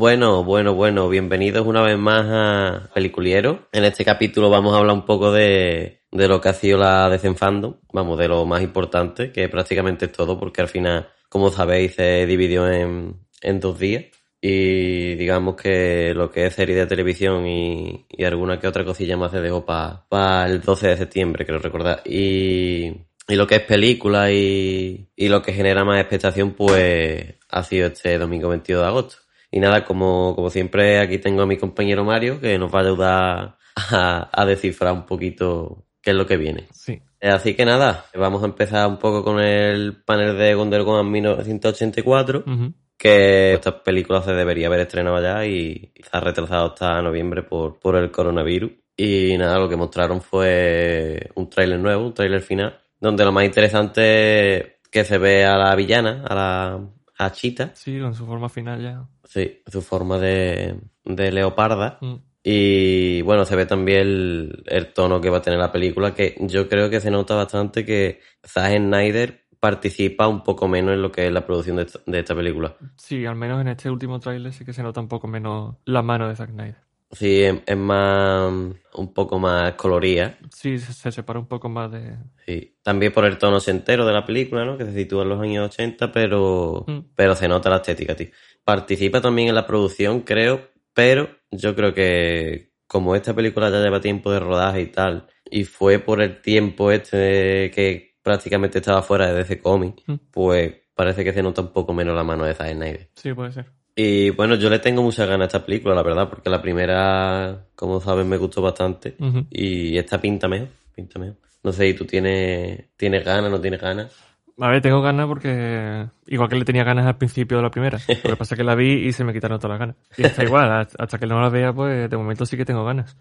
[0.00, 3.68] Bueno, bueno, bueno, bienvenidos una vez más a Peliculiero.
[3.70, 7.74] En este capítulo vamos a hablar un poco de, lo que ha sido la Decenfandom,
[7.92, 12.24] vamos, de lo más importante, que prácticamente es todo, porque al final, como sabéis, se
[12.24, 13.20] dividió en,
[13.60, 14.06] dos días.
[14.40, 19.18] Y digamos que lo que es serie de televisión y, y alguna que otra cosilla
[19.18, 22.00] más se dejó para el 12 de septiembre, creo recordar.
[22.06, 22.86] Y,
[23.28, 27.88] y lo que es película y, y lo que genera más expectación, pues ha sido
[27.88, 29.29] este domingo 22 de agosto.
[29.50, 32.82] Y nada, como, como siempre, aquí tengo a mi compañero Mario, que nos va a
[32.82, 33.56] ayudar
[33.90, 36.68] a, a descifrar un poquito qué es lo que viene.
[36.72, 37.00] Sí.
[37.20, 42.44] Así que nada, vamos a empezar un poco con el panel de Wonder Woman 1984,
[42.46, 42.72] Ujú.
[42.96, 47.78] que esta película se debería haber estrenado ya y se ha retrasado hasta noviembre por,
[47.78, 48.70] por el coronavirus.
[48.96, 53.44] Y nada, lo que mostraron fue un tráiler nuevo, un tráiler final, donde lo más
[53.44, 56.80] interesante es que se ve a la villana, a la
[57.24, 59.04] a Chita, Sí, con su forma final ya.
[59.24, 61.98] sí, su forma de, de leoparda.
[62.00, 62.14] Mm.
[62.42, 66.36] Y bueno, se ve también el, el tono que va a tener la película, que
[66.40, 71.12] yo creo que se nota bastante que Zack Snyder participa un poco menos en lo
[71.12, 72.76] que es la producción de, esta- de esta película.
[72.96, 76.00] Sí, al menos en este último tráiler sí que se nota un poco menos la
[76.00, 76.76] mano de Zack Snyder.
[77.12, 78.52] Sí, es, es más,
[78.94, 80.38] un poco más colorida.
[80.54, 82.16] Sí, se, se separa un poco más de...
[82.46, 82.76] Sí.
[82.82, 84.78] También por el tono entero de la película, ¿no?
[84.78, 86.98] Que se sitúa en los años 80, pero, Mm.
[87.16, 88.28] pero se nota la estética, tío.
[88.64, 94.00] Participa también en la producción, creo, pero yo creo que como esta película ya lleva
[94.00, 99.26] tiempo de rodaje y tal, y fue por el tiempo este que prácticamente estaba fuera
[99.28, 100.14] de DC Comics, Mm.
[100.30, 103.10] pues parece que se nota un poco menos la mano de Zack Snyder.
[103.14, 103.72] Sí, puede ser.
[104.02, 107.66] Y bueno, yo le tengo muchas ganas a esta película, la verdad, porque la primera,
[107.74, 109.14] como sabes, me gustó bastante.
[109.50, 111.36] Y esta pinta mejor, pinta mejor.
[111.62, 114.10] No sé, ¿y tú tienes, tienes ganas, no tienes ganas?
[114.58, 116.06] A ver, tengo ganas porque...
[116.28, 117.98] Igual que le tenía ganas al principio de la primera.
[118.24, 119.96] Lo que pasa es que la vi y se me quitaron todas las ganas.
[120.16, 123.18] Y está igual, hasta que no la vea, pues de momento sí que tengo ganas.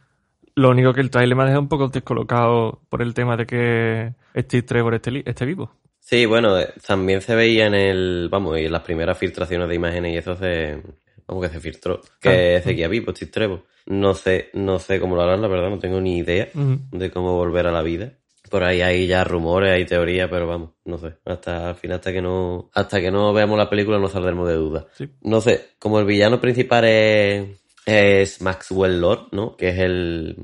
[0.56, 3.46] Lo único que el trailer me ha dejado un poco descolocado por el tema de
[3.46, 5.74] que Steve Trevor esté, esté vivo.
[6.10, 9.76] Sí, bueno, eh, también se veía en el, vamos, y en las primeras filtraciones de
[9.76, 10.82] imágenes y eso se,
[11.28, 12.62] vamos que se filtró, que Ah.
[12.64, 13.64] seguía vivo, Steve Trevor.
[13.86, 17.36] No sé, no sé cómo lo harán, la verdad, no tengo ni idea de cómo
[17.36, 18.14] volver a la vida.
[18.50, 21.14] Por ahí hay ya rumores, hay teorías, pero vamos, no sé.
[21.26, 24.56] Hasta al final, hasta que no, hasta que no veamos la película no saldremos de
[24.56, 24.88] duda.
[24.98, 25.08] Sí.
[25.22, 27.48] No sé, como el villano principal es,
[27.86, 29.56] es Maxwell Lord, ¿no?
[29.56, 30.36] Que es el,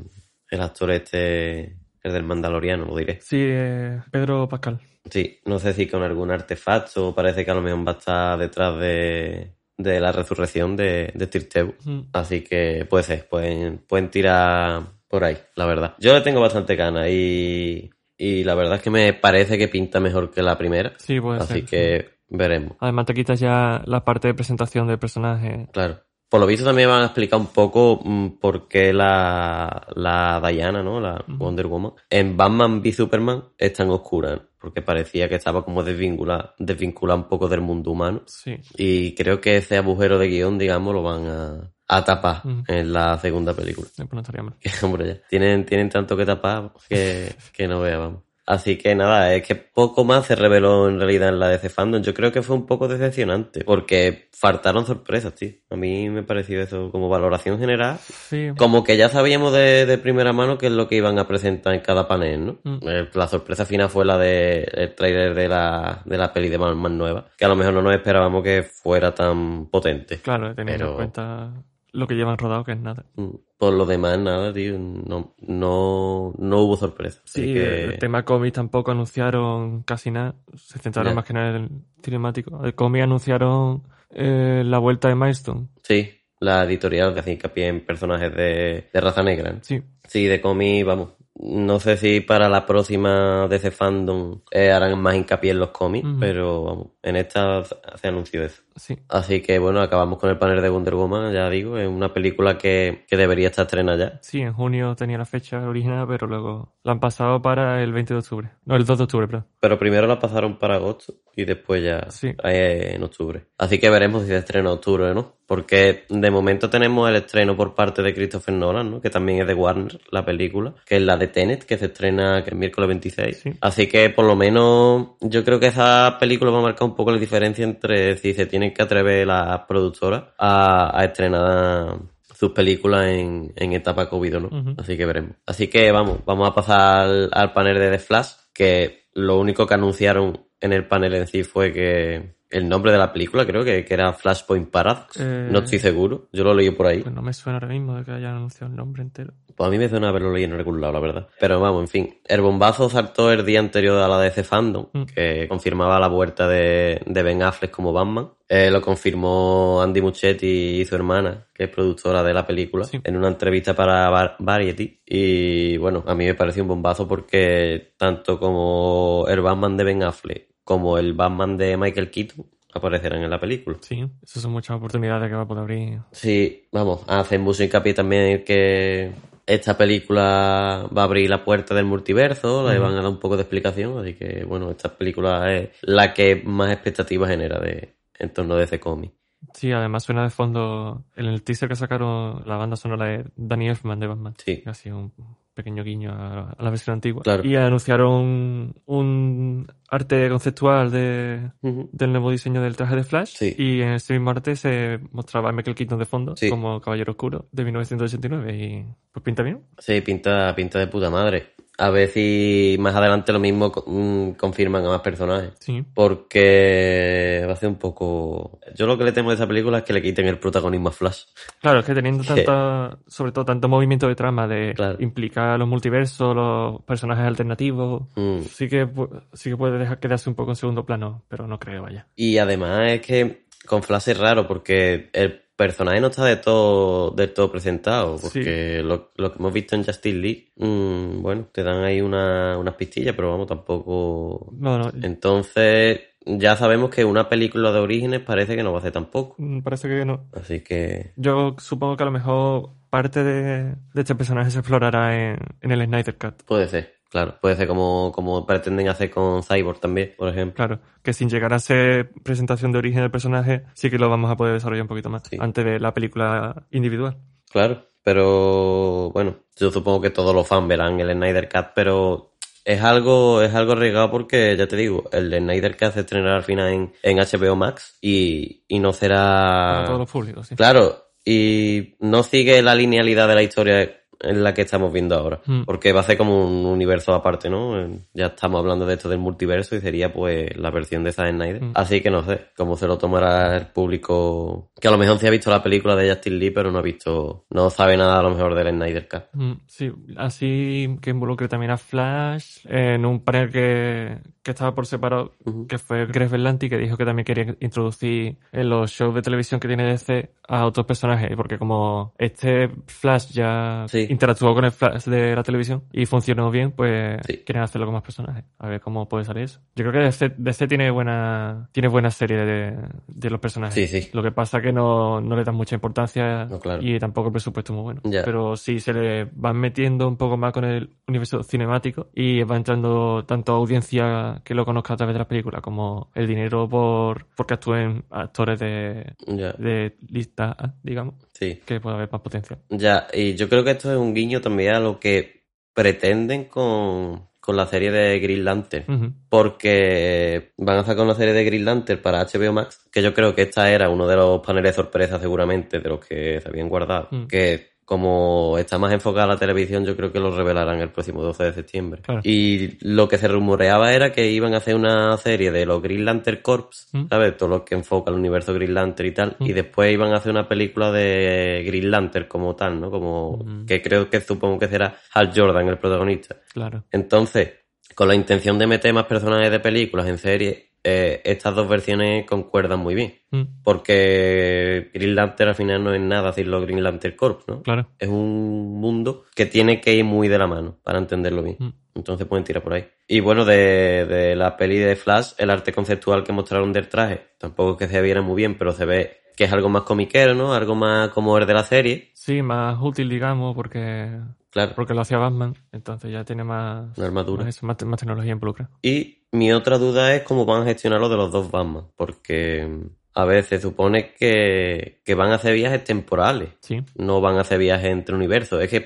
[0.51, 1.75] el actor este,
[2.05, 3.19] el del Mandaloriano, lo diré.
[3.21, 4.79] Sí, eh, Pedro Pascal.
[5.09, 8.37] Sí, no sé si con algún artefacto, parece que a lo mejor va a estar
[8.39, 11.73] detrás de, de la resurrección de, de Tirtebu.
[11.79, 12.05] Ujú.
[12.13, 15.95] Así que puede ser, pueden, pueden tirar por ahí, la verdad.
[15.99, 19.99] Yo le tengo bastante ganas y, y la verdad es que me parece que pinta
[19.99, 20.93] mejor que la primera.
[20.97, 21.65] Sí, puede Así ser.
[21.65, 22.77] que veremos.
[22.79, 25.67] Además te quitas ya la parte de presentación del personaje.
[25.71, 26.01] Claro.
[26.35, 30.83] Por lo visto también van a explicar un poco mm, por qué la, la Diana,
[30.83, 30.99] ¿no?
[30.99, 35.81] La Wonder Woman, en Batman v Superman es tan oscura, porque parecía que estaba como
[35.81, 38.23] desvinculada, desvinculada un poco del mundo humano.
[38.25, 38.57] Sí.
[38.75, 43.17] Y creo que ese agujero de guion, digamos, lo van a, a tapar en la
[43.17, 43.87] segunda película.
[43.95, 44.55] Pues no estaría mal.
[44.59, 45.27] Que, hombre, ya.
[45.29, 48.24] Tienen, tienen tanto que tapar que, que no vea, vamos.
[48.47, 52.03] Así que nada, es que poco más se reveló en realidad en la DC Fandom.
[52.03, 55.49] Yo creo que fue un poco decepcionante, porque faltaron sorpresas, tío.
[55.71, 57.97] A mí me pareció eso como valoración general.
[57.97, 58.49] Sí.
[58.55, 61.73] Como que ya sabíamos de, de primera mano qué es lo que iban a presentar
[61.73, 62.59] en cada panel, ¿no?
[62.63, 62.77] Mm.
[62.87, 66.59] Eh, La sorpresa final fue la de el tráiler de la, de la peli de
[66.59, 70.19] Man más nueva, que a lo mejor no nos esperábamos que fuera tan potente.
[70.19, 71.51] Claro, teniendo Pero- en cuenta
[71.95, 73.05] lo que llevan rodado, que es nada.
[73.15, 74.77] Mm, Por lo demás, nada, tío.
[74.77, 77.21] No, no, no hubo sorpresa.
[77.25, 80.35] Sí, que- el tema cómic tampoco anunciaron casi nada.
[80.55, 81.69] Se centraron más que nada en el
[82.03, 82.63] cinemático.
[82.65, 85.67] El cómic anunciaron eh, la vuelta de Milestone.
[85.83, 86.09] Sí,
[86.39, 89.51] la editorial que hace hincapié en personajes de, de raza negra.
[89.53, 89.59] ¿no?
[89.61, 89.81] Sí.
[90.07, 91.09] Sí, de cómic, vamos.
[91.37, 96.07] No sé si para la próxima DC Fandom eh, harán más hincapié en los cómics,
[96.19, 98.61] pero vamos, en esta se anunció eso.
[98.75, 98.97] Sí.
[99.09, 102.57] Así que bueno, acabamos con el panel de Wonder Woman, ya digo, es una película
[102.57, 104.19] que, que debería estar estrenada ya.
[104.21, 108.13] Sí, en junio tenía la fecha original, pero luego la han pasado para el 20
[108.13, 108.49] de octubre.
[108.65, 109.45] No, el 2 de octubre, perdón.
[109.59, 112.33] Pero primero la pasaron para agosto y después ya Sí.
[112.43, 113.45] eh, en octubre.
[113.57, 115.35] Así que veremos si se estrena en octubre o no.
[115.47, 118.99] Porque de momento tenemos el estreno por parte de Christopher Nolan, ¿no?
[119.01, 122.39] que también es de Warner, la película, que es la de Tenet, que se estrena
[122.39, 123.37] el miércoles 26.
[123.37, 123.51] Sí.
[123.61, 127.11] Así que por lo menos yo creo que esa película va a marcar un poco
[127.11, 133.07] la diferencia entre si se tienen que atrever las productoras a, a estrenar sus películas
[133.07, 134.47] en, en etapa COVID no.
[134.47, 134.75] Ujú.
[134.77, 135.35] Así que veremos.
[135.45, 139.65] Así que vamos, vamos a pasar al, al panel de The Flash, que lo único
[139.65, 143.63] que anunciaron en el panel en sí fue que el nombre de la película creo
[143.63, 145.19] que, que era Flashpoint Paradox.
[145.19, 145.47] Eh.
[145.51, 147.01] No estoy seguro, yo lo leí por ahí.
[147.01, 149.33] Pues no me suena ahora mismo de que hayan anunciado el nombre entero.
[149.55, 151.27] Pues a mí me suena haberlo leído en algún lado, la verdad.
[151.39, 152.19] Pero vamos, en fin.
[152.25, 155.03] El bombazo saltó el día anterior a la DC Fandom, Mm.
[155.05, 158.29] que confirmaba la vuelta de, de Ben Affleck como Batman.
[158.49, 162.99] Eh, lo confirmó Andy Muschietti y su hermana, que es productora de la película, Sí.
[163.03, 165.01] en una entrevista para Var- Variety.
[165.05, 170.03] Y bueno, a mí me pareció un bombazo porque tanto como el Batman de Ben
[170.03, 173.77] Affleck como el Batman de Michael Keaton aparecerán en la película.
[173.79, 176.01] Sí, esas son muchas oportunidades que va a poder abrir.
[176.11, 179.13] Sí, vamos, hacen mucho hincapié también que
[179.45, 183.37] esta película va a abrir la puerta del multiverso, le van a dar un poco
[183.37, 188.33] de explicación, así que bueno, esta película es la que más expectativas genera de en
[188.33, 189.13] torno de ese cómic.
[189.53, 193.69] Sí, además suena de fondo en el teaser que sacaron la banda sonora de Danny
[193.69, 194.33] Elfman de Batman.
[194.43, 194.63] Sí.
[194.65, 195.13] Así un
[195.55, 197.23] pequeño guiño a, a la versión antigua.
[197.23, 197.43] Claro.
[197.43, 203.35] Y anunciaron un arte conceptual de, del nuevo diseño del traje de Flash.
[203.37, 203.55] Sí.
[203.57, 206.49] Y en este mismo arte se mostraba a Michael Keaton de fondo Sí.
[206.49, 208.55] como Caballero Oscuro de 1989.
[208.55, 209.61] Y pues pinta bien.
[209.79, 211.53] Sí, pinta, pinta de puta madre.
[211.77, 215.51] A ver si más adelante lo mismo mm, confirman a más personajes.
[215.59, 215.83] Sí.
[215.93, 218.59] Porque va a ser un poco...
[218.75, 220.91] Yo lo que le temo a esa película es que le quiten el protagonismo a
[220.91, 221.23] Flash.
[221.61, 224.97] Claro, es que teniendo tanta, sobre todo tanto movimiento de trama de Claro.
[224.99, 228.39] implicar los multiversos, los personajes alternativos, Mm.
[228.41, 228.87] sí que
[229.33, 232.07] sí que puede dejar quedarse un poco en segundo plano, pero no creo, vaya.
[232.15, 237.11] Y además es que con Flash es raro porque el personaje no está de todo,
[237.11, 238.17] del todo presentado.
[238.21, 242.57] Porque lo, lo que hemos visto en Justice League, mm, bueno, te dan ahí una,
[242.57, 244.51] unas pistillas, pero vamos, tampoco.
[244.57, 248.81] No, no, Entonces, ya sabemos que una película de orígenes parece que no va a
[248.81, 249.35] ser tampoco.
[249.37, 250.27] mm, parece que no.
[250.33, 251.13] Así que.
[251.15, 253.63] Yo supongo que a lo mejor parte de,
[253.93, 256.43] de este personaje se explorará en, en el Snyder Cut.
[256.45, 257.37] Puede ser, claro.
[257.41, 260.55] Puede ser como, como pretenden hacer con Cyborg también, por ejemplo.
[260.55, 264.29] Claro, que sin llegar a ser presentación de origen del personaje, sí que lo vamos
[264.31, 265.37] a poder desarrollar un poquito más Sí.
[265.39, 267.17] antes de la película individual.
[267.51, 272.81] Claro, pero bueno, yo supongo que todos los fans verán el Snyder Cut, pero es
[272.81, 276.69] algo, es algo arriesgado porque, ya te digo, el Snyder Cut se estrenará al final
[276.73, 279.83] en, en HBO Max y, y no Para será...
[279.85, 280.55] todos los públicos, sí.
[280.55, 285.41] Claro, y no sigue la linealidad de la historia en la que estamos viendo ahora,
[285.45, 285.63] Mm.
[285.65, 287.79] porque va a ser como un universo aparte, ¿no?
[287.79, 291.31] Eh, Ya estamos hablando de esto del multiverso y sería pues la versión de Zack
[291.31, 291.61] Snyder.
[291.61, 291.71] Mm.
[291.75, 295.27] Así que no sé cómo se lo tomará el público, que a lo mejor sí
[295.27, 298.23] ha visto la película de Justin Lee, pero no ha visto, no sabe nada a
[298.23, 299.23] lo mejor del Snyder Cut.
[299.33, 304.85] Mm, Sí, así que involucre también a Flash en un panel que, que estaba por
[304.85, 305.33] separado,
[305.67, 309.59] que fue Greg Berlanti, que dijo que también quería introducir en los shows de televisión
[309.59, 314.04] que tiene DC a otros personajes, porque como este Flash ya Sí.
[314.09, 317.37] Interactuó con el Flash de la televisión y funcionó bien, pues Sí.
[317.45, 318.43] quieren hacerlo con más personajes.
[318.59, 319.59] A ver cómo puede salir eso.
[319.75, 323.89] Yo creo que DC, DC tiene buena tiene buena serie de, de los personajes.
[323.89, 324.09] Sí, sí.
[324.13, 326.81] Lo que pasa que no, no le dan mucha importancia No, claro.
[326.83, 328.01] y tampoco el presupuesto es muy bueno.
[328.03, 328.23] Ya.
[328.23, 332.55] Pero si se le van metiendo un poco más con el universo cinemático y va
[332.57, 337.25] entrando tanto audiencia que lo conozca a través de las películas como el dinero por
[337.35, 341.61] porque actúen actores de, de lista A, digamos, sí.
[341.65, 342.59] que puede haber más potencial.
[342.69, 347.27] Ya, y yo creo que esto es un guiño también a lo que pretenden con,
[347.41, 349.13] con la serie de Green Lantern.
[349.29, 353.35] Porque van a sacar una serie de Green Lantern para HBO Max, que yo creo
[353.35, 356.69] que esta era uno de los paneles de sorpresa seguramente de los que se habían
[356.69, 357.27] guardado, Mm.
[357.27, 361.21] que como está más enfocada a la televisión, yo creo que lo revelarán el próximo
[361.21, 362.01] 12 de septiembre.
[362.01, 362.21] Claro.
[362.23, 366.03] Y lo que se rumoreaba era que iban a hacer una serie de los Green
[366.03, 367.07] Lantern Corps, Mm.
[367.09, 367.37] ¿sabes?
[367.37, 369.45] Todo lo que enfoca el universo Green Lantern y tal, Mm.
[369.45, 372.89] y después iban a hacer una película de Green Lantern como tal, ¿no?
[372.89, 373.65] Como Mm.
[373.67, 376.37] que creo que supongo que será Hal Jordan el protagonista.
[376.53, 376.83] Claro.
[376.91, 377.51] Entonces,
[377.93, 382.27] con la intención de meter más personajes de películas en serie, eh, estas dos versiones
[382.27, 383.15] concuerdan muy bien.
[383.31, 387.63] Mm, Porque Green Lantern al final no es nada decirlo Green Lantern Corps, ¿no?
[387.63, 387.87] claro.
[387.97, 391.57] Es un mundo que tiene que ir muy de la mano para entenderlo bien.
[391.59, 391.73] Mm.
[391.95, 392.85] Entonces pueden tirar por ahí.
[393.07, 397.21] Y bueno, de, de la peli de Flash, el arte conceptual que mostraron del traje,
[397.39, 400.33] tampoco es que se viera muy bien, pero se ve que es algo más comiquero,
[400.33, 400.53] ¿no?
[400.53, 402.11] Algo más como el de la serie.
[402.13, 405.53] Sí, más útil, digamos, porque, Claro, porque lo hacía Batman.
[405.71, 407.43] Entonces ya tiene más, una armadura.
[407.43, 408.71] más, eso, más, más tecnología involucrada.
[408.81, 412.87] Y mi otra duda es cómo van a gestionar lo de los dos Batman, porque
[413.17, 416.83] a veces supone que, que van a hacer viajes temporales, Sí.
[416.95, 418.61] no van a hacer viajes entre universos.
[418.61, 418.83] Es que,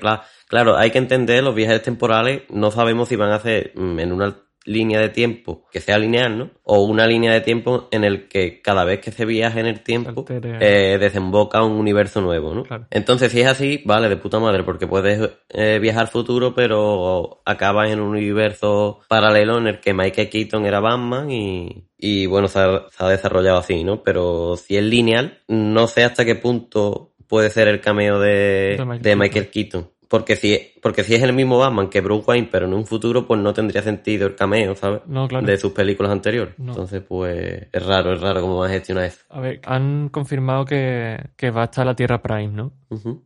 [0.48, 4.12] claro, hay que entender los viajes temporales, no sabemos si van a hacer mm, en
[4.12, 6.50] una línea de tiempo que sea lineal, ¿no?
[6.64, 9.80] O una línea de tiempo en el que cada vez que se viaja en el
[9.82, 12.64] tiempo eh, desemboca un universo nuevo, ¿no?
[12.64, 12.86] Claro.
[12.90, 17.40] Entonces, si es así, vale, de puta madre, porque puedes eh, viajar al futuro, pero
[17.44, 22.48] acabas en un universo paralelo en el que Michael Keaton era Batman y, y bueno,
[22.48, 24.02] se ha, se ha desarrollado así, ¿no?
[24.02, 28.84] Pero si es lineal, no sé hasta qué punto puede ser el cameo de, De
[28.84, 29.90] Michael de Michael Keaton.
[30.10, 33.28] Porque si, porque si es el mismo Batman que Bruce Wayne, pero en un futuro,
[33.28, 35.02] pues no tendría sentido el cameo, ¿sabes?
[35.06, 35.46] No, claro.
[35.46, 36.58] De sus películas anteriores.
[36.58, 36.72] No.
[36.72, 39.20] Entonces, pues, es raro, es raro cómo van a gestionar eso.
[39.28, 42.72] A ver, han confirmado que, que va a estar la Tierra Prime, ¿no?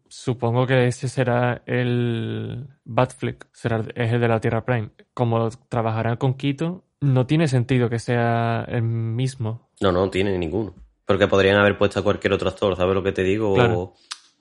[0.08, 4.90] Supongo que ese será el Batfleck, será, es el de la Tierra Prime.
[5.14, 9.70] Como trabajarán con Quito, no tiene sentido que sea el mismo.
[9.80, 10.74] No, no tiene ninguno.
[11.06, 13.54] Porque podrían haber puesto a cualquier otro actor, ¿sabes lo que te digo?
[13.54, 13.80] Claro.
[13.80, 13.94] O,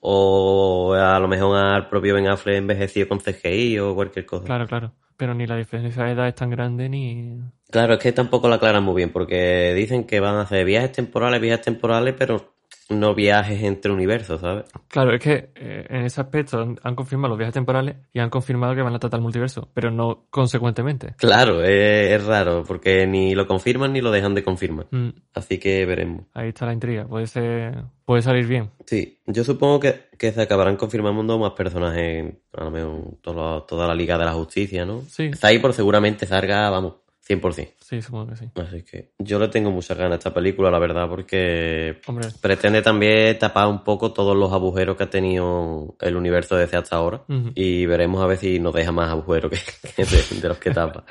[0.06, 4.44] o a lo mejor al propio Ben Affleck envejecido con CGI o cualquier cosa.
[4.44, 4.92] Claro, claro.
[5.16, 7.38] Pero ni la diferencia de edad es tan grande ni...
[7.70, 10.92] Claro, es que tampoco lo aclaran muy bien, porque dicen que van a hacer viajes
[10.92, 12.53] temporales, viajes temporales, pero
[12.90, 14.64] no viajes entre universos, ¿sabes?
[14.88, 18.28] Claro, es que eh, en ese aspecto han, han confirmado los viajes temporales y han
[18.30, 21.14] confirmado que van a tratar el multiverso, pero no consecuentemente.
[21.16, 24.86] Claro, es, es raro, porque ni lo confirman ni lo dejan de confirmar.
[24.90, 26.26] Mm, Así que veremos.
[26.34, 27.06] ahí está la intriga.
[27.06, 28.70] Puede ser, puede salir bien.
[28.86, 33.86] Sí, yo supongo que, que se acabarán confirmando más personajes, a lo mejor toda, toda
[33.88, 35.00] la Liga de la Justicia, ¿no?
[35.08, 36.96] Sí, Está ahí por seguramente salga, vamos,
[37.26, 37.72] 100%.
[37.80, 38.50] sí, supongo que sí.
[38.54, 42.82] Así que yo le tengo muchas ganas a esta película, la verdad, porque Hombre, pretende
[42.82, 47.24] también tapar un poco todos los agujeros que ha tenido el universo desde hasta ahora.
[47.54, 49.58] Y veremos a ver si nos deja más agujeros que,
[49.96, 51.04] que de, de los que tapa.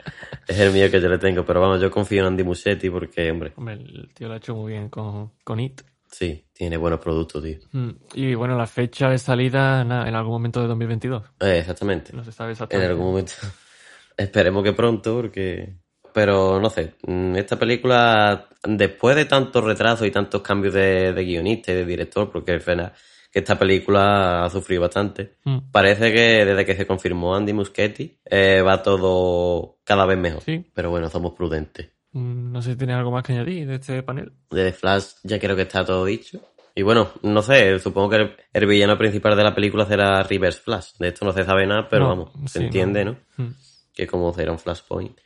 [0.47, 3.31] es el mío que yo le tengo, pero vamos, yo confío en Andy Muschietti porque,
[3.31, 5.81] hombre, Hombre, el tío lo ha hecho muy bien con, con It.
[6.11, 7.57] sí, tiene buenos productos, tío.
[7.71, 11.23] Mm, Y bueno, la fecha de salida nada, en algún momento de 2022.
[11.39, 12.13] Eh, exactamente.
[12.13, 12.91] No se sabe En exactamente.
[12.91, 13.33] algún momento.
[14.17, 15.73] Esperemos que pronto, porque.
[16.13, 21.25] Pero no sé, mm, esta película, después de tantos retrasos y tantos cambios de, de
[21.25, 22.93] guionista y de director, porque al final
[23.31, 28.15] que esta película ha sufrido bastante, Mm, parece que desde que se confirmó Andy Muschietti
[28.25, 30.43] eh, va todo cada vez mejor.
[30.43, 30.63] Sí.
[30.73, 31.89] Pero bueno, somos prudentes.
[32.11, 34.31] mm, No sé si tienes algo más que añadir de este panel.
[34.51, 36.39] De Flash ya creo que está todo dicho.
[36.75, 40.59] Y bueno, no sé, supongo que el, el villano principal de la película será Reverse
[40.61, 40.93] Flash.
[40.99, 43.15] De esto no se sabe nada, pero No, vamos, se sí, entiende, ¿no?
[43.37, 43.49] Mm,
[43.95, 45.17] que como será un Flashpoint.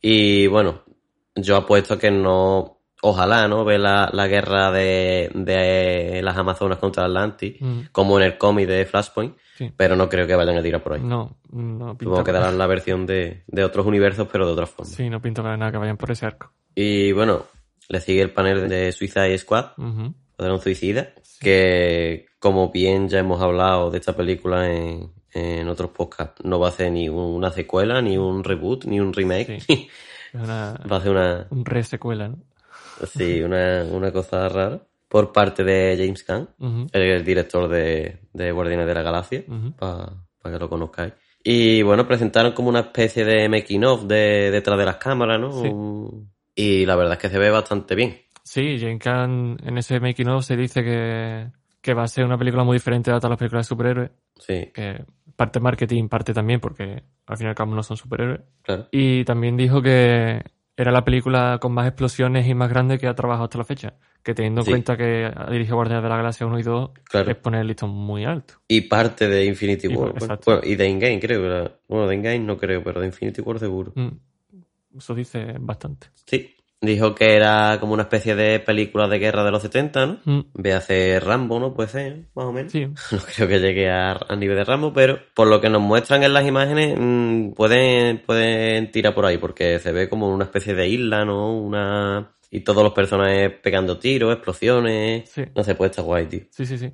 [0.00, 0.82] Y bueno,
[1.34, 3.64] yo apuesto que no, ojalá, ¿no?
[3.64, 8.66] Ve la, la guerra de, de las Amazonas contra Atlantis, mm, como en el cómic
[8.68, 9.70] de Flashpoint, Sí.
[9.76, 11.02] pero no creo que vayan a tirar por ahí.
[11.02, 14.66] No, no Supongo pinta que darán la versión de, de otros universos, pero de otra
[14.66, 14.90] forma.
[14.90, 16.50] Sí, no pinta nada que vayan por ese arco.
[16.74, 17.44] Y bueno,
[17.90, 20.14] le sigue el panel de Suicide Squad, Ujú.
[20.30, 26.44] Escuadrón Suicida, que como bien ya hemos hablado de esta película en, en otros podcasts,
[26.44, 29.58] no va a ser ni una secuela, ni un reboot, ni un remake.
[30.32, 32.38] Una, va a ser una, un re secuela, ¿no?
[33.04, 38.52] sí, una, una cosa rara por parte de James Gunn, el, el director de, de
[38.52, 39.72] Guardianes de la Galaxia, ujú.
[39.72, 40.12] para
[40.44, 41.14] que lo conozcáis.
[41.42, 45.50] Y bueno, presentaron como una especie de making of de, detrás de las cámaras, ¿no?
[45.50, 45.72] Sí.
[46.54, 48.20] Y la verdad es que se ve bastante bien.
[48.44, 52.38] Sí, Jane Khan en ese making of se dice que, que va a ser una
[52.38, 54.10] película muy diferente a todas las películas de superhéroes.
[54.38, 55.04] Sí, Que
[55.40, 58.42] parte marketing, parte también, porque al fin y al cabo no son superhéroes.
[58.62, 58.88] claro.
[58.92, 60.42] Y también dijo que
[60.76, 63.94] era la película con más explosiones y más grande que ha trabajado hasta la fecha.
[64.22, 64.70] Que teniendo en Sí.
[64.72, 67.30] cuenta que ha dirigido Guardianes de la Galaxia 1 y 2, Claro.
[67.30, 68.54] es poner el listón muy alto.
[68.68, 70.10] Y parte de Infinity Y- War.
[70.10, 70.42] Bueno, exacto.
[70.50, 71.40] bueno, y de Endgame, creo.
[71.40, 71.76] ¿verdad?
[71.88, 73.92] Bueno, de Endgame no creo, pero de Infinity War seguro.
[73.96, 74.08] Mm.
[74.98, 76.08] Eso dice bastante.
[76.26, 76.54] Sí.
[76.82, 80.18] Dijo que era como una especie de película de guerra de los 70, ¿no?
[80.24, 80.40] Mm.
[80.54, 81.74] Ve a hacer Rambo, ¿no?
[81.74, 82.72] Puede ser, más o menos.
[82.72, 85.82] Sí, No creo que llegue a, a nivel de Rambo, pero por lo que nos
[85.82, 90.44] muestran en las imágenes, mm, pueden, pueden tirar por ahí, porque se ve como una
[90.44, 91.52] especie de isla, ¿no?
[91.54, 92.32] Una.
[92.50, 95.28] Y todos los personajes pegando tiros, explosiones.
[95.28, 95.42] Sí.
[95.54, 96.40] No sé, pues está guay, tío.
[96.50, 96.90] sí, sí, sí.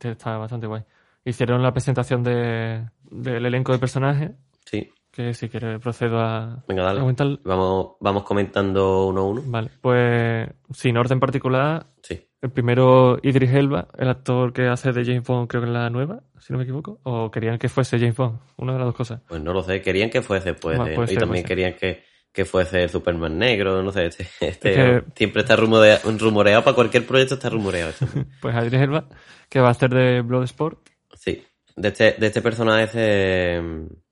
[0.00, 0.82] Está bastante guay.
[1.24, 4.30] Hicieron la presentación de, del elenco de personajes,
[4.66, 4.90] Sí.
[5.18, 7.00] Que si quieres procedo a, Venga, a dale.
[7.00, 7.26] comentar.
[7.42, 9.42] Vamos, vamos comentando uno a uno.
[9.46, 12.20] Vale, pues sin orden particular, Sí.
[12.40, 15.90] el primero Idris Elba, el actor que hace de James Bond, creo que en la
[15.90, 18.94] nueva, si no me equivoco, o querían que fuese James Bond, una de las dos
[18.94, 19.22] cosas.
[19.28, 22.44] Pues no lo sé, querían que fuese, pues, Bueno, eh, y también querían que, que
[22.44, 26.76] fuese el Superman negro, no sé, este, este Es que- siempre está rumorea- rumoreado, para
[26.76, 27.92] cualquier proyecto está rumoreado.
[28.40, 29.04] Pues Idris Elba,
[29.48, 30.78] que va a hacer de Bloodsport.
[31.14, 31.42] Sí,
[31.74, 33.60] de este, de este personaje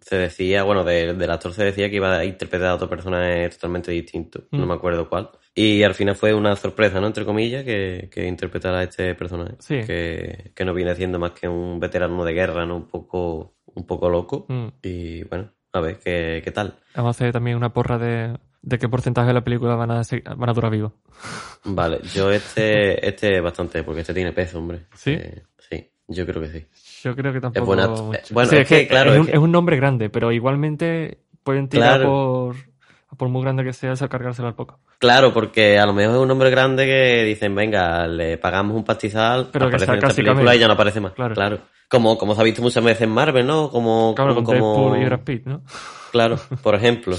[0.09, 3.49] se decía, bueno, de- del actor se decía que iba a interpretar a otro personaje
[3.49, 4.69] totalmente distinto, no Mm.
[4.69, 5.31] me acuerdo cuál.
[5.53, 7.09] Y al final fue una sorpresa, ¿no?
[7.09, 9.55] Entre comillas, que, que interpretara a este personaje.
[9.59, 9.81] Sí.
[9.85, 12.77] Que, que no viene siendo más que un veterano de guerra, ¿no?
[12.77, 14.47] Un poco, un poco loco.
[14.49, 14.67] Mm.
[14.83, 16.77] Y bueno, a ver qué, qué tal.
[16.95, 20.03] Vamos a hacer también una porra de, de qué porcentaje de la película van a,
[20.37, 20.93] van a durar vivos.
[21.65, 24.83] Vale, yo este, este bastante, porque este tiene peso, hombre.
[24.95, 25.11] ¿Sí?
[25.15, 26.67] Eh, sí, yo creo que sí.
[27.03, 27.67] Yo creo que tampoco.
[27.75, 28.15] mucho.
[28.15, 30.33] eh, bueno, Sí, es que, claro, es, es un, que- es un nombre grande, pero
[30.33, 32.53] igualmente pueden tirar Claro.
[33.11, 34.81] por, por muy grande que sea, a cargárselo al poco.
[34.99, 38.85] Claro, porque a lo mejor es un hombre grande que dicen, venga, le pagamos un
[38.85, 41.13] pastizal, Pero que aparece sea en esta película y ya no aparece más.
[41.13, 41.35] Claro.
[41.35, 41.59] Claro.
[41.89, 43.71] Como, como se ha visto muchas veces en Marvel, ¿no?
[43.71, 45.63] Como, Claro, con como, y Brad Pitt, ¿no?
[46.13, 47.15] Claro, por ejemplo.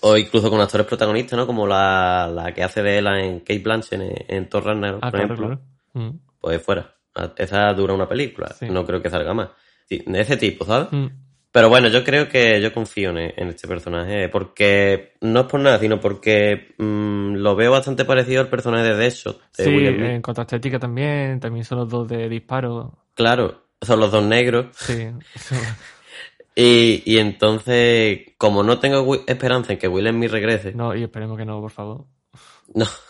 [0.00, 1.46] O incluso con actores protagonistas, ¿no?
[1.46, 5.10] Como la, la que hace de Ella en Kate Blanchett en, en Thor Ragnarok, Ah,
[5.10, 5.46] por claro, ejemplo.
[5.46, 6.08] claro.
[6.08, 6.18] Mm.
[6.40, 6.94] Pues fuera.
[7.36, 8.48] Esa dura una película.
[8.58, 8.66] Sí.
[8.70, 9.48] No creo que salga más.
[9.88, 10.88] Sí, de ese tipo, ¿sabes?
[10.92, 11.06] Mm.
[11.50, 15.60] Pero bueno, yo creo que yo confío en, en este personaje, porque no es por
[15.60, 19.88] nada, sino porque mm, lo veo bastante parecido al personaje de Deadshot, de Sí, Will
[19.96, 20.10] Smith.
[20.10, 22.98] en cuanto a estética también, también son los dos de disparo.
[23.14, 24.66] Claro, son los dos negros.
[24.76, 25.08] Sí.
[26.60, 31.38] Y, y entonces, como no tengo esperanza en que Will Smith regrese, no, y esperemos
[31.38, 32.04] que no, por favor.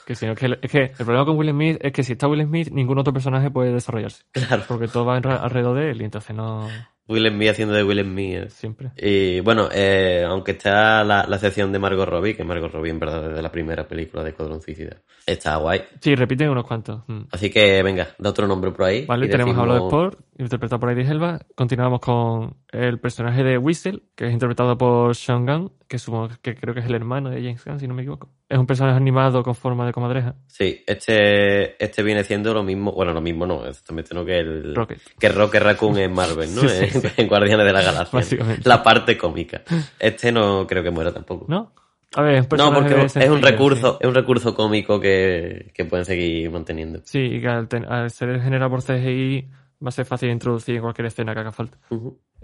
[0.07, 2.45] Que no, que, es que el problema con Will Smith es que si está Will
[2.45, 4.25] Smith, ningún otro personaje puede desarrollarse.
[4.33, 6.69] claro, Porque todo va alrededor de él y entonces no.
[7.09, 8.35] Will Smith haciendo de Will Smith.
[8.35, 8.51] eh.
[8.51, 8.91] Siempre.
[8.97, 12.99] Y bueno, eh, aunque está la, la sección de Margot Robbie, que Margot Robbie en
[12.99, 15.83] verdad desde la primera película de Escuadrón Suicida, está guay.
[16.01, 17.03] Sí, repiten unos cuantos.
[17.07, 17.23] Mm.
[17.31, 19.07] Así que venga, da otro nombre por ahí.
[19.07, 21.41] Vale, y tenemos a Hablo de Sport, interpretado por Idris Elba.
[21.55, 26.55] Continuamos con el personaje de Whistle, que es interpretado por Sean Gunn, que, supongo que
[26.55, 28.29] creo que es el hermano de James Gunn, si no me equivoco.
[28.49, 30.35] Es un personaje animado con forma de comadreja.
[30.47, 34.75] Sí, este, este viene siendo lo mismo, bueno, lo mismo no, exactamente no que el
[34.75, 34.99] Rocket.
[35.19, 36.61] que Rocket Raccoon en Marvel, ¿no?
[36.69, 37.09] Sí, sí, en, sí.
[37.19, 38.39] en Guardianes de la Galaxia.
[38.65, 39.63] La parte cómica.
[39.99, 41.45] Este no creo que muera tampoco.
[41.49, 41.73] ¿No?
[42.15, 45.85] A ver, es un No, porque es un recurso, es un recurso cómico que, que
[45.85, 47.01] pueden seguir manteniendo.
[47.05, 49.47] Sí, y que al, ten- al ser generado por CGI
[49.85, 51.77] va a ser fácil de introducir en cualquier escena que haga falta.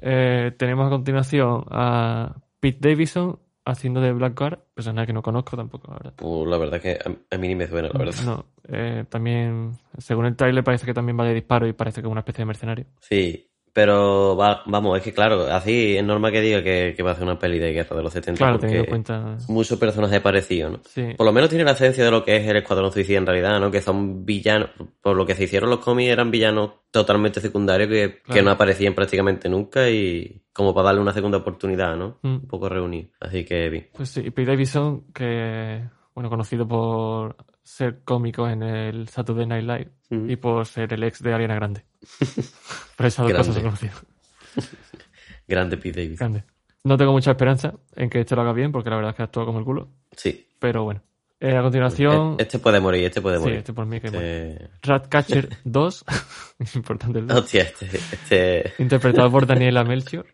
[0.02, 5.88] Eh, tenemos a continuación a Pete Davidson haciendo de Blackguard, personaje que no conozco tampoco,
[5.88, 6.12] la verdad.
[6.16, 8.14] Pues la verdad que a, a mí ni me suena, la verdad.
[8.24, 12.08] No, eh, también, según el trailer parece que también va de disparo y parece que
[12.08, 12.86] es una especie de mercenario.
[13.00, 17.10] Sí, pero va, vamos, es que claro, así es normal que diga que, que va
[17.10, 19.36] a hacer una peli de guerra de los 70 Claro, porque teniendo en cuenta...
[19.48, 20.80] muchos personajes parecidos, ¿no?
[20.84, 23.26] Sí, Por lo menos tiene la esencia de lo que es el Escuadrón Suicida en
[23.26, 23.72] realidad, ¿no?
[23.72, 24.70] Que son villanos,
[25.02, 28.94] por lo que se hicieron los cómics, eran villanos totalmente secundarios que, que no aparecían
[28.94, 32.18] prácticamente nunca y como para darle una segunda oportunidad, ¿no?
[32.22, 32.34] Mm.
[32.34, 33.08] Un poco reunido.
[33.20, 33.88] Así que bien.
[33.92, 35.82] pues sí, Pete Davidson, que,
[36.14, 37.34] bueno, conocido por
[37.64, 40.30] ser cómico en el Saturday Night Live Mm.
[40.30, 41.84] y por ser el ex de Ariana Grande.
[42.98, 43.62] Grande.
[43.62, 44.02] cosas.
[45.46, 46.18] Grande Pete Davis.
[46.18, 46.44] Grande.
[46.84, 49.22] No tengo mucha esperanza en que este lo haga bien, porque la verdad es que
[49.22, 49.88] actúa como el culo.
[50.16, 50.46] Sí.
[50.58, 51.02] Pero bueno.
[51.40, 52.36] Eh, a continuación...
[52.38, 53.58] E- Este puede morir, este puede sí, morir.
[53.58, 54.06] este por mí que.
[54.08, 56.04] Este- Ratcatcher 2.
[56.76, 57.38] Importante el 2.
[57.38, 58.72] Hostia, este, este...
[58.82, 60.26] Interpretado por Daniela Melchior.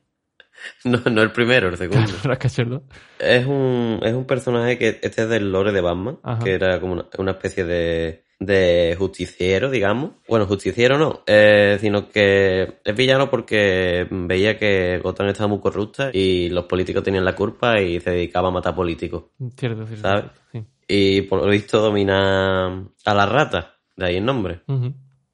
[0.85, 2.13] No, no el primero, el segundo.
[2.23, 2.83] Ratcatcher 2.
[3.19, 6.45] Es un, es un personaje que este es del lore de Batman, Ajá.
[6.45, 10.13] que era como una, una especie de, de justiciero, digamos.
[10.27, 16.11] Bueno, justiciero no, eh, sino que es villano porque veía que Gotham estaba muy corrupta
[16.13, 19.25] y los políticos tenían la culpa y se dedicaba a matar políticos.
[19.57, 20.03] Cierto, cierto.
[20.03, 20.25] ¿Sabes?
[20.51, 20.65] Sí.
[20.89, 22.67] Y por lo visto domina
[23.05, 24.63] a la rata, de ahí el nombre.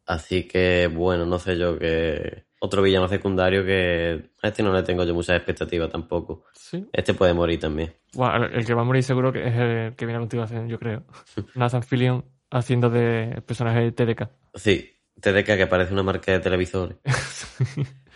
[0.05, 2.45] Así que, bueno, no sé yo que...
[2.59, 6.45] Otro villano secundario que a este no le tengo yo muchas expectativas tampoco.
[6.55, 6.85] Sí.
[6.91, 7.93] Este puede morir también.
[8.51, 11.05] El que va a morir seguro que es el que viene a continuación, yo creo.
[11.55, 14.29] Nathan Fillion haciendo de personaje de TDK.
[14.55, 16.97] Sí, TDK que parece una marca de televisores.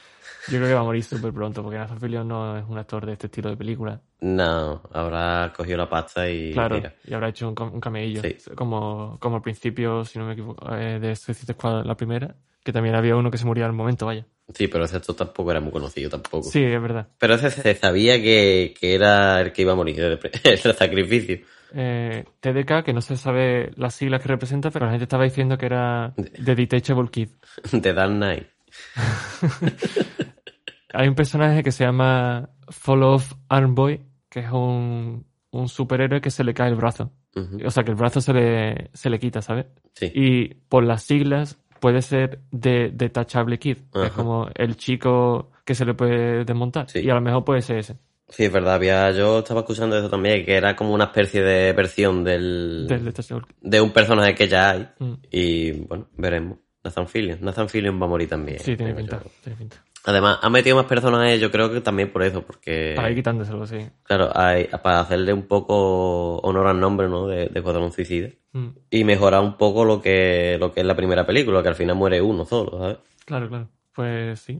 [0.48, 3.04] Yo creo que va a morir súper pronto, porque Nathan Fillion no es un actor
[3.04, 4.00] de este estilo de película.
[4.20, 6.94] No, habrá cogido la pasta y claro, mira.
[7.04, 8.22] y habrá hecho un, un.
[8.22, 8.36] Sí.
[8.54, 12.72] Como, como al principio, si no me equivoco, eh, de Suicide Squad, la primera, que
[12.72, 14.26] también había uno que se moría al momento, vaya.
[14.54, 16.42] Sí, pero ese actor tampoco era muy conocido tampoco.
[16.50, 17.06] Sí, es verdad.
[17.18, 21.38] Pero ese se sabía que, que era el que iba a morir, el, el sacrificio.
[21.72, 25.56] Eh, TDK, que no se sabe las siglas que representa, pero la gente estaba diciendo
[25.56, 27.28] que era The Detachable Kid.
[27.72, 28.46] De Dark Knight.
[30.92, 36.30] Hay un personaje que se llama Fall of Armboy, que es un, un superhéroe que
[36.30, 37.12] se le cae el brazo.
[37.64, 39.66] O sea, que el brazo se le, se le quita, ¿sabes?
[39.94, 40.10] Sí.
[40.12, 45.76] Y por las siglas puede ser de Detachable Kid, que es como el chico que
[45.76, 46.90] se le puede desmontar.
[46.90, 46.98] Sí.
[47.00, 47.96] Y a lo mejor puede ser ese,
[48.30, 48.74] Sí, es verdad.
[48.74, 53.12] Había, yo estaba escuchando eso también, que era como una especie de versión del, del
[53.60, 54.88] de un personaje que ya hay.
[54.98, 55.12] Mm.
[55.30, 56.58] Y bueno, veremos.
[56.82, 57.38] Nathan Fillion.
[57.42, 58.58] Nathan Fillion va a morir también.
[58.60, 59.84] Sí, tiene pinta, tiene pinta.
[60.04, 62.94] Además, han metido más personajes, yo creo que también por eso, porque...
[62.96, 63.86] Para ir quitándoselo, sí.
[64.02, 67.26] Claro, hay- para hacerle un poco honor al nombre, ¿no?
[67.26, 68.30] De, de Escuadrón Suicida.
[68.52, 68.68] Mm.
[68.90, 71.96] Y mejorar un poco lo que, lo que es la primera película, que al final
[71.96, 72.96] muere uno solo, ¿sabes?
[73.26, 73.68] Claro, claro.
[73.94, 74.58] Pues sí.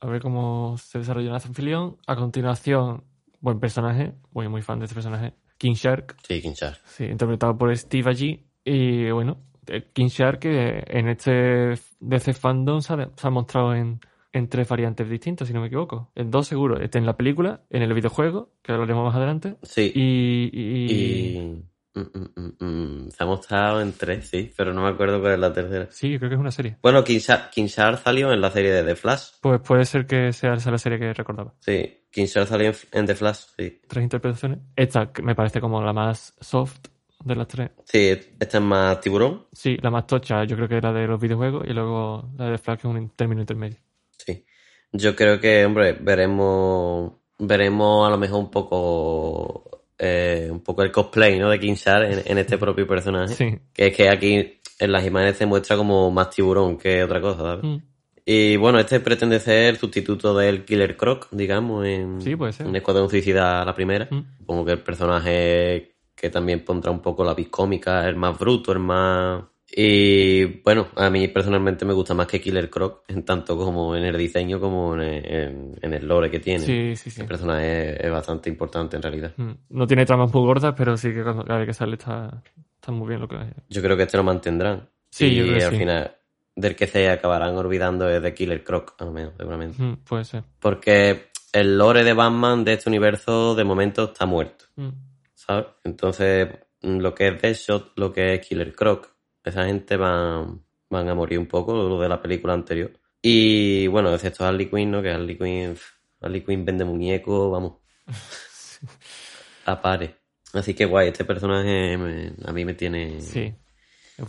[0.00, 1.96] Eh, A ver cómo se desarrolla Nathan Fillion.
[2.06, 3.04] A continuación,
[3.40, 4.12] buen personaje.
[4.32, 5.34] Muy, muy fan de este personaje.
[5.58, 6.16] King Shark.
[6.26, 6.78] Sí, Kinchar.
[6.86, 8.46] Sí, interpretado por Steve allí.
[8.64, 13.74] Y bueno, eh, King Shark que en este DC Fandom se ha, se ha mostrado
[13.74, 14.00] en,
[14.32, 16.10] en tres variantes distintas, si no me equivoco.
[16.14, 16.80] En dos seguro.
[16.80, 19.56] Este en la película, en el videojuego, que hablaremos más adelante.
[19.62, 19.92] Sí.
[19.94, 20.50] Y...
[20.52, 21.62] y- Y...
[21.94, 25.34] mm, mm, mm, mm, Se ha mostrado en tres, sí, pero no me acuerdo cuál
[25.34, 25.88] es la tercera.
[25.90, 26.76] Sí, creo que es una serie.
[26.82, 29.30] Bueno, Kinshar, Kinshar salió en la serie de The Flash.
[29.40, 31.54] Pues puede ser que sea esa la serie que recordaba.
[31.60, 33.80] Sí, Kinshar salió en, The Flash, sí.
[33.86, 34.58] Tres interpretaciones.
[34.76, 36.80] Esta me parece como la más soft
[37.24, 37.70] de las tres.
[37.84, 39.46] Sí, esta es más tiburón.
[39.52, 42.50] Sí, la más tocha yo creo que es la de los videojuegos y luego la
[42.50, 43.78] de Flash que es un término intermedio.
[44.16, 44.44] Sí.
[44.92, 50.90] Yo creo que, hombre, veremos veremos a lo mejor un poco eh, un poco el
[50.90, 51.50] cosplay, ¿no?
[51.50, 53.34] De Kinshar en, en este propio personaje.
[53.34, 53.58] Sí.
[53.72, 57.38] Que es que aquí en las imágenes se muestra como más tiburón que otra cosa,
[57.38, 57.64] ¿sabes?
[57.64, 57.76] Mm.
[58.24, 62.66] Y bueno, este pretende ser sustituto del Killer Croc, digamos, en, Sí, puede ser.
[62.66, 64.08] en Escuadrón Suicida la primera.
[64.10, 64.38] Mm.
[64.38, 68.72] Supongo que el personaje que también pondrá un poco la vis cómica, el más bruto,
[68.72, 69.42] el más...
[69.72, 74.04] Y bueno, a mí personalmente me gusta más que Killer Croc, en tanto como en
[74.04, 76.64] el diseño como en, en- en el lore que tiene.
[76.64, 77.20] Sí, sí, sí.
[77.20, 79.32] El personaje es, es bastante importante en realidad.
[79.36, 79.50] Mm.
[79.70, 82.42] No tiene tramas muy gordas, pero sí que cada vez que sale está,
[82.74, 83.36] está muy bien lo que
[83.68, 84.88] Yo creo que este lo mantendrán.
[85.10, 85.78] Sí, y yo creo que al sí.
[85.78, 86.16] final
[86.56, 89.80] del que se acabarán olvidando es de Killer Croc, al menos, seguramente.
[89.82, 90.42] Mm, puede ser.
[90.58, 94.88] Porque el lore de Batman de este universo de momento está muerto, Mm.
[95.34, 95.66] ¿sabes?
[95.84, 96.48] Entonces,
[96.82, 99.09] lo que es Deadshot, lo que es Killer Croc,
[99.44, 102.92] esa gente van, van a morir un poco, lo de la película anterior.
[103.22, 105.02] Y bueno, excepto Harley Quinn, ¿no?
[105.02, 105.76] Que Harley Quinn,
[106.20, 107.74] Harley Quinn vende muñecos, vamos,
[109.66, 110.10] a pares.
[110.52, 113.54] Así que guay, este personaje me- a mí me tiene, Sí,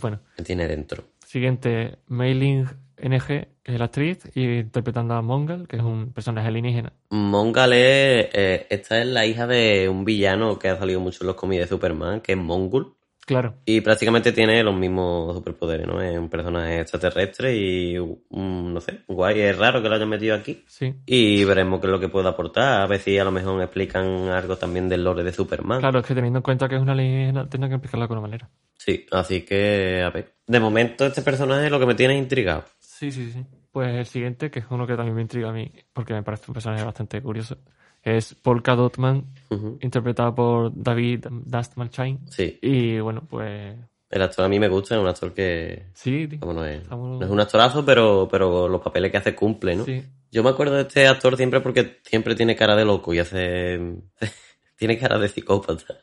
[0.00, 0.20] bueno.
[0.38, 1.04] me tiene dentro.
[1.26, 2.66] Siguiente, Mailing
[2.98, 6.92] NG, que es la actriz, y interpretando a Mongal, que es un personaje alienígena.
[7.10, 11.28] Mongal es, eh, esta es la hija de un villano que ha salido mucho en
[11.28, 12.94] los cómics de Superman, que es Mongul.
[13.24, 16.02] Claro, Y prácticamente tiene los mismos superpoderes, ¿no?
[16.02, 17.94] Es un personaje extraterrestre y,
[18.30, 20.64] no sé, guay, es raro que lo hayan metido aquí.
[20.66, 20.92] sí.
[21.06, 22.82] Y veremos qué es lo que puede aportar.
[22.82, 25.78] A ver si a lo mejor explican algo también del lore de Superman.
[25.78, 28.20] Claro, es que teniendo en cuenta que es una alienígena, tendrán que explicarlo de alguna
[28.22, 28.50] manera.
[28.76, 30.34] Sí, así que, a ver.
[30.46, 32.64] De momento, este personaje lo que me tiene es intrigado.
[32.80, 33.46] Sí, sí, sí.
[33.70, 36.44] Pues el siguiente, que es uno que también me intriga a mí, porque me parece
[36.48, 37.56] un personaje bastante curioso,
[38.02, 39.78] es Polka Dotman, Ujú.
[39.80, 42.20] interpretado por David Dastmalchian.
[42.30, 43.76] Sí, Y bueno, pues
[44.10, 47.18] el actor a mí me gusta, es un actor que, sí, como no es, no
[47.22, 49.84] es un actorazo, pero, pero los papeles que hace cumple, ¿no?
[49.86, 53.20] Sí, Yo me acuerdo de este actor siempre porque siempre tiene cara de loco y
[53.20, 53.80] hace.
[54.76, 55.96] tiene cara de psicópata.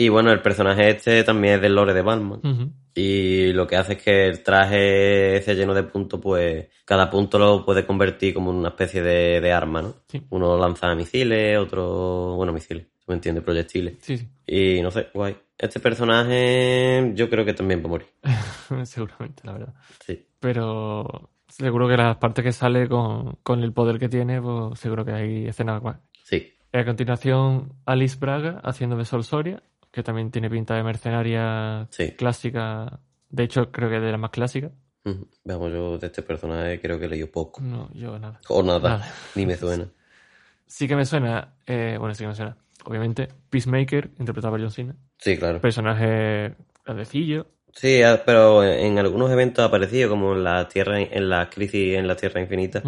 [0.00, 2.40] Y bueno, el personaje este también es del lore de Batman.
[2.94, 7.38] Y lo que hace es que el traje ese lleno de puntos, pues cada punto
[7.38, 9.96] lo puede convertir como en una especie de, de arma, ¿no?
[10.08, 10.22] Sí.
[10.30, 12.34] Uno lanza misiles, otro.
[12.34, 13.44] Bueno, misiles, ¿tú me entiendes?
[13.44, 13.98] Proyectiles.
[14.00, 14.26] sí, sí.
[14.46, 15.36] Y no sé, guay.
[15.58, 18.08] Este personaje yo creo que también va a morir.
[18.84, 19.74] Seguramente, la verdad.
[20.06, 20.26] Sí.
[20.40, 25.04] Pero seguro que las partes que sale con, con el poder que tiene, pues seguro
[25.04, 25.96] que hay escenas guay.
[26.24, 26.54] Sí.
[26.72, 32.12] A continuación, Alice Braga haciendo de Sol Soria, que también tiene pinta de mercenaria Sí.
[32.12, 33.00] clásica.
[33.28, 34.70] De hecho, creo que de la más clásica.
[35.44, 37.60] Vamos, yo de este personaje creo que leído poco.
[37.62, 38.40] No, yo nada.
[38.48, 38.88] O nada.
[38.98, 39.14] Nada.
[39.34, 39.86] Ni me suena.
[40.66, 42.56] Sí que me suena, eh, bueno, sí que me suena.
[42.84, 44.94] Obviamente, Peacemaker, interpretado por John Cena.
[45.18, 45.60] Sí, claro.
[45.60, 47.48] Personaje grandecillo.
[47.72, 51.96] Sí, ah, pero en algunos eventos ha aparecido, como en la Tierra, en la crisis
[51.96, 52.84] en la Tierra Infinita.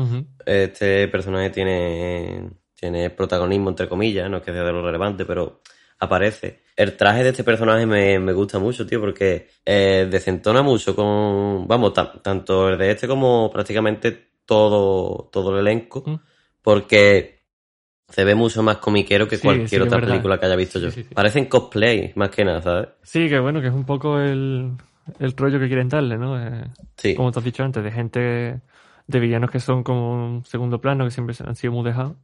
[0.46, 5.60] Este personaje tiene, tiene protagonismo, entre comillas, no es que sea de lo relevante, pero
[6.02, 6.60] aparece.
[6.76, 11.66] El traje de este personaje me, me gusta mucho, tío, porque eh, desentona mucho con,
[11.68, 16.14] vamos, ta- tanto el de este como prácticamente todo, todo el elenco, Mm.
[16.62, 17.42] porque
[18.08, 21.02] se ve mucho más comiquero que Sí, cualquier sí otra película que haya visto Sí,
[21.04, 21.14] yo.
[21.14, 22.88] Parecen cosplay, más que nada, ¿sabes?
[23.02, 24.72] Sí, que bueno, que es un poco el,
[25.18, 26.38] el rollo que quieren darle, ¿no?
[26.40, 26.64] Eh,
[26.96, 27.14] Sí.
[27.14, 28.60] como te has dicho antes, de gente
[29.06, 32.14] de villanos que son como un segundo plano, que siempre han sido muy dejados.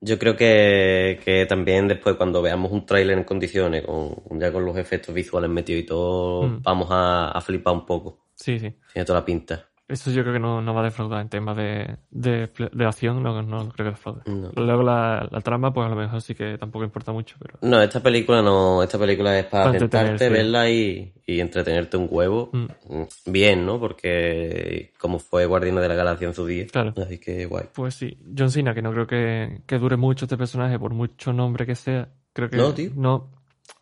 [0.00, 4.64] Yo creo que, que también después cuando veamos un tráiler en condiciones, con, ya con
[4.64, 6.62] los efectos visuales metidos y todo, Mm.
[6.62, 8.18] vamos a, a flipar un poco.
[8.34, 8.74] Sí, sí.
[8.92, 9.68] Tiene toda la pinta.
[9.92, 13.22] Eso yo creo que no, no va a defraudar en temas de, de, de acción,
[13.22, 14.22] no, no creo que defraude.
[14.24, 14.50] No.
[14.56, 17.58] Luego la, la trama, pues a lo mejor sí que tampoco importa mucho, pero...
[17.60, 22.08] No, esta película no, esta película es para Para sentarte, verla y, y entretenerte un
[22.10, 22.48] huevo.
[22.54, 22.66] Mm.
[22.88, 23.78] Mm, Bien, ¿no?
[23.78, 26.66] Porque como fue Guardianes de la Galaxia en su día.
[26.68, 26.94] Claro.
[26.96, 27.66] Así que guay.
[27.74, 31.34] Pues sí, John Cena, que no creo que, que dure mucho este personaje, por mucho
[31.34, 32.08] nombre que sea.
[32.32, 32.92] Creo que No, tío.
[32.96, 33.30] No,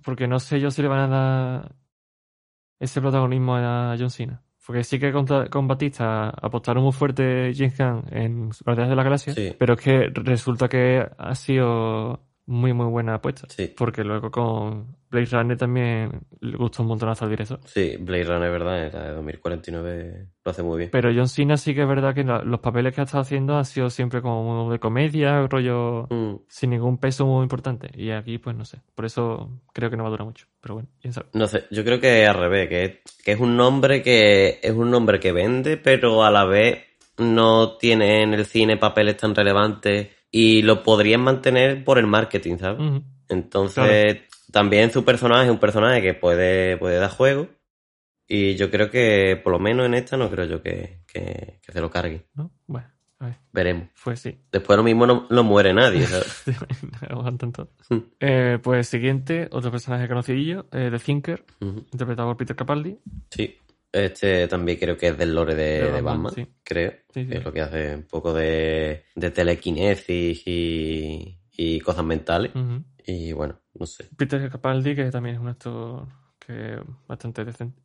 [0.04, 1.72] porque no sé yo si le van a dar
[2.80, 4.42] ese protagonismo a John Cena.
[4.66, 9.32] Porque sí que con Batista apostaron muy fuerte James Gunn en Guardianes de la Galaxia,
[9.34, 9.54] Sí.
[9.58, 12.20] pero es que resulta que ha sido
[12.50, 13.46] muy muy buena apuesta.
[13.48, 13.72] Sí.
[13.76, 17.60] Porque luego con Blade Runner también le gustó un montonazo al director.
[17.64, 18.92] Sí, Blade Runner, ¿verdad?
[18.92, 20.90] La de 2049 lo hace muy bien.
[20.90, 23.64] Pero John Cena sí que es verdad que los papeles que ha estado haciendo han
[23.64, 26.36] sido siempre como de comedia, rollo Mm.
[26.48, 27.88] sin ningún peso muy importante.
[27.94, 28.78] Y aquí, pues no sé.
[28.94, 30.46] Por eso creo que no va a durar mucho.
[30.60, 31.28] Pero bueno, quién sabe.
[31.34, 32.92] No sé, yo creo que al revés, que es,
[33.24, 36.78] que es un nombre que es un nombre que vende, pero a la vez
[37.18, 42.58] no tiene en el cine papeles tan relevantes y lo podrían mantener por el marketing,
[42.58, 43.02] ¿sabes?
[43.28, 47.48] Entonces, también su personaje es un personaje que puede, puede dar juego.
[48.26, 51.72] Y yo creo que, por lo menos en esta, no creo yo que, que, que
[51.72, 52.26] se lo cargue.
[52.34, 52.52] ¿No?
[52.68, 52.86] Bueno,
[53.18, 53.36] a ver.
[53.52, 53.88] Veremos.
[54.04, 54.38] Pues sí.
[54.52, 56.44] Después lo mismo no, no muere nadie, ¿sabes?
[57.52, 57.70] Todo.
[58.20, 62.98] Eh, pues siguiente, otro personaje conocidillo, eh, The Thinker, interpretado por Peter Capaldi.
[63.30, 63.56] Sí.
[63.92, 66.46] Este también creo que es del lore de, Batman, sí.
[66.62, 66.92] creo.
[67.12, 67.28] Sí, sí.
[67.28, 72.52] Que es lo que hace un poco de, de telequinesis y, y cosas mentales.
[73.04, 74.08] Y bueno, no sé.
[74.16, 76.06] Peter Capaldi, que también es un actor
[76.38, 77.80] que bastante decente.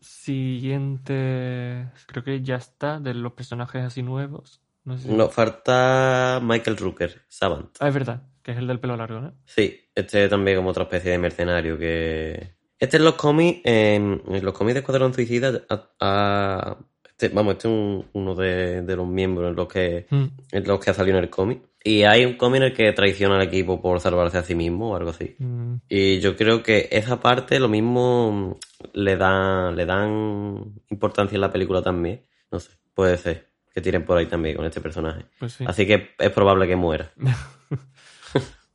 [0.00, 4.60] Siguiente, creo que ya está, de los personajes así nuevos.
[4.84, 7.70] No sé si- Nos falta Michael Rooker, Savant.
[7.80, 9.34] Ah, es verdad, que es el del pelo largo, ¿no?
[9.44, 12.54] Sí, este también como otra especie de mercenario que...
[12.78, 16.76] Este en los cómics, en, en los cómics de Escuadrón Suicida, a- a-
[17.08, 20.24] este- vamos, este es un- uno de, de los miembros en los que Mm.
[20.52, 21.62] en los que ha salido en el cómic.
[21.82, 24.90] Y hay un cómic en el que traiciona al equipo por salvarse a sí mismo
[24.92, 25.34] o algo así.
[25.38, 28.58] Mm, Y yo creo que esa parte lo mismo
[28.92, 32.22] le dan, le dan importancia en la película también.
[32.50, 35.24] No sé, puede ser que tiren por ahí también con este personaje.
[35.38, 35.64] pues sí.
[35.66, 37.10] Así que es probable que muera.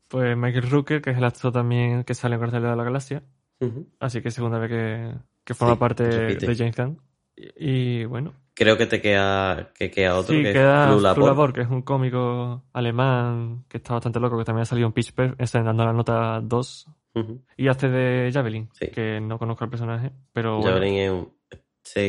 [0.08, 3.24] Pues Michael Rooker, que es el actor también que sale en Guardianes de la Galaxia.
[4.00, 6.48] Así que segunda vez que, que forma Sí, parte repite.
[6.48, 7.02] de James Gunn.
[7.36, 11.26] Y, y bueno, Creo que te queda, que queda otro, sí, que queda es Flu
[11.26, 11.54] Labor.
[11.54, 15.12] Que es un cómico alemán que está bastante loco, que también ha salido en Pitch
[15.14, 16.88] Perfect, dando la nota 2.
[17.16, 17.42] Ujú.
[17.58, 18.88] Y hace de Javelin, Sí.
[18.90, 20.72] que no conozco al personaje, pero bueno.
[20.76, 21.34] Javelin es un-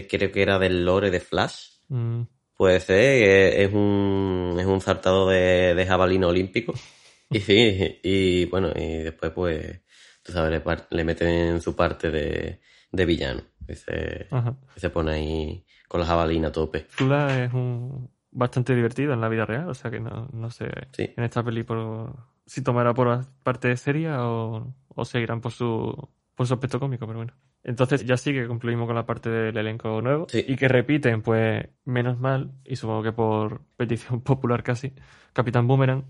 [0.08, 1.78] creo que era del lore de Flash.
[1.88, 2.22] mm,
[2.56, 6.72] Puede ser, es un, es un saltado de, de jabalina olímpico.
[7.30, 9.80] Y sí, y bueno, y después pues,
[10.24, 12.60] tú sabes, le, le meten su parte de,
[12.90, 13.42] de villano.
[13.66, 14.26] Que se,
[14.74, 16.86] que se pone ahí con la jabalina a tope.
[16.90, 21.08] Es un bastante divertido en la vida real, o sea que no, no sé Sí.
[21.16, 22.14] en esta peli por,
[22.46, 25.96] si tomará por parte seria o, o seguirán por su,
[26.34, 27.32] por su aspecto cómico, pero bueno.
[27.62, 30.44] Entonces ya sí que concluimos con la parte del elenco nuevo Sí.
[30.46, 34.92] y que repiten, pues menos mal, y supongo que por petición popular casi,
[35.32, 36.04] Capitán Boomerang,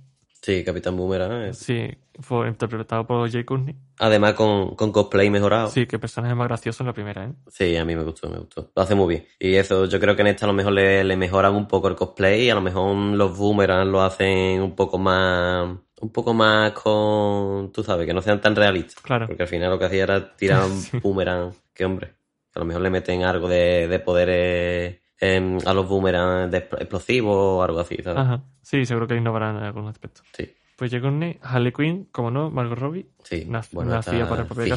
[0.44, 1.44] Sí, Capitán Boomerang.
[1.44, 1.88] es- sí,
[2.20, 3.74] fue interpretado por Jay Courtney.
[3.98, 5.68] Además con, con cosplay mejorado.
[5.70, 7.32] Sí, que personaje más gracioso en la primera, ¿eh?
[7.48, 8.70] Sí, a mí me gustó, me gustó.
[8.76, 9.26] Lo hace muy bien.
[9.38, 11.88] Y eso, yo creo que en esta a lo mejor le, le mejoran un poco
[11.88, 15.66] el cosplay, a lo mejor los boomerangs lo hacen un poco más,
[16.02, 19.02] un poco más con, tú sabes, que no sean tan realistas.
[19.02, 19.26] Claro.
[19.26, 20.98] Porque al final lo que hacía era tirar un Sí.
[20.98, 22.08] boomerang, que hombre,
[22.52, 26.58] que a lo mejor le meten algo de, de poderes em, a los boomerangs de
[26.68, 28.18] expl- explosivos o algo así, ¿sabes?
[28.18, 28.42] Ajá.
[28.62, 30.22] Sí, seguro que innovarán en algún aspecto.
[30.36, 33.06] Sí, Pues Courtney, Harley Quinn, como no, Margot Robbie.
[33.22, 33.46] sí.
[33.48, 34.72] Nac- bueno, nacía para el papel.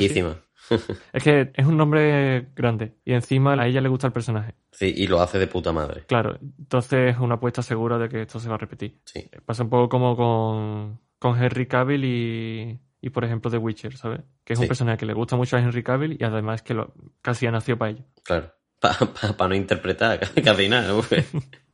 [1.14, 4.54] Es que es un nombre grande y encima a ella le gusta el personaje.
[4.72, 6.04] Sí, y lo hace de puta madre.
[6.08, 9.00] Claro, entonces es una apuesta segura de que esto se va a repetir.
[9.06, 9.30] Sí.
[9.46, 14.22] Pasa un poco como con, con Henry Cavill y, y, por ejemplo, The Witcher, ¿sabes?
[14.44, 16.94] Que es un personaje que le gusta mucho a Henry Cavill y además que lo,
[17.22, 18.04] casi ha nacido para ello.
[18.24, 18.52] Claro.
[18.80, 20.94] Para no interpretar casi nada.
[21.08, 21.26] pues.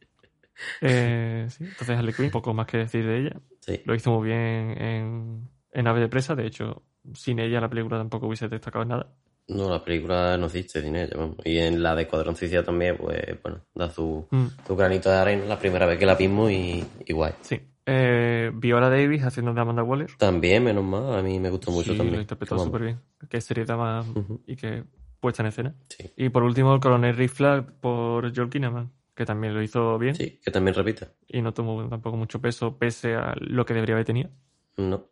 [0.82, 3.42] Eh, sí, entonces Harley Quinn, poco más que decir de ella.
[3.60, 3.82] Sí.
[3.86, 4.38] Lo hizo muy bien
[4.82, 8.90] en, en Ave de Presa, de hecho, sin ella la película tampoco hubiese destacado en
[8.90, 9.14] nada.
[9.50, 11.38] No, la película no existe sin ella, vamos.
[11.44, 15.18] Y en la de Cuadrón Suicida también, pues, bueno, da su, Mm, su granito de
[15.18, 17.34] arena la primera vez que la vimos y, y guay.
[17.42, 17.60] sí.
[17.86, 20.08] Eh, Viola Davis haciendo de Amanda Waller.
[20.18, 22.16] También, menos mal, a mí me gustó mucho sí, también.
[22.16, 23.02] lo interpretó súper bien.
[23.30, 24.06] Que seriedad más
[24.48, 24.86] y que
[25.24, 25.76] puesta en escena.
[25.90, 26.12] Sí.
[26.16, 30.14] Y por último, el coronel Rick Flag por Joel Kinnaman, que también lo hizo bien
[30.16, 31.08] Sí, que también repita.
[31.28, 34.30] y no tomó tampoco mucho peso pese a lo que debería haber tenido.
[34.78, 35.06] No.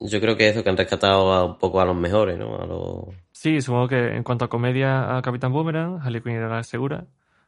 [0.00, 2.56] Yo creo que eso, que han rescatado a- un poco a los mejores, ¿no?
[2.60, 3.16] A los...
[3.32, 7.06] Sí, supongo que en cuanto a comedia a Capitán Boomerang, Harley Quinn era la segura.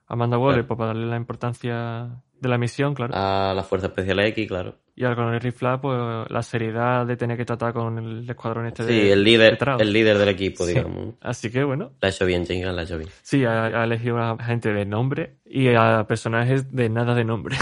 [0.09, 0.69] Amanda Waller, Claro.
[0.69, 3.13] pues para darle la importancia de la misión, claro.
[3.17, 4.77] A las Fuerzas Especiales X, claro.
[4.95, 5.99] Y al coronel Rifla, pues
[6.31, 9.93] la seriedad de tener que tratar con el escuadrón este de Sí, el líder, el
[9.93, 10.73] líder del equipo, Sí.
[10.75, 11.15] digamos.
[11.21, 13.11] Así que bueno, La ha hecho bien, James la ha hecho bien.
[13.23, 17.57] sí, ha, ha elegido a gente de nombre y a personajes de nada de nombre.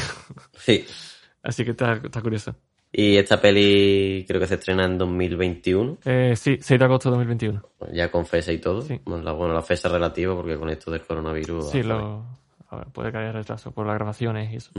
[0.52, 0.84] Sí.
[1.42, 2.54] Así que está, está curioso.
[2.96, 7.16] Y esta peli creo que se estrena en 2021, Eh, sí, 6 de agosto de
[7.16, 7.60] 2021.
[7.92, 8.82] ya con fecha y todo.
[8.82, 9.00] Sí.
[9.04, 11.70] Bueno, la, bueno, la fecha relativa porque con esto del coronavirus...
[11.70, 12.24] Sí, lo,
[12.70, 14.70] a ver, puede caer retraso por las grabaciones y eso.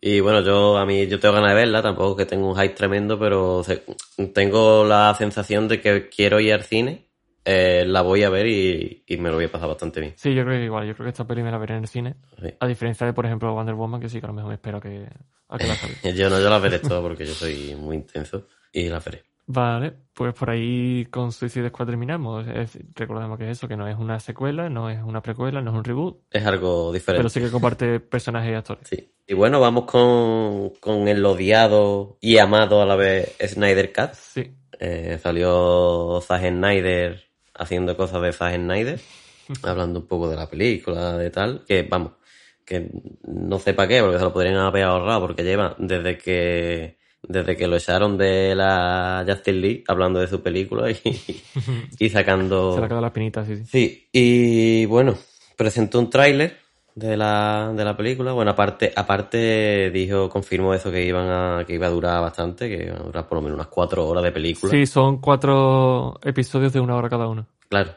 [0.00, 2.74] Y bueno, yo a mí yo tengo ganas de verla, tampoco que tengo un hype
[2.74, 3.62] tremendo, pero
[4.32, 7.06] tengo la sensación de que quiero ir al cine,
[7.44, 10.14] eh, la voy a ver y, y me lo voy a pasar bastante bien.
[10.16, 11.88] Sí, yo creo que igual, yo creo que esta peli me la veré en el
[11.88, 12.16] cine.
[12.40, 12.48] Sí.
[12.58, 14.78] A diferencia de, por ejemplo, Wonder Woman, que sí que a lo mejor me espero
[14.78, 15.06] a que,
[15.48, 16.10] a que la salga.
[16.14, 19.22] Yo no, yo la veré todas porque yo soy muy intenso y la veré.
[19.46, 22.46] Vale, pues por ahí con Suicide Squad terminamos.
[22.48, 25.70] Es- recordemos que es eso, que no es una secuela, no es una precuela, no
[25.70, 27.18] es un reboot, Es algo diferente.
[27.18, 28.88] pero sí que comparte personajes y actores.
[28.88, 29.12] Sí.
[29.26, 34.14] Y bueno, vamos con, con el odiado y amado a la vez Snyder Cut.
[34.14, 37.22] Sí, Eh, salió Zack Snyder
[37.54, 39.00] haciendo cosas de Zack Snyder,
[39.62, 42.12] hablando un poco de la película, de tal, que vamos,
[42.64, 42.90] que
[43.26, 47.56] no sé para qué, porque se lo podrían haber ahorrado, porque lleva desde que desde
[47.56, 50.98] que lo echaron de la Justice League hablando de su película y,
[51.98, 52.74] y sacando...
[52.74, 53.64] se le ha quedado la espinita, sí, sí.
[53.64, 55.16] Sí, y bueno,
[55.56, 56.63] presentó un tráiler
[56.94, 58.32] de la, de la película.
[58.32, 62.84] Bueno, aparte, aparte dijo, confirmó eso que iban a, que iba a durar bastante, que
[62.86, 64.70] iba a durar por lo menos unas cuatro horas de película.
[64.70, 67.46] Sí, son cuatro episodios de una hora cada uno.
[67.68, 67.90] Claro.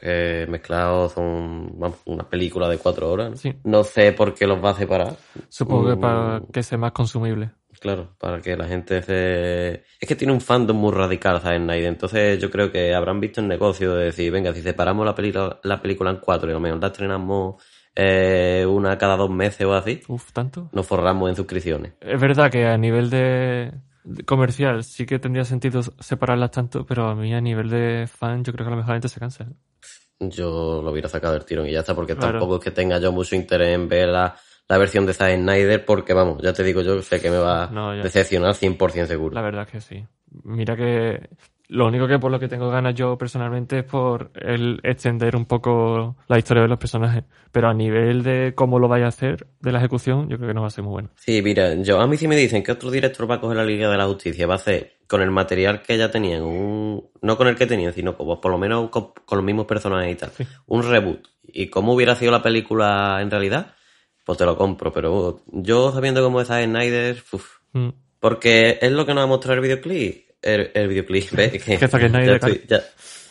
[0.00, 3.30] Que mezclados son, vamos, una película de cuatro horas.
[3.30, 3.36] ¿no?
[3.36, 3.52] Sí.
[3.64, 5.14] No sé por qué los va a separar.
[5.48, 6.00] Supongo que Mm.
[6.00, 7.50] para que sea más consumible.
[7.80, 9.84] Claro, para que la gente se...
[9.98, 11.60] Es que tiene un fandom muy radical, ¿sabes?
[11.62, 11.86] Snyder.
[11.86, 15.58] Entonces yo creo que habrán visto el negocio de decir, venga, si separamos la película,
[15.62, 17.62] la película en cuatro y a lo mejor la estrenamos
[17.94, 20.68] eh, una cada dos meses o así, Uf, tanto.
[20.72, 21.92] nos forramos en suscripciones.
[22.00, 23.72] Es verdad que a nivel de
[24.26, 28.52] comercial sí que tendría sentido separarlas tanto, pero a mí a nivel de fan yo
[28.52, 29.46] creo que a lo mejor la gente se cansa.
[30.18, 32.32] Yo lo hubiera sacado del tirón y ya está, porque Claro.
[32.32, 34.36] tampoco es que tenga yo mucho interés en ver la,
[34.68, 37.68] la versión de Zack Snyder, porque vamos, ya te digo yo, sé que me va
[37.72, 39.34] No, a decepcionar 100% seguro.
[39.34, 40.06] La verdad es que sí.
[40.44, 41.30] Mira que
[41.70, 45.46] lo único que por lo que tengo ganas yo personalmente es por el extender un
[45.46, 47.24] poco la historia de los personajes.
[47.52, 50.54] Pero a nivel de cómo lo vaya a hacer, de la ejecución, yo creo que
[50.54, 51.10] no va a ser muy bueno.
[51.16, 53.64] Sí, mira, yo a mí sí me dicen que otro director va a coger la
[53.64, 57.36] Liga de la Justicia, va a hacer con el material que ya tenían, un, no
[57.36, 60.16] con el que tenían, sino como por lo menos con, con los mismos personajes y
[60.16, 60.44] tal, Sí.
[60.66, 61.26] un reboot.
[61.44, 63.74] Y cómo hubiera sido la película en realidad,
[64.24, 67.88] pues te lo compro, pero yo sabiendo cómo es Zack Snyder, uf, Mm.
[68.20, 70.29] porque es lo que nos ha mostrado el videoclip.
[70.42, 71.50] El, el videoclip, ¿ves?
[71.52, 72.80] Que, Que ya estoy- ya-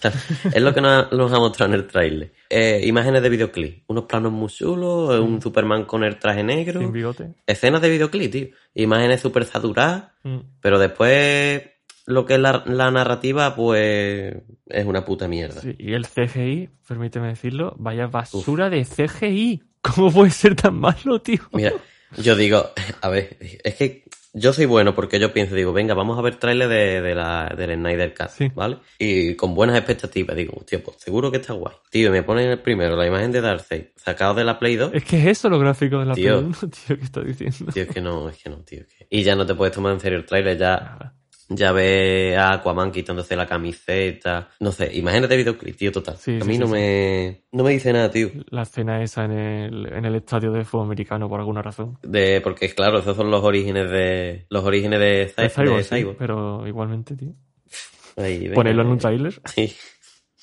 [0.02, 0.15] claro.
[0.54, 2.32] es lo que nos, nos ha mostrado en el tráiler.
[2.50, 6.91] Eh, imágenes de videoclip, unos planos muy chulos, un Superman con el traje negro, Sin
[6.93, 7.34] bigote.
[7.45, 8.48] escenas de videoclip, tío.
[8.76, 10.38] Imágenes súper saturadas, Mm.
[10.62, 11.63] pero después
[12.06, 14.36] lo que es la, la narrativa, pues
[14.67, 15.62] es una puta mierda.
[15.62, 19.62] Sí, y el CGI, permíteme decirlo, vaya basura de CGI.
[19.82, 21.39] ¿Cómo puede ser tan malo, tío?
[21.54, 21.72] Mira,
[22.17, 26.17] yo digo, a ver, es que yo soy bueno porque yo pienso, digo, venga, vamos
[26.17, 28.52] a ver trailer de, de la, del Snyder Cut, Sí.
[28.54, 28.78] ¿vale?
[29.00, 31.76] Y con buenas expectativas, digo, tío, pues seguro que está guay.
[31.89, 34.91] Tío, me ponen el primero la imagen de Darkseid sacado de la Play 2.
[34.93, 36.38] Es que es eso lo gráfico de la Tío.
[36.41, 37.72] Play 1, tío, que está diciendo.
[37.74, 38.82] Tío, es que no, es que no, tío.
[38.82, 41.15] es que- Y ya no te puedes tomar en serio el trailer, ya, Nada.
[41.50, 44.50] Ya ves a Aquaman quitándose la camiseta.
[44.60, 46.16] No sé, imagínate videoclip, tío, total.
[46.18, 46.72] Sí, a mí sí, no sí.
[46.74, 48.30] me, no me dice nada, tío.
[48.50, 51.98] La escena esa en el, en el estadio de fútbol americano por alguna razón.
[52.04, 55.84] De, porque claro, esos son los orígenes de, los orígenes de, Cy- De Cyborg, de
[55.84, 56.18] sí, Cyborg.
[56.18, 57.34] pero igualmente, tío.
[58.18, 59.42] Ahí, venga, Ponerlo en un eh, tráiler.
[59.46, 59.76] Sí.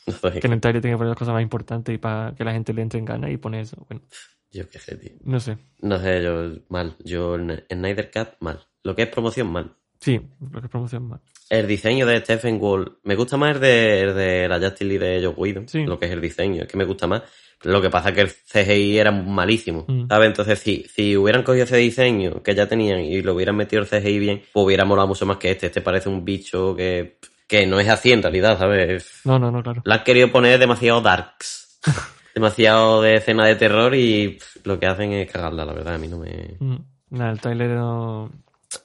[0.06, 2.32] No sé, Que en el tráiler tiene que poner las cosas más importantes y para
[2.36, 3.84] que la gente le entre en gana y pone eso.
[3.88, 4.04] Bueno,
[4.52, 5.10] yo qué sé, tío.
[5.24, 5.58] no sé.
[5.80, 6.96] No sé, yo mal.
[7.04, 8.60] Yo en Snyder Cut, mal.
[8.84, 9.74] Lo que es promoción, mal.
[10.00, 10.20] Sí,
[10.52, 11.20] lo que es promoción más.
[11.48, 15.04] El diseño de Stephen Wall, me gusta más el de, el de la Justice League
[15.04, 15.84] de Joe Whedon, Sí.
[15.84, 17.22] lo que es el diseño, es que me gusta más.
[17.62, 20.08] Lo que pasa es que el CGI era malísimo, Mm.
[20.08, 20.26] ¿sabes?
[20.28, 23.88] Entonces, si, si hubieran cogido ese diseño que ya tenían y lo hubieran metido el
[23.88, 25.66] CGI bien, pues hubiera molado mucho más que este.
[25.66, 29.22] Este parece un bicho que, que no es así en realidad, ¿sabes?
[29.24, 29.80] No, no, no, claro.
[29.84, 31.80] La han querido poner demasiado darks.
[32.34, 35.94] demasiado de escena de terror y pff, lo que hacen es cagarla, la verdad.
[35.94, 36.56] A mí no me...
[36.58, 36.76] Mm.
[37.10, 38.30] Nada, el tráiler no,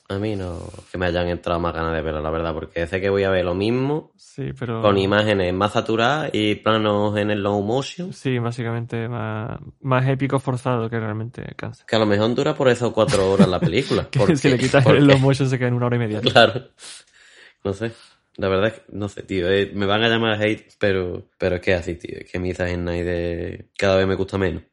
[0.09, 0.59] a mí no
[0.91, 3.29] que me hayan entrado más ganas de verla, la verdad, porque sé que voy a
[3.29, 4.82] ver lo mismo Sí, pero...
[4.82, 8.13] con imágenes más saturadas y planos en el slow motion.
[8.13, 11.86] Sí, básicamente más, más épico forzado que realmente cansa.
[11.88, 14.07] Que a lo mejor dura por eso cuatro horas la película.
[14.11, 15.99] Que porque- si le quitas porque- el low motion se queda en una hora y
[15.99, 16.21] media.
[16.21, 16.69] Claro.
[17.63, 17.91] No sé.
[18.38, 19.49] La verdad es que, no sé, tío.
[19.51, 22.17] eh, me van a llamar hate, pero, pero es que es así, tío.
[22.19, 24.63] Es que mi Zack Snyder cada vez me gusta menos.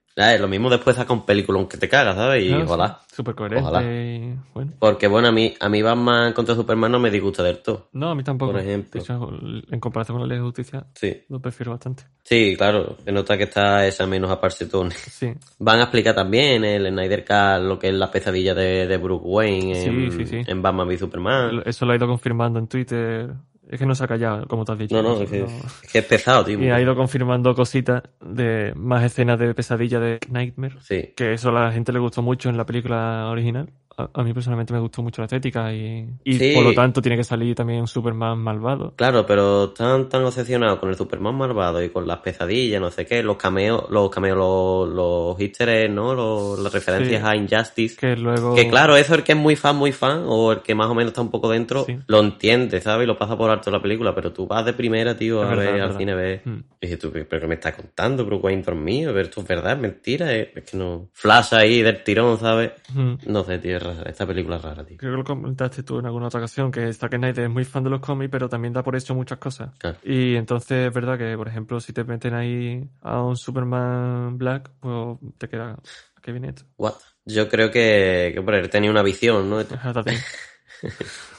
[0.40, 2.44] Lo mismo después saca un película que te cagas, ¿sabes?
[2.44, 3.00] Y No, ojalá.
[3.14, 3.82] Súper coherente Ojalá.
[3.82, 4.72] y bueno.
[4.78, 7.88] Porque bueno, a mí, a mí Batman contra Superman no me disgusta del todo.
[7.92, 8.52] No, a mí tampoco.
[8.52, 9.00] Por ejemplo.
[9.00, 9.30] Hecho,
[9.70, 11.22] en comparación con la Ley de Justicia, Sí.
[11.28, 12.04] lo prefiero bastante.
[12.22, 12.96] Sí, claro.
[13.04, 14.90] Se nota que está esa menos aparsetón.
[14.92, 18.96] Sí, Van a explicar también el Snyder Cut lo que es la pesadilla de, de
[18.98, 20.42] Bruce Wayne en, Sí, sí, sí.
[20.46, 21.62] en Batman v Superman.
[21.64, 23.30] eso lo ha ido confirmando en Twitter.
[23.68, 25.02] Es que no se ha callado, como te has dicho.
[25.02, 26.58] No, no, es que, es que es pesado, tío.
[26.58, 30.76] Y ha ido confirmando cositas de más escenas de pesadilla de Nightmare.
[30.80, 31.12] Sí.
[31.14, 33.68] Que eso a la gente le gustó mucho en la película original.
[33.98, 36.52] A, a mí personalmente me gustó mucho la estética y, y Sí.
[36.54, 38.94] por lo tanto tiene que salir también un Superman malvado.
[38.96, 43.04] Claro, pero están tan obsesionados con el Superman malvado y con las pesadillas, no sé
[43.06, 46.14] qué, los cameos, los cameos, los, los easter eggs, ¿no?
[46.14, 47.26] Los- las referencias Sí.
[47.28, 47.96] a Injustice.
[47.96, 48.54] Que luego...
[48.54, 50.94] Que claro, eso el que es muy fan, muy fan, o el que más o
[50.94, 51.98] menos está un poco dentro, Sí.
[52.06, 53.04] lo entiende, ¿sabes?
[53.04, 55.54] Y lo pasa por alto la película, pero tú vas de primera, tío, Es a
[55.56, 56.40] verdad, ver al cine, ves.
[56.46, 56.50] Mm.
[56.80, 58.24] Y dices tú, ¿pero qué me estás contando?
[58.24, 61.08] Bruce Wayne dormido, pero esto es verdad, es mentira, es, es que no.
[61.12, 62.70] Flash ahí del tirón, ¿sabes?
[62.94, 63.14] Mm.
[63.26, 64.96] No sé, tío, es rara, esta película es rara, tío.
[64.98, 67.84] Creo que lo comentaste tú en alguna otra ocasión, que Zack Snyder es muy fan
[67.84, 69.70] de los cómics, pero también da por hecho muchas cosas.
[69.78, 69.98] Claro.
[70.02, 74.70] Y entonces es verdad que, por ejemplo, si te meten ahí a un Superman Black,
[74.80, 75.76] pues te queda...
[76.20, 76.64] ¿Qué viene esto?
[76.76, 76.94] What?
[77.24, 79.64] Yo creo que, que por él tenía una visión, ¿no?
[79.64, 79.74] Ti.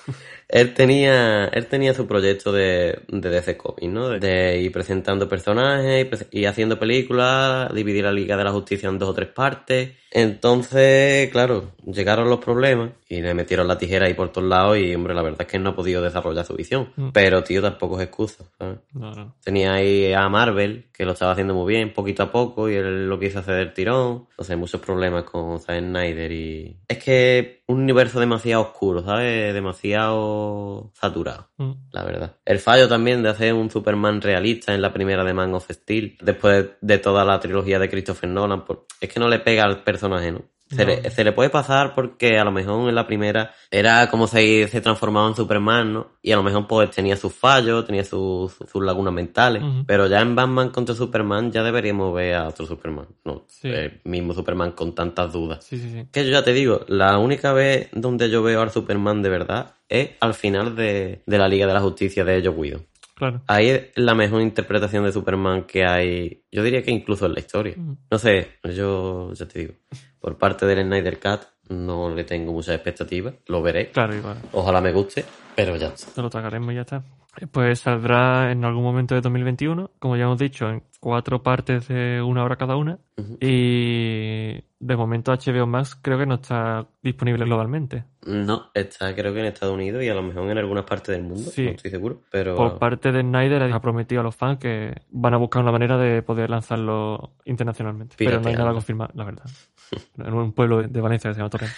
[0.50, 4.10] Él tenía, él tenía su proyecto de, de DC Comics, ¿no?
[4.10, 9.10] De ir presentando personajes y, haciendo películas, dividir la Liga de la Justicia en dos
[9.10, 9.91] o tres partes.
[10.10, 14.95] Entonces, claro, llegaron los problemas y le metieron la tijera ahí por todos lados y,
[14.95, 16.91] hombre, la verdad es que no ha podido desarrollar su visión.
[16.95, 17.10] Mm.
[17.10, 18.80] Pero, tío, tampoco es excusa, ¿sabes?
[18.91, 19.36] No, no.
[19.43, 23.08] Tenía ahí a Marvel, que lo estaba haciendo muy bien, poquito a poco, y él
[23.08, 24.28] lo quiso hacer del tirón.
[24.36, 26.76] O sea, muchos problemas con Zack Snyder y...
[26.88, 29.53] Es que un universo demasiado oscuro, ¿sabes?
[29.53, 31.72] Demasiado saturado, Mm.
[31.91, 32.36] la verdad.
[32.45, 36.17] El fallo también de hacer un Superman realista en la primera de Man of Steel,
[36.22, 39.84] después de toda la trilogía de Christopher Nolan, por- es que no le pega al
[39.84, 40.41] personaje, ¿no?
[40.70, 40.91] Se, No.
[40.91, 44.67] le, se le puede pasar porque a lo mejor en la primera era como se,
[44.67, 46.07] se transformaba en Superman, ¿no?
[46.22, 49.63] Y a lo mejor pues tenía sus fallos, tenía sus, lagunas mentales.
[49.88, 53.45] Pero ya en Batman contra Superman ya deberíamos ver a otro Superman, ¿no?
[53.47, 53.67] Sí.
[53.67, 55.65] El mismo Superman con tantas dudas.
[55.65, 56.07] Sí, sí, sí.
[56.11, 59.74] Que yo ya te digo, la única vez donde yo veo al Superman de verdad
[59.89, 62.86] es al final de, de la Liga de la Justicia de Joe Whedon.
[63.15, 63.41] Claro.
[63.47, 67.39] Ahí es la mejor interpretación de Superman que hay, yo diría que incluso en la
[67.41, 67.76] historia.
[68.09, 69.74] No sé, yo ya te digo,
[70.20, 74.38] por parte del Snyder Cut no le tengo muchas expectativas, lo veré, Claro, igual.
[74.53, 75.24] ojalá me guste,
[75.55, 76.11] pero ya está.
[76.13, 77.03] Te lo tragaremos y ya está.
[77.51, 82.22] Pues saldrá en algún momento de 2021, como ya hemos dicho, en cuatro partes de
[82.22, 82.97] una hora cada una.
[83.39, 88.03] Y de momento HBO Max creo que no está disponible globalmente.
[88.26, 91.24] No, está creo que en Estados Unidos y a lo mejor en algunas partes del
[91.24, 91.63] mundo, Sí.
[91.65, 95.34] no estoy seguro, pero Por parte de Snyder ha prometido a los fans que van
[95.34, 98.15] a buscar una manera de poder lanzarlo internacionalmente.
[98.17, 98.63] Pero no hay Pirateando.
[98.63, 99.45] nada confirmado, la verdad.
[100.17, 101.73] En un pueblo de Valencia que se llama Torrent.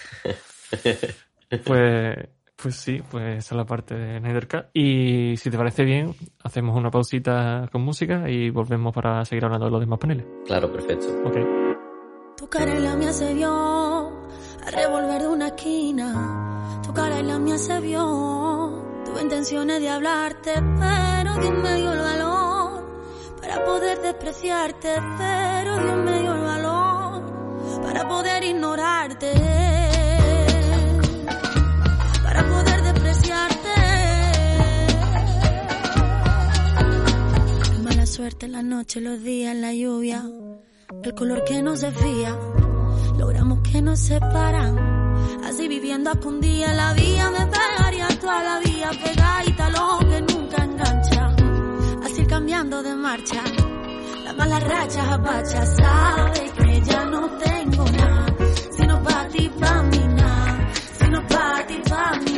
[1.66, 2.16] Pues,
[2.56, 4.64] pues sí, pues esa es la parte de Snyder Cut.
[4.72, 9.66] Y si te parece bien, hacemos una pausita con música y volvemos para seguir hablando
[9.66, 10.24] de los demás paneles.
[10.46, 11.08] claro, perfecto.
[11.26, 11.36] Ok.
[12.38, 16.80] Tu cara en la mía se vio al revolver de una esquina.
[16.82, 19.02] Tu cara en la mía se vio.
[19.04, 22.82] Tuve intenciones de hablarte, pero Dios me dio el valor
[23.40, 26.71] para poder despreciarte, pero Dios me dio el valor
[27.92, 29.32] para poder ignorarte,
[32.22, 33.68] para poder despreciarte.
[37.84, 40.24] Mala suerte la noche, los días, la lluvia.
[41.02, 42.34] El color que nos desvía,
[43.18, 44.78] logramos que nos separan.
[45.44, 50.64] Así viviendo a día la vía me pegaría toda la vía pegadita lo que nunca
[50.64, 51.36] engancha.
[52.04, 53.42] Así cambiando de marcha,
[54.24, 58.34] las malas rachas apachas, sabes tengo nada.
[58.70, 60.72] Si no pa' ti, pa' mí nada.
[60.98, 62.31] Si no pa' ti, pa' mí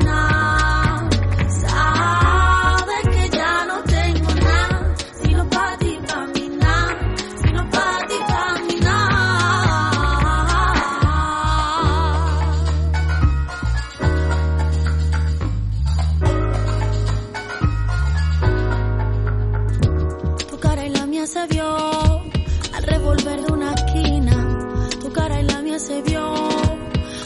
[25.86, 26.32] se vio.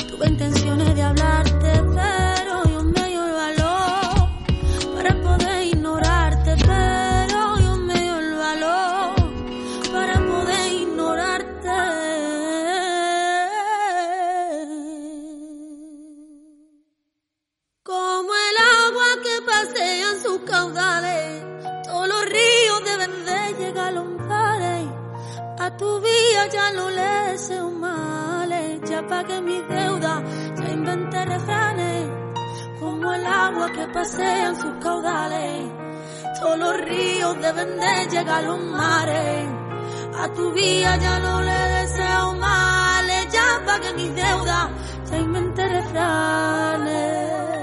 [0.08, 4.28] Tuve intenciones de hablarte, pero yo me dio el valor
[4.94, 9.14] para poder ignorarte, pero yo me dio el valor
[9.92, 11.78] para poder ignorarte.
[17.84, 21.44] Como el agua que pasea en sus caudales,
[21.84, 24.18] todos los ríos deben de llegar a los.
[25.60, 28.27] A tu vida ya no le sé más
[29.06, 30.22] que mis deudas
[30.58, 32.08] ya inventé refranes,
[32.80, 35.70] como el agua que pasea en sus caudales.
[36.40, 39.48] Todos los ríos deben de llegar a los mares.
[40.18, 44.70] A tu vida ya no le deseo males, ya pa' que mis deudas
[45.10, 47.57] ya inventé refranes.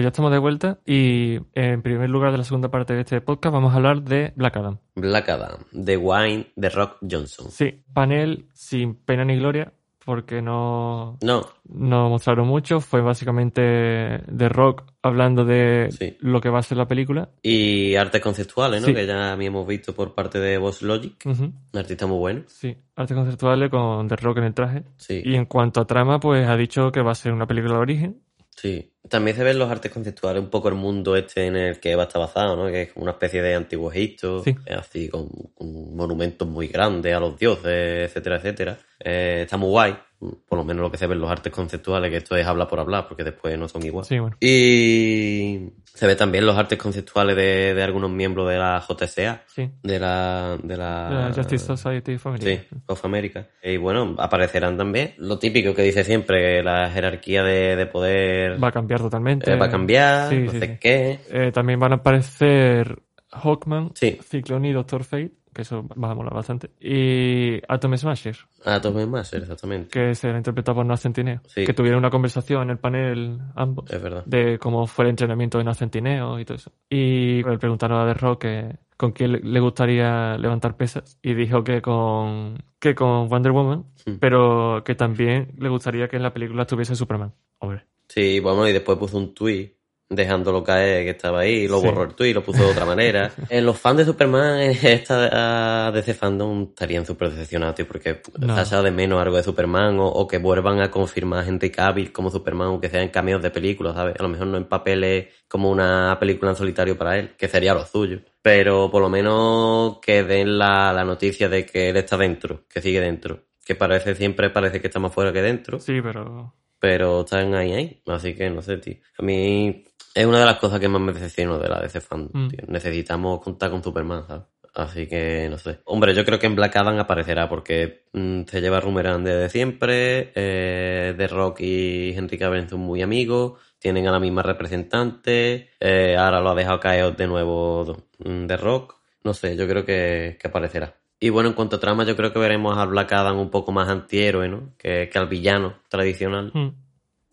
[0.00, 3.20] Pues ya estamos de vuelta y en primer lugar de la segunda parte de este
[3.20, 4.78] podcast vamos a hablar de Black Adam.
[4.94, 7.50] Black Adam, The Wine de Rock Johnson.
[7.50, 12.80] Sí, panel sin pena ni gloria porque no, No, no mostraron mucho.
[12.80, 16.16] Fue básicamente de Rock hablando de Sí.
[16.20, 17.28] lo que va a ser la película.
[17.42, 18.86] y artes conceptuales, ¿no?
[18.86, 18.94] Sí.
[18.94, 22.42] Que ya habíamos visto por parte de Boss Logic, un artista muy bueno.
[22.46, 24.84] Sí, artes conceptuales con The Rock en el traje.
[24.96, 27.74] Sí, Y en cuanto a trama, pues ha dicho que va a ser una película
[27.74, 28.22] de origen.
[28.56, 28.92] Sí.
[29.08, 32.02] También se ven los artes conceptuales, un poco el mundo este en el que va
[32.04, 32.66] a estar basado, ¿no?
[32.70, 34.54] Que es como una especie de antiguo Egipto, Sí.
[34.76, 38.78] así con, con monumentos muy grandes a los dioses, etcétera, etcétera.
[39.00, 42.18] Eh, está muy guay, por lo menos lo que se ven los artes conceptuales, que
[42.18, 44.04] esto es hablar por hablar, porque después no son igual.
[44.04, 44.36] Sí, bueno.
[44.40, 49.70] Y se ve también los artes conceptuales de, de algunos miembros de la JSA, Sí.
[49.82, 50.58] de la...
[50.62, 52.50] De la, La Justice Society of America.
[52.70, 53.46] Sí, of America.
[53.62, 58.62] Y bueno, aparecerán también lo típico que dice siempre, que la jerarquía de, de poder
[58.62, 59.50] Va a cambiar totalmente.
[59.52, 61.18] eh, va a cambiar, Sí, no sé qué.
[61.30, 63.02] Eh, también van a aparecer
[63.32, 64.18] Hawkman, Sí.
[64.22, 66.70] Ciclone y Doctor Fate, que eso va a molar bastante.
[66.80, 69.88] Y Atom Smasher, Atom Smasher, exactamente.
[69.90, 71.40] que será interpretado por Noah Centineo.
[71.46, 71.64] Sí.
[71.64, 73.90] Que tuvieron una conversación en el panel ambos.
[73.90, 74.24] Es verdad.
[74.26, 76.72] de cómo fue el entrenamiento de Noah Centineo y todo eso.
[76.88, 81.64] Y le preguntaron a The Rock que con quién le- gustaría levantar pesas y dijo
[81.64, 84.12] que con que con Wonder Woman, Mm.
[84.20, 87.32] pero que también le gustaría que en la película estuviese Superman.
[87.58, 87.84] Hombre.
[88.08, 89.74] Sí, bueno, y después puso un tuit
[90.10, 91.86] dejándolo caer que estaba ahí, lo Sí.
[91.86, 93.30] borró el tuit, lo puso de otra manera.
[93.48, 98.60] Eh, los fans de Superman, esta DC fandom estarían súper decepcionados, tío, porque No.
[98.60, 102.12] echado de menos algo de Superman o, o que vuelvan a confirmar a Henry Cavill
[102.12, 104.16] como Superman, aunque sea en cameos de películas, ¿sabes?
[104.18, 107.72] A lo mejor no en papeles como una película en solitario para él, que sería
[107.74, 108.18] lo suyo.
[108.42, 112.80] Pero por lo menos que den la, la noticia de que él está dentro, que
[112.82, 113.44] sigue dentro.
[113.64, 117.72] Que parece siempre parece que está más fuera que dentro Sí, pero pero están ahí,
[117.72, 118.02] ahí.
[118.06, 118.96] Así que no sé, tío.
[119.18, 119.84] A mí
[120.14, 122.48] es una de las cosas que más me decepcionó de la DC Fandom, Mm.
[122.68, 124.44] Necesitamos contar con Superman, ¿sabes?
[124.72, 125.80] Así que no sé.
[125.86, 130.30] Hombre, yo creo que en Black Adam aparecerá porque mm, se lleva rumerando desde siempre.
[130.34, 133.58] Eh, The Rock y Henry Cavill son muy amigos.
[133.80, 135.70] Tienen a la misma representante.
[135.80, 138.94] eh, ahora lo ha dejado caer de nuevo mm, The Rock.
[139.24, 140.94] No sé, yo creo que, que aparecerá.
[141.18, 143.72] Y bueno, en cuanto a trama, yo creo que veremos al Black Adam un poco
[143.72, 144.72] más antihéroe, ¿no?
[144.78, 146.52] Que, que al villano tradicional.
[146.54, 146.68] mm,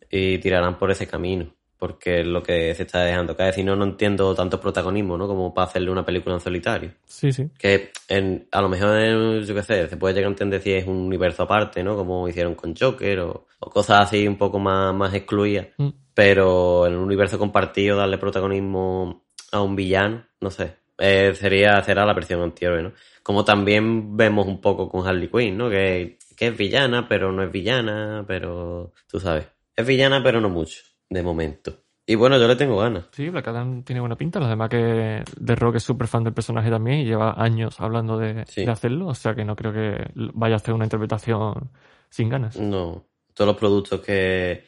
[0.10, 1.54] Y tirarán por ese camino.
[1.78, 3.54] Porque es lo que se está dejando caer.
[3.54, 5.28] Si no, no entiendo tanto protagonismo, ¿no?
[5.28, 6.92] Como para hacerle una película en solitario.
[7.06, 7.50] sí, sí.
[7.58, 10.74] Que en, a lo mejor, en, yo qué sé, se puede llegar a entender si
[10.74, 11.96] es un universo aparte, ¿no?
[11.96, 15.68] Como hicieron con Joker o, o cosas así un poco más, más excluidas.
[15.78, 15.90] Mm.
[16.14, 20.78] Pero en un universo compartido, darle protagonismo a un villano, no sé.
[20.98, 22.94] Eh, sería, será la versión antihéroe, ¿no?
[23.22, 25.70] Como también vemos un poco con Harley Quinn, ¿no?
[25.70, 29.48] Que, que es villana, pero no es villana, pero tú sabes.
[29.76, 31.74] Es villana, pero no mucho, de momento.
[32.10, 33.06] Y bueno, yo le tengo ganas.
[33.12, 34.40] Sí, Black Adam tiene buena pinta.
[34.40, 38.46] Además que The Rock es súper fan del personaje también y lleva años hablando de,
[38.48, 38.64] Sí.
[38.64, 39.08] de hacerlo.
[39.08, 41.70] O sea que no creo que vaya a hacer una interpretación
[42.10, 42.58] sin ganas.
[42.58, 43.04] No.
[43.34, 44.64] Todos los productos que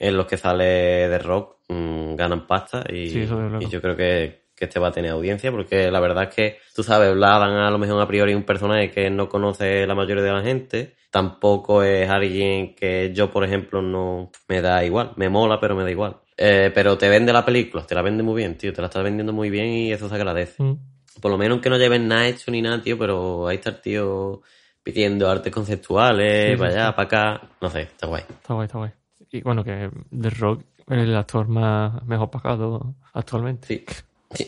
[0.00, 3.28] en los que sale de rock mm, ganan pasta y, Sí,
[3.60, 6.58] y yo creo que, que este va a tener audiencia, porque la verdad es que,
[6.74, 9.86] tú sabes, Black Adam a lo mejor a priori es un personaje que no conoce
[9.86, 14.84] la mayoría de la gente, tampoco es alguien que yo, por ejemplo, no me da
[14.84, 16.16] igual, me mola, pero me da igual.
[16.36, 19.02] Eh, pero te vende la película, te la vende muy bien, tío, te la está
[19.02, 20.62] vendiendo muy bien y eso se agradece.
[20.62, 20.76] Mm.
[21.20, 23.80] Por lo menos aunque no lleven nada hecho ni nada, tío, pero ahí está el
[23.80, 24.42] tío
[24.82, 26.92] pidiendo artes conceptuales, Sí, sí, para allá, sí.
[26.96, 28.22] para acá, no sé, está guay.
[28.28, 28.90] Está guay, está guay.
[29.32, 33.66] Y bueno, que The Rock es el actor más mejor pagado actualmente.
[33.66, 33.84] Sí.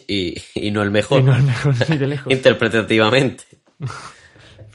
[0.09, 2.33] Y, y no el mejor, Y no el mejor ni de lejos.
[2.33, 3.45] interpretativamente.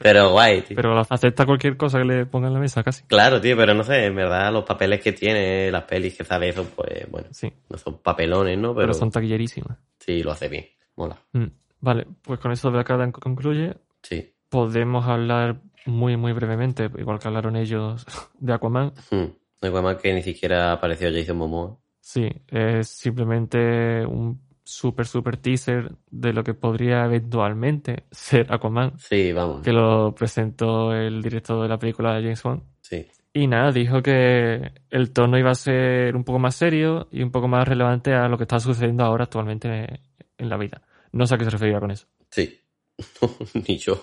[0.02, 0.76] Pero guay, tío.
[0.76, 3.04] Pero acepta cualquier cosa que le ponga en la mesa, casi.
[3.06, 6.50] Claro, tío, pero no sé, en verdad los papeles que tiene, las pelis que sale
[6.50, 8.74] eso, pues bueno, Sí, no son papelones, ¿no?
[8.74, 9.78] pero, Pero, son taquillerísimas.
[10.00, 10.66] sí, lo hace bien,
[10.96, 11.18] mola.
[11.34, 11.46] Mm.
[11.82, 13.76] Vale, pues con eso Black Adam concluye.
[14.02, 14.34] Sí.
[14.50, 18.06] Podemos hablar muy, muy brevemente, igual que hablaron ellos
[18.40, 18.94] de Aquaman.
[19.62, 21.78] Hay más que ni siquiera apareció Jason Momoa.
[22.00, 29.32] Sí, es simplemente un super, super teaser de lo que podría eventualmente ser Aquaman, Sí,
[29.32, 29.62] vamos.
[29.62, 32.64] que lo presentó el director de la película James Wan.
[32.82, 33.06] Sí.
[33.32, 37.32] Y nada, dijo que el tono iba a ser un poco más serio y un
[37.32, 40.02] poco más relevante a lo que está sucediendo ahora actualmente
[40.38, 40.82] en la vida.
[41.12, 42.08] No sé a qué se refería con eso.
[42.32, 42.60] Sí.
[43.68, 44.02] ni yo.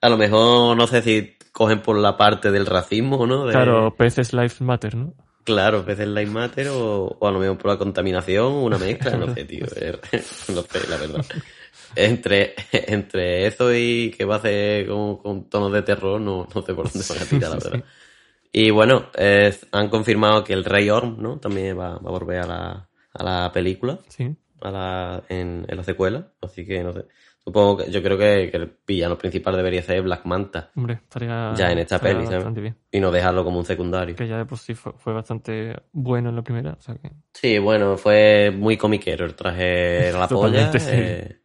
[0.00, 3.44] A lo mejor no sé si cogen por la parte del racismo, ¿no?
[3.46, 5.14] De- Claro, peces life matter, ¿no?
[5.44, 9.32] Claro, veces Light Matter o, o a lo mejor por la contaminación, una mezcla, no
[9.34, 9.66] sé, tío.
[10.54, 11.24] no sé, la verdad.
[11.96, 16.62] Entre, entre eso y que va a hacer con, con tonos de terror, no, no
[16.62, 17.84] sé por dónde van a tirar, la verdad.
[18.52, 21.38] Y bueno, eh, han confirmado que el Rey Orm, ¿no?
[21.38, 24.34] También va, va a volver a la, a la película, Sí.
[24.60, 26.32] a la, en, en la secuela.
[26.40, 27.04] Así que no sé.
[27.46, 31.52] Supongo que yo creo que, que el villano principal debería ser Black Manta Hombre, estaría.
[31.54, 32.38] Ya en esta estaría peli, ¿sabes?
[32.38, 32.76] bastante bien.
[32.90, 34.16] y no dejarlo como un secundario.
[34.16, 36.72] Que ya de por sí fue, fue bastante bueno en la primera.
[36.72, 37.10] O sea que.
[37.34, 40.72] Sí, bueno, fue muy comiquero el traje era la polla.
[40.72, 40.88] Sí.
[40.90, 41.40] eh,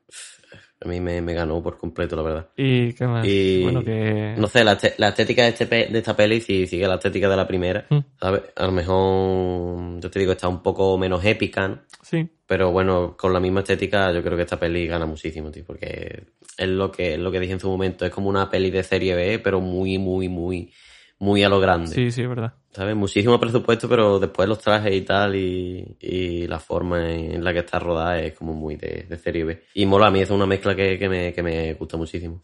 [0.82, 2.48] a mí me, me ganó por completo, la verdad.
[2.56, 3.26] ¿Y qué más?
[3.28, 4.36] Y Bueno, que.
[4.38, 6.96] no sé, la, este- la estética de, este pe- de esta peli si sigue la
[6.96, 8.00] estética de la primera, Mm.
[8.20, 8.42] ¿sabes?
[8.56, 11.80] A lo mejor, yo te digo, está un poco menos épica, ¿no?
[12.02, 15.64] Sí, pero bueno, con la misma estética yo creo que esta peli gana muchísimo, tío,
[15.66, 16.24] porque
[16.58, 18.84] es lo que, es lo que dije en su momento, es como una peli de
[18.84, 20.72] serie B, pero muy, muy, muy,
[21.20, 21.94] muy a lo grande.
[21.94, 22.54] sí, sí, es verdad.
[22.72, 22.96] ¿Sabes?
[22.96, 27.60] Muchísimo presupuesto, pero después los trajes y tal y, y la forma en la que
[27.60, 29.64] está rodada es como muy de, de serie B.
[29.74, 32.44] Y mola, a mí es una mezcla que, que, me, que me gusta muchísimo.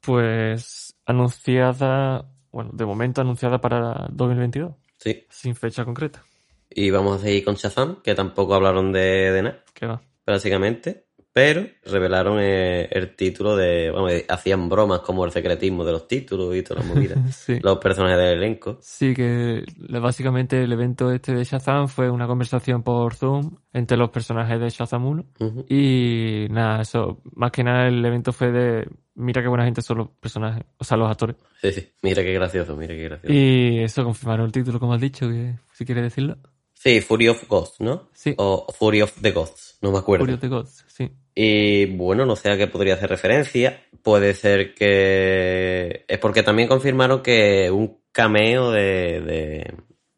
[0.00, 5.24] Pues anunciada, bueno, de momento anunciada para 2022, Sí.
[5.30, 6.22] sin fecha concreta.
[6.70, 10.00] Y vamos a seguir con Shazam, que tampoco hablaron de, de nada, ¿Qué va?
[10.26, 11.06] básicamente.
[11.34, 13.90] Pero revelaron eh, el título de...
[13.90, 17.18] Bueno, hacían bromas como el secretismo de los títulos y todas las movidas.
[17.34, 17.58] Sí.
[17.60, 18.78] los personajes del elenco.
[18.80, 19.64] Sí, que
[20.00, 24.70] básicamente el evento este de Shazam fue una conversación por Zoom entre los personajes de
[24.70, 25.24] Shazam 1.
[25.40, 25.66] Ujú.
[25.68, 29.98] Y nada, eso, más que nada el evento fue de, mira qué buena gente son
[29.98, 31.34] los personajes, o sea, los actores.
[31.60, 31.88] Sí, sí.
[32.02, 33.34] Mira qué gracioso, mira qué gracioso.
[33.34, 36.38] Y eso, confirmaron el título, como has dicho, que si quieres decirlo.
[36.74, 38.08] Sí, Fury of Ghosts, ¿no?
[38.12, 38.34] Sí.
[38.36, 40.24] O Fury of the Ghosts, no me acuerdo.
[40.24, 41.10] Fury of the Gods, sí.
[41.34, 43.82] Y bueno, no sé a qué podría hacer referencia.
[44.02, 46.04] Puede ser que.
[46.06, 49.74] Es porque también confirmaron que un cameo de, de,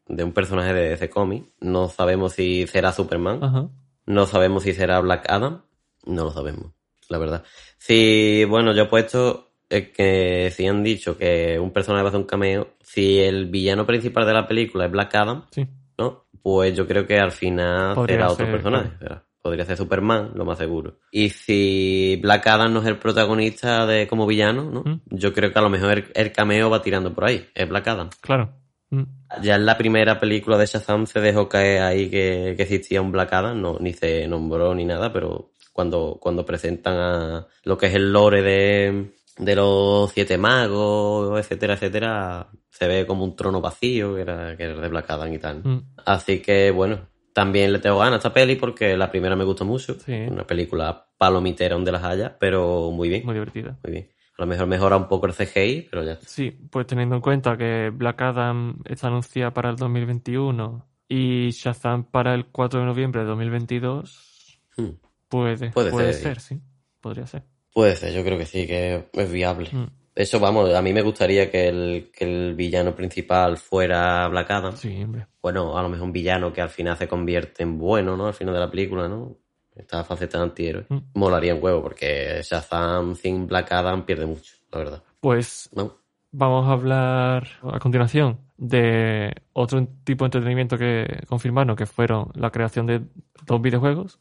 [0.08, 1.44] de un personaje de ese cómic.
[1.60, 3.42] No sabemos si será Superman.
[3.42, 3.68] Ajá.
[4.06, 5.62] No sabemos si será Black Adam.
[6.04, 6.72] No lo sabemos,
[7.08, 7.44] la verdad.
[7.78, 12.10] Si, bueno, yo he puesto eh, que si han dicho que un personaje va a
[12.10, 15.66] hacer un cameo, si el villano principal de la película es Black Adam, Sí.
[15.98, 16.26] ¿no?
[16.42, 18.90] Pues yo creo que al final será otro ser, personaje.
[19.00, 19.22] claro.
[19.46, 20.98] Podría ser Superman, lo más seguro.
[21.12, 24.82] Y si Black Adam no es el protagonista de como villano, ¿no?
[24.82, 25.00] ¿Mm?
[25.10, 27.46] Yo creo que a lo mejor el, el cameo va tirando por ahí.
[27.54, 28.10] Es Black Adam.
[28.20, 28.52] Claro.
[28.90, 29.04] Mm.
[29.42, 33.12] Ya en la primera película de Shazam se dejó caer ahí que, que existía un
[33.12, 37.86] Black Adam, no, ni se nombró ni nada, pero cuando, cuando presentan a lo que
[37.86, 43.60] es el lore de, de los siete magos, etcétera, etcétera, se ve como un trono
[43.60, 45.62] vacío que era, que era de Black Adam y tal.
[45.62, 45.94] Mm.
[46.04, 49.66] Así que bueno, también le tengo ganas a esta peli porque la primera me gustó
[49.66, 50.00] mucho.
[50.00, 50.12] Sí.
[50.30, 53.78] Una película palomitera donde las haya, pero muy bien, Muy divertida.
[53.84, 54.08] muy bien.
[54.38, 56.26] A lo mejor mejora un poco el CGI, pero ya está.
[56.26, 62.04] Sí, pues teniendo en cuenta que Black Adam está anunciada para el 2021 y Shazam
[62.04, 64.90] para el 4 de noviembre de 2022, Hmm.
[65.28, 66.22] puede, Puede puede, ser.
[66.22, 66.60] ser, sí.
[67.02, 67.42] Podría ser.
[67.74, 69.68] Puede ser, yo creo que sí, que es viable.
[69.72, 69.86] Mm.
[70.18, 74.74] Hecho, vamos, a mí me gustaría que el, que el villano principal fuera Black Adam.
[74.74, 75.26] Sí, hombre.
[75.42, 78.26] Bueno, a lo mejor un villano que al final se convierte en bueno, ¿no?
[78.26, 79.36] Al final de la película, ¿no?
[79.74, 80.86] Esta faceta de antihéroe.
[80.88, 80.98] Mm.
[81.12, 85.02] Molaría un huevo, porque Shazam sin Black Adam pierde mucho, la verdad.
[85.20, 85.98] Pues ¿No?
[86.38, 92.50] Vamos a hablar a continuación de otro tipo de entretenimiento que confirmaron, que fueron la
[92.50, 93.02] creación de
[93.46, 94.20] dos videojuegos.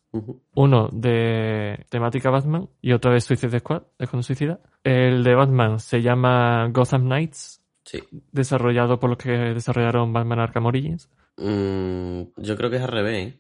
[0.54, 4.60] Uno de temática Batman y otro de Suicide Squad, de Escuadrón Suicida.
[4.84, 8.02] El de Batman se llama Gotham Knights, Sí.
[8.32, 11.10] desarrollado por los que desarrollaron Batman Arkham Origins.
[11.38, 13.40] Mm, yo creo que es al revés, ¿eh?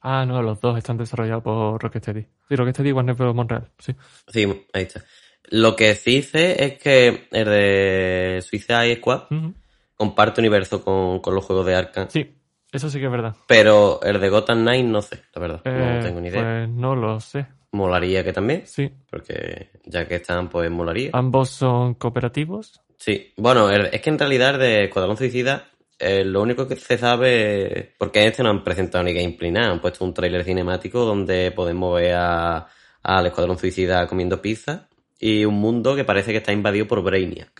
[0.00, 2.22] Ah, no, los dos están desarrollados por Rocksteady.
[2.48, 3.34] Sí, Rocksteady y Warner Bros.
[3.34, 3.94] Montreal, sí.
[4.28, 5.02] Sí, ahí está.
[5.50, 9.54] Lo que sí sé es que el de Suicide Squad Ujú.
[9.94, 12.08] comparte universo con, con los juegos de Arkham.
[12.10, 12.34] Sí,
[12.72, 13.34] eso sí que es verdad.
[13.46, 15.60] Pero el de Gotham Knight no sé, la verdad.
[15.64, 16.42] Eh, no tengo ni idea.
[16.42, 17.46] Pues no lo sé.
[17.72, 18.90] Molaría que también, Sí.
[19.10, 21.10] porque ya que están, pues molaría.
[21.12, 22.80] Ambos son cooperativos.
[22.96, 25.66] Sí, bueno, el- es que en realidad el de Escuadrón Suicida,
[25.98, 29.80] eh, lo único que se sabe, porque este no han presentado ni gameplay nada, han
[29.80, 32.66] puesto un tráiler cinemático donde podemos ver a-
[33.02, 34.87] al Escuadrón Suicida comiendo pizza
[35.18, 37.52] y un mundo que parece que está invadido por Brainiac.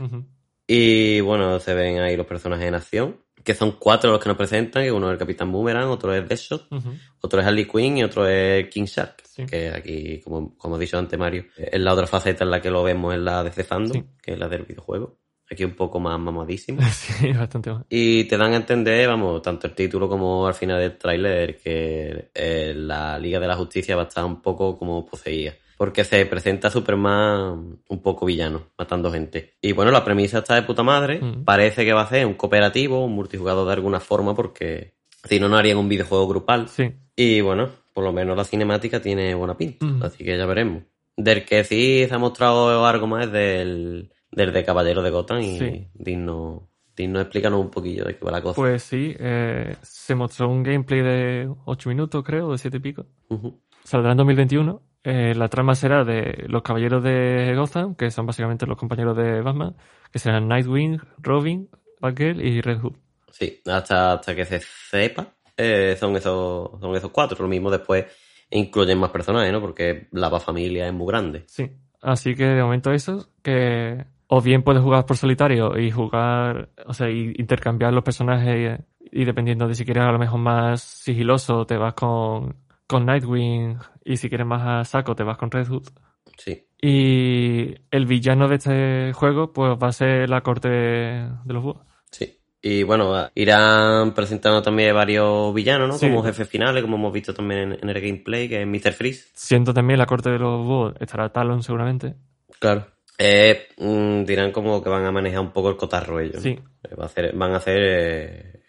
[0.67, 4.37] Y bueno, se ven ahí los personajes en acción, que son cuatro los que nos
[4.37, 6.91] presentan, que uno es el Capitán Boomerang, otro es Deadshot, Ujú.
[7.23, 9.23] otro es Harley Quinn y otro es King Shark.
[9.25, 9.47] Sí.
[9.47, 12.71] Que aquí, como, como he dicho antes, Mario, es la otra faceta en la que
[12.71, 14.05] lo vemos en la de Fandom, Sí.
[14.23, 15.17] que es la del videojuego.
[15.51, 16.83] Aquí un poco más mamadísimo.
[16.93, 17.85] Sí, bastante más.
[17.89, 22.29] Y te dan a entender, vamos, tanto el título como al final del tráiler, que
[22.35, 25.55] eh, la Liga de la Justicia va a estar un poco como poseída.
[25.79, 29.55] Porque se presenta Superman un poco villano, matando gente.
[29.62, 31.20] Y bueno, la premisa está de puta madre.
[31.20, 31.45] Mm.
[31.45, 35.49] Parece que va a ser un cooperativo, un multijugador de alguna forma, porque si no,
[35.49, 36.68] no harían un videojuego grupal.
[36.68, 36.93] Sí.
[37.16, 40.03] Y bueno, por lo menos la cinemática tiene buena pinta, Mm.
[40.03, 40.83] así que ya veremos.
[41.16, 45.59] Del que sí se ha mostrado algo más del, del de Caballero de Gotham y
[45.59, 45.87] Sí.
[45.95, 48.57] digno, digno explícanos un poquillo de qué va la cosa.
[48.57, 53.07] Pues sí, eh, se mostró un gameplay de 8 minutos, creo, de 7 y pico.
[53.29, 53.61] Ujú.
[53.85, 54.83] Saldrá en 2021.
[55.05, 59.41] Eh, la trama será de los caballeros de Gotham, que son básicamente los compañeros de
[59.41, 59.77] Batman,
[60.13, 61.69] que serán Nightwing, Robin,
[62.01, 62.97] Batgirl y Red Hood.
[63.31, 67.37] Sí, hasta, hasta que se sepa, eh, son, esos, son esos cuatro.
[67.41, 68.07] Lo mismo después
[68.51, 69.61] incluyen más personajes, ¿no?
[69.61, 71.45] Porque la familia es muy grande.
[71.47, 71.71] Sí.
[72.01, 76.95] Así que de momento eso, que o bien puedes jugar por solitario y jugar, o
[76.95, 78.79] sea, y intercambiar los personajes
[79.11, 82.55] y, y dependiendo de si quieres a lo mejor más sigiloso, te vas con,
[82.89, 85.89] con Nightwing y si quieres más a saco, te vas con Red Hood.
[86.36, 86.64] Sí.
[86.80, 91.78] Y el villano de este juego, pues va a ser la corte de los búhos.
[92.11, 92.39] Sí.
[92.62, 95.95] Y bueno, irán presentando también varios villanos, ¿no?
[95.99, 96.09] Sí.
[96.09, 98.93] Como jefes finales, como hemos visto también en, en el gameplay, que es Mr.
[98.93, 99.28] Freeze.
[99.34, 102.14] Siendo también la corte de los búhos, estará Talon seguramente.
[102.59, 102.86] Claro.
[103.18, 106.43] Eh, mm, dirán como que van a manejar un poco el cotarro ellos.
[106.43, 106.51] Sí.
[106.84, 108.61] Eh, va a hacer- van a hacer eh,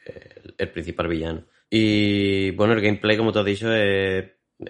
[0.44, 1.44] el, el principal villano.
[1.70, 4.26] Y bueno, el gameplay, como te has dicho, es-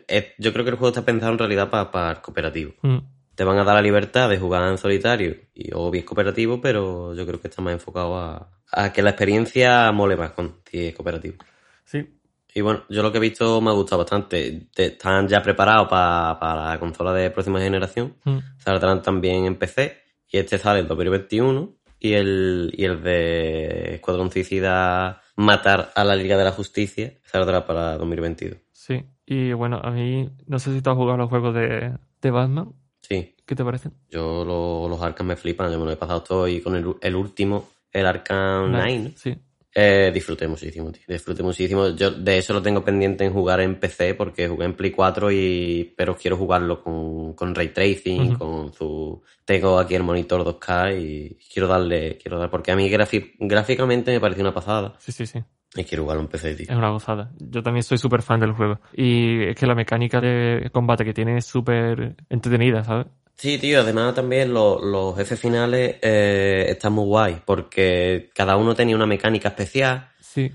[0.07, 2.73] es- yo creo que el juego está pensado en realidad para el cooperativo.
[2.81, 2.97] Mm,
[3.35, 7.13] Te van a dar la libertad de jugar en solitario y, o bien cooperativo, pero
[7.15, 10.87] yo creo que está más enfocado a, a que la experiencia mole más con si
[10.87, 11.37] es cooperativo.
[11.85, 12.05] Sí.
[12.53, 14.67] Y bueno, yo lo que he visto me ha gustado bastante.
[14.75, 18.15] Te- están ya preparados pa- para la consola de próxima generación.
[18.25, 19.97] Mm, Saldrán también en PC.
[20.31, 21.75] Y este sale en 2021.
[22.01, 27.65] Y el, y el de Escuadrón Suicida Matar a la Liga de la Justicia saldrá
[27.65, 28.57] para 2022.
[28.73, 29.05] Sí.
[29.25, 32.73] Y bueno, a mí, no sé si tú has jugado los juegos de, de Batman.
[33.01, 33.93] Sí, ¿Qué te parecen?
[34.09, 35.71] yo lo- los Arkham me flipan.
[35.71, 39.09] Yo me lo he pasado todo y con el, el último, el Arkham Knight, ¿no?
[39.15, 39.37] Sí.
[39.73, 41.03] Eh, disfruté muchísimo, tío.
[41.07, 41.89] Disfruté muchísimo.
[41.89, 45.31] Yo de eso lo tengo pendiente en jugar en PC porque jugué en Play 4
[45.31, 50.99] y pero quiero jugarlo con, con ray tracing, con su tengo aquí el monitor 2K
[50.99, 55.25] y quiero darle, quiero dar porque a mí gráficamente me pareció una pasada Sí, sí,
[55.25, 55.43] sí.
[55.75, 56.65] Y quiero jugarlo en PC, tío.
[56.69, 57.31] Es una gozada.
[57.39, 58.79] Yo también soy súper fan del juego.
[58.93, 63.07] Y es que la mecánica de combate que tiene es súper entretenida, ¿sabes?
[63.35, 68.75] Sí, tío, además también lo- los jefes finales eh, están muy guay porque cada uno
[68.75, 70.09] tenía una mecánica especial.
[70.19, 70.51] Sí.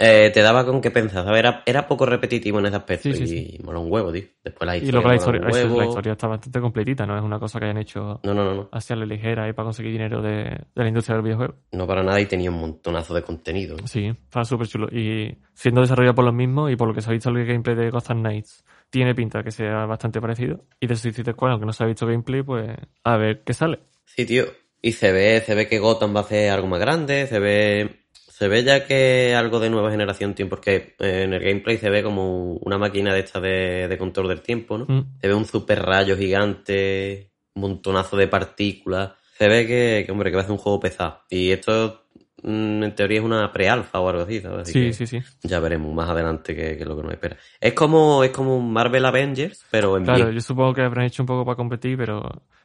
[0.00, 1.40] Eh, te daba con qué pensar, ¿sabes?
[1.40, 3.26] Era, era poco repetitivo en ese aspecto Sí, sí, y
[3.56, 3.58] sí.
[3.64, 4.22] mola un huevo, tío.
[4.44, 5.00] Después la Y historia.
[5.00, 5.30] la un eso,
[5.66, 5.80] huevo.
[5.80, 8.54] la historia está bastante completita, no es una cosa que hayan hecho No, no, no,
[8.54, 8.68] no.
[8.70, 11.54] hacia la ligera y para conseguir dinero de, de la industria del videojuego.
[11.72, 13.76] No para nada y tenía un montonazo de contenido.
[13.86, 14.86] Sí, está súper chulo.
[14.96, 17.74] Y siendo desarrollado por los mismos y por lo que se ha visto el gameplay
[17.74, 20.64] de Gotham Knights, tiene pinta que sea bastante parecido.
[20.78, 22.70] Y de Suicide Squad, aunque no se ha visto gameplay, pues
[23.02, 23.80] a ver qué sale.
[24.04, 24.44] Sí, tío.
[24.80, 28.04] Y se ve, se ve que Gotham va a hacer algo más grande, se ve,
[28.38, 31.90] se ve ya que algo de nueva generación, tío, porque eh, en el gameplay se
[31.90, 34.84] ve como una máquina de esta de, de control del tiempo, ¿no?
[34.86, 39.10] Mm, Se ve un super rayo gigante, un montonazo de partículas.
[39.36, 41.22] Se ve que, que, hombre, que va a ser un juego pesado.
[41.30, 42.04] Y esto,
[42.42, 44.60] mm, en teoría, es una pre-alfa o algo así, ¿sabes?
[44.62, 45.20] Así Sí, que sí, sí.
[45.42, 47.36] Ya veremos más adelante qué qué es lo que nos espera.
[47.60, 50.34] Es como, es como un Marvel Avengers, pero en Claro, bien.
[50.36, 52.22] yo supongo que habrán hecho un poco para competir, pero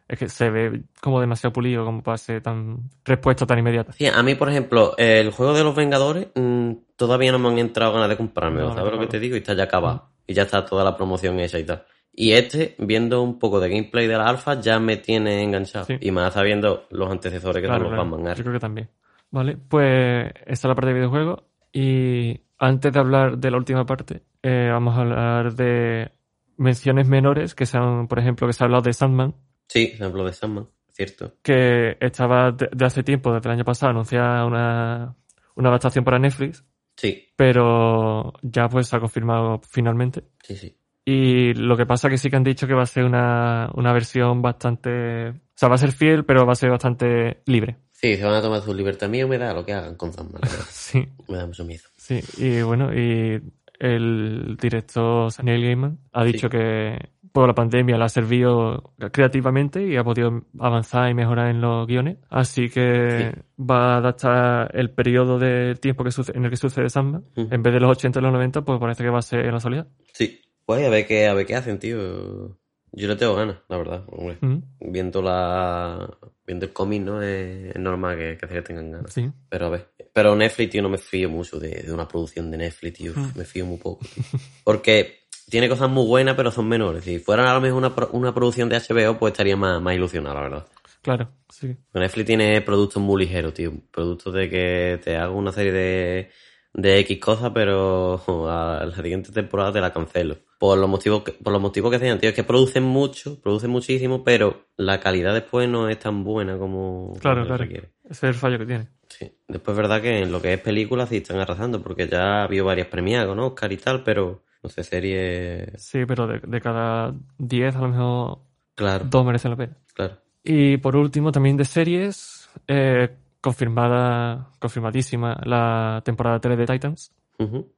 [0.07, 3.93] es que se ve como demasiado pulido como para ser tan respuesta tan inmediata.
[3.93, 7.59] Sí, a mí, por ejemplo, el juego de los Vengadores mm, todavía no me han
[7.59, 9.35] entrado ganas de comprarme, No, ¿sabes no, lo que te digo?
[9.35, 10.09] Y está ya acabado.
[10.27, 11.83] Y ya está toda la promoción hecha y tal.
[12.15, 15.85] Y este, viendo un poco de gameplay de la alfa, ya me tiene enganchado.
[15.85, 15.97] Sí.
[15.99, 18.17] Y más sabiendo los antecesores que Claro, son los claro.
[18.17, 18.89] Batman Yo creo que también.
[19.31, 21.43] Vale, pues esta es la parte de videojuegos.
[21.71, 26.11] Y antes de hablar de la última parte, eh, vamos a hablar de
[26.57, 29.33] menciones menores que sean, por ejemplo, que se ha hablado de Sandman,
[29.67, 31.33] Sí, ejemplo de Sandman, cierto.
[31.41, 35.15] que estaba de, de hace tiempo, desde el año pasado, anunciada una,
[35.55, 36.63] una adaptación para Netflix,
[36.95, 40.23] Sí, pero ya pues se ha confirmado finalmente.
[40.43, 40.77] sí, sí.
[41.05, 43.91] Y lo que pasa que sí que han dicho que va a ser una, una
[43.91, 45.29] versión bastante...
[45.31, 47.75] O sea, va a ser fiel, pero va a ser bastante libre.
[47.91, 49.07] Sí, se van a tomar su libertad.
[49.09, 50.41] A mí me da lo que hagan con Sandman.
[50.69, 51.83] Sí, me da mucho miedo.
[51.97, 52.21] sí.
[52.37, 53.41] Y bueno, y
[53.79, 56.57] el director Neil Gaiman ha dicho Sí.
[56.57, 61.61] que por la pandemia le ha servido creativamente y ha podido avanzar y mejorar en
[61.61, 62.19] los guiones.
[62.29, 67.25] Así que va a adaptar el periodo de tiempo que en el que sucede Sandman.
[67.35, 67.47] Ujú.
[67.49, 69.51] En vez de los 80 y los 90, pues parece que va a ser en
[69.51, 69.87] la actualidad.
[70.13, 70.39] Sí.
[70.63, 72.55] Pues a ver qué, a ver qué hacen, tío.
[72.91, 74.05] Yo le tengo ganas, la verdad.
[74.09, 74.37] hombre.
[74.79, 76.15] Viendo la
[76.45, 77.21] viendo el cómic, ¿no?
[77.23, 79.11] Es, normal que, que, tengan ganas.
[79.11, 79.27] Sí.
[79.49, 79.89] Pero a ver.
[80.13, 83.13] Pero Netflix, tío, no me fío mucho de, de una producción de Netflix, tío.
[83.35, 84.05] Me fío muy poco.
[84.05, 84.23] tío.
[84.63, 85.22] Porque
[85.53, 87.03] tiene cosas muy buenas, pero son menores.
[87.03, 90.33] Si fueran a lo mejor una, una producción de HBO, pues estaría más, más ilusionado,
[90.33, 90.65] la verdad.
[91.03, 91.77] Claro, sí.
[91.93, 93.71] Netflix tiene productos muy ligeros, tío.
[93.91, 96.31] Productos de que te hago una serie de,
[96.73, 100.37] de X cosas, pero a la siguiente temporada te la cancelo.
[100.57, 102.29] Por los motivos que, por los motivos que sean, tío.
[102.29, 107.13] Es que producen mucho, producen muchísimo, pero la calidad después no es tan buena como,
[107.21, 107.57] Claro, claro.
[107.57, 107.91] requiere.
[108.05, 108.87] Ese es el fallo que tiene.
[109.07, 109.31] Sí.
[109.47, 112.43] Después es verdad que en lo que es películas sí están arrasando, porque ya ha
[112.45, 113.45] habido varias premiadas, ¿no?
[113.45, 115.81] Oscar y tal, pero no sé, series.
[115.83, 118.39] Sí, pero de, de cada 10 a lo mejor
[118.75, 119.77] Claro, dos merecen la pena.
[119.93, 120.17] claro.
[120.43, 127.13] Y por último, también de series, eh, confirmada, confirmadísima la temporada 3 de Titans.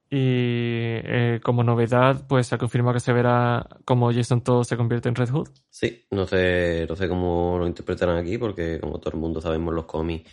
[0.09, 4.77] Y eh, como novedad, pues se ha confirmado que se verá cómo Jason Todd se
[4.77, 5.49] convierte en Red Hood.
[5.69, 9.73] Sí, no sé, no sé cómo lo interpretarán aquí, porque como todo el mundo sabemos
[9.73, 10.29] los cómics,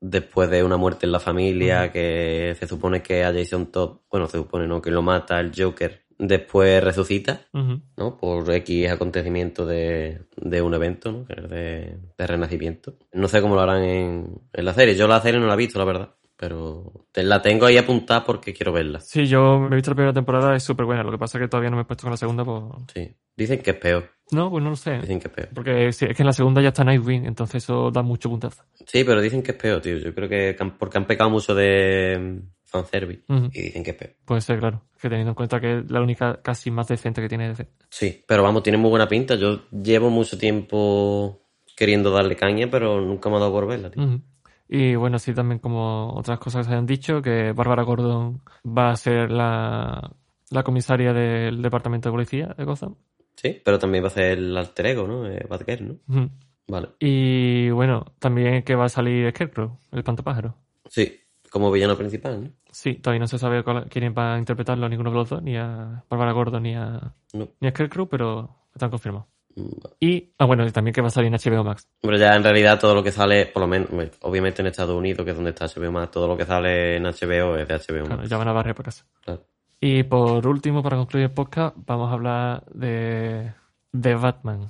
[0.00, 4.26] después de una muerte en la familia, que se supone que a Jason Todd, bueno,
[4.26, 7.42] se supone no, que lo mata el Joker, después resucita.
[7.52, 8.16] ¿no?
[8.18, 11.24] Por X acontecimiento de, de un evento, ¿no?
[11.24, 12.94] De, de renacimiento.
[13.12, 14.94] No sé cómo lo harán en, en la serie.
[14.94, 16.14] Yo la serie no la he visto, la verdad.
[16.36, 19.00] Pero te- la tengo ahí apuntada porque quiero verla.
[19.00, 21.02] Sí, yo me he visto la primera temporada, es súper buena.
[21.02, 22.44] Lo que pasa es que todavía no me he puesto con la segunda.
[22.44, 22.62] Pues...
[22.94, 23.14] Sí.
[23.36, 24.10] Dicen que es peor.
[24.32, 24.98] No, pues no lo sé.
[25.00, 25.48] Dicen que es peor.
[25.54, 28.62] Porque sí, es que en la segunda ya está Nightwing, entonces eso da mucho puntazo.
[28.86, 29.96] Sí, pero dicen que es peor, tío.
[29.98, 33.22] Yo creo que han- porque han pecado mucho de mm, fanservice.
[33.28, 33.50] Ujú.
[33.52, 34.12] Y dicen que es peor.
[34.24, 34.82] Puede ser, claro.
[35.00, 37.66] Que teniendo en cuenta que es la única casi más decente que tiene DC.
[37.88, 39.34] Sí, pero vamos, tiene muy buena pinta.
[39.34, 41.42] Yo llevo mucho tiempo
[41.76, 44.20] queriendo darle caña, pero nunca me ha dado por verla, tío.
[44.68, 48.90] Y bueno, sí, también como otras cosas que se hayan dicho, que Bárbara Gordon va
[48.90, 50.12] a ser la,
[50.50, 52.94] la comisaria del departamento de policía de Gotham.
[53.40, 55.26] Sí, pero también va a ser el alter ego, ¿no?
[55.26, 56.30] Eh, Batgirl, ¿no?
[56.68, 56.88] Vale.
[56.98, 60.54] Y bueno, también que va a salir Scarecrow, el espantapájaro.
[60.88, 61.20] Sí,
[61.50, 62.50] como villano principal, ¿no?
[62.70, 66.04] Sí, todavía no se sabe quién va a interpretarlo, ninguno de los dos, ni a
[66.08, 67.48] Bárbara Gordon ni a, No.
[67.60, 69.26] ni a Scarecrow, pero están confirmados.
[69.56, 69.68] Mm.
[69.98, 71.88] Y, ah, bueno, y también que va a salir en HBO Max.
[72.02, 73.88] Hombre, ya en realidad todo lo que sale, por lo menos,
[74.20, 77.04] obviamente en Estados Unidos, que es donde está HBO más, todo lo que sale en
[77.04, 78.28] HBO es de HBO Claro, Max.
[78.28, 79.04] ya van a barrer para casa.
[79.24, 79.42] Claro.
[79.80, 83.52] Y por último, para concluir el podcast, vamos a hablar de,
[83.92, 84.68] de Batman.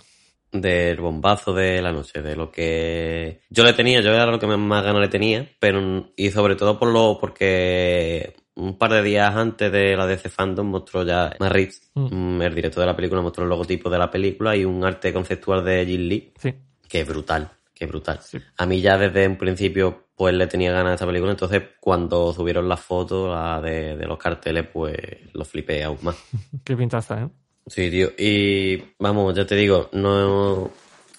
[0.52, 4.46] Del bombazo de la noche, de lo que yo le tenía, yo era lo que
[4.48, 9.34] más ganas le tenía, pero y sobre todo por lo porque un par de días
[9.34, 12.36] antes de la DC Fandom mostró ya Reeves, Mm.
[12.36, 15.12] mm, el director de la película, mostró el logotipo de la película y un arte
[15.12, 16.54] conceptual de Jim Lee, Sí,
[16.88, 17.50] que es brutal,
[17.84, 18.20] es brutal.
[18.22, 18.38] sí.
[18.56, 22.32] A mí ya desde un principio pues le tenía ganas a esta película, entonces cuando
[22.34, 24.96] subieron las fotos la de, de los carteles pues
[25.32, 26.16] lo flipé aún más.
[26.64, 27.28] Qué pintaza, ¿eh?
[27.66, 28.10] Sí, tío.
[28.18, 30.70] Y vamos, ya te digo, no,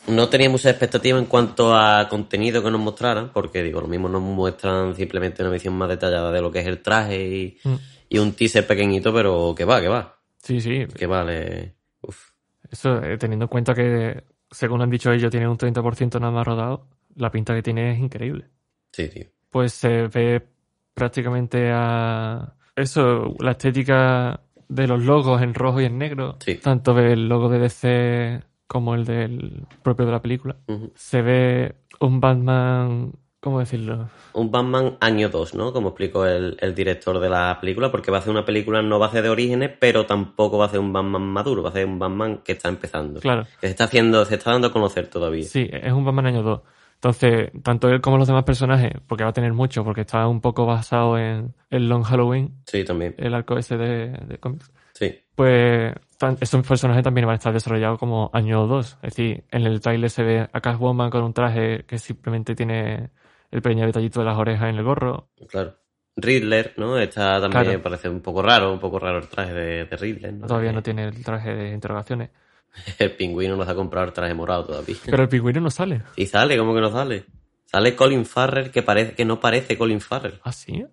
[0.07, 4.09] no tenía mucha expectativa en cuanto a contenido que nos mostraran, porque digo, lo mismo
[4.09, 7.76] nos muestran simplemente una visión más detallada de lo que es el traje y, Mm.
[8.09, 10.86] y un teaser pequeñito, pero que va, que va, Sí, sí.
[10.95, 11.76] que vale.
[12.01, 12.32] Uf.
[12.70, 16.45] Eso, eh, teniendo en cuenta que, según han dicho ellos, tiene un 30% nada más
[16.45, 18.49] rodado, la pinta que tiene es increíble.
[18.91, 19.26] Sí, tío.
[19.49, 20.45] Pues se ve
[20.93, 22.54] prácticamente a...
[22.76, 26.56] Eso, la estética de los logos en rojo y en negro, Sí.
[26.56, 30.56] tanto del logo de DC como el del propio de la película.
[30.95, 33.12] Se ve un Batman
[33.42, 34.08] ¿Cómo decirlo?
[34.34, 35.74] Un Batman año 2, ¿no?
[35.74, 39.00] Como explicó el, el director de la película, porque va a ser una película no
[39.00, 41.74] va a ser de orígenes, pero tampoco va a ser un Batman maduro, va a
[41.74, 43.20] ser un Batman que está empezando.
[43.20, 43.44] Claro.
[43.60, 45.44] Que se está haciendo, se está dando a conocer todavía.
[45.44, 46.62] Sí, es un Batman año 2.
[46.96, 50.39] Entonces, tanto él como los demás personajes, porque va a tener mucho, porque está un
[50.39, 53.16] poco basado en el Long Halloween, Sí, también.
[53.18, 55.18] el arco ese de, de cómics, Sí.
[55.34, 55.96] pues
[56.42, 58.98] estos personajes también van a estar desarrollados como año 2.
[59.02, 63.10] Es decir, en el trailer se ve a Catwoman con un traje que simplemente tiene
[63.52, 65.30] el pequeño detallito de las orejas en el gorro.
[65.47, 65.76] Claro.
[66.16, 66.97] Riddler, ¿no?
[66.97, 67.82] Está también, Claro.
[67.82, 70.47] parece un poco raro, un poco raro el traje de, de Riddler, ¿no?
[70.47, 72.30] Todavía no tiene el traje de interrogaciones.
[72.99, 74.95] El pingüino nos ha comprado el traje morado todavía.
[75.06, 76.04] Pero el pingüino no sale.
[76.16, 77.26] Y sale, ¿cómo que no sale?
[77.66, 80.39] Sale Colin Farrell que parece que no parece Colin Farrell.
[80.43, 80.86] ¿Ah, sí?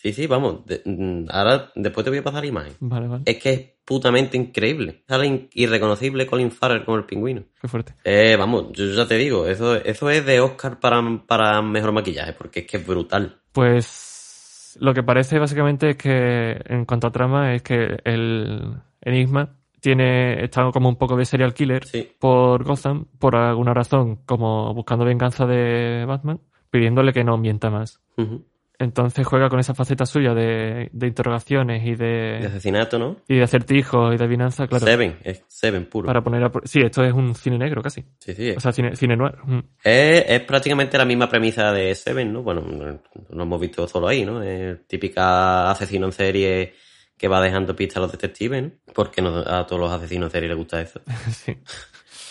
[0.00, 0.64] Sí, sí, vamos.
[0.64, 2.72] de- mm, ahora, después te voy a pasar la imagen.
[2.78, 3.22] Vale, vale.
[3.26, 5.02] Es que es putamente increíble.
[5.08, 7.42] Sale irreconocible Colin Farrell como el pingüino.
[7.60, 7.94] Qué fuerte.
[8.04, 12.32] Eh, vamos, yo ya te digo, eso, eso es de Oscar para, para mejor maquillaje,
[12.32, 13.40] porque es que es brutal.
[13.52, 19.56] Pues lo que parece básicamente es que en cuanto a trama es que el Enigma
[19.80, 22.08] tiene está como un poco de serial killer Sí.
[22.20, 26.40] por Gotham por alguna razón como buscando venganza de Batman
[26.70, 28.00] pidiéndole que no mienta más.
[28.16, 28.44] Ujú.
[28.80, 33.16] Entonces juega con esa faceta suya de, de interrogaciones y De de, asesinato, ¿no?
[33.26, 34.86] y de acertijos y de adivinanza, claro.
[34.86, 36.06] Seven, es Seven puro.
[36.06, 36.52] Para poner a...
[36.64, 38.04] Sí, esto es un cine negro casi.
[38.20, 38.54] Sí, sí.
[38.56, 39.34] O sea, cine, cine noir.
[39.44, 39.58] Mm.
[39.82, 42.42] Es, es prácticamente la misma premisa de Seven, ¿no?
[42.44, 43.00] Bueno, no-
[43.30, 44.42] lo hemos visto solo ahí, ¿no?
[44.44, 46.74] Es típica asesino en serie
[47.16, 48.70] que va dejando pistas a los detectives, ¿no?
[48.94, 51.00] Porque no, a todos los asesinos en serie les gusta eso.
[51.32, 51.56] sí.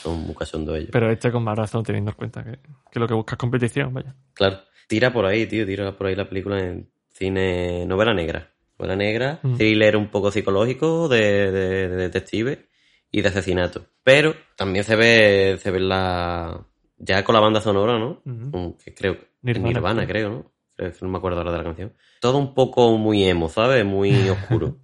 [0.08, 0.89] Son muy cachondos ellos.
[0.91, 2.60] Pero este con más razón teniendo en cuenta que,
[2.91, 4.16] que lo que busca es competición, vaya.
[4.34, 4.60] Claro.
[4.88, 8.51] Tira por ahí, tío, tira por ahí la película en cine novela negra.
[8.80, 9.55] Novela negra, Mm.
[9.58, 12.68] thriller un poco psicológico de, de, de detective
[13.12, 13.86] y de asesinato.
[14.03, 16.66] Pero también se ve, se ve la...
[16.99, 18.22] Ya con la banda sonora, ¿no?
[18.26, 19.18] Un- que creo...
[19.41, 20.51] Nirvana, Nirvana, creo, ¿no?
[20.76, 21.93] Creo que no me acuerdo ahora de la canción.
[22.22, 23.84] Todo un poco muy emo, ¿sabes?
[23.86, 24.78] Muy oscuro.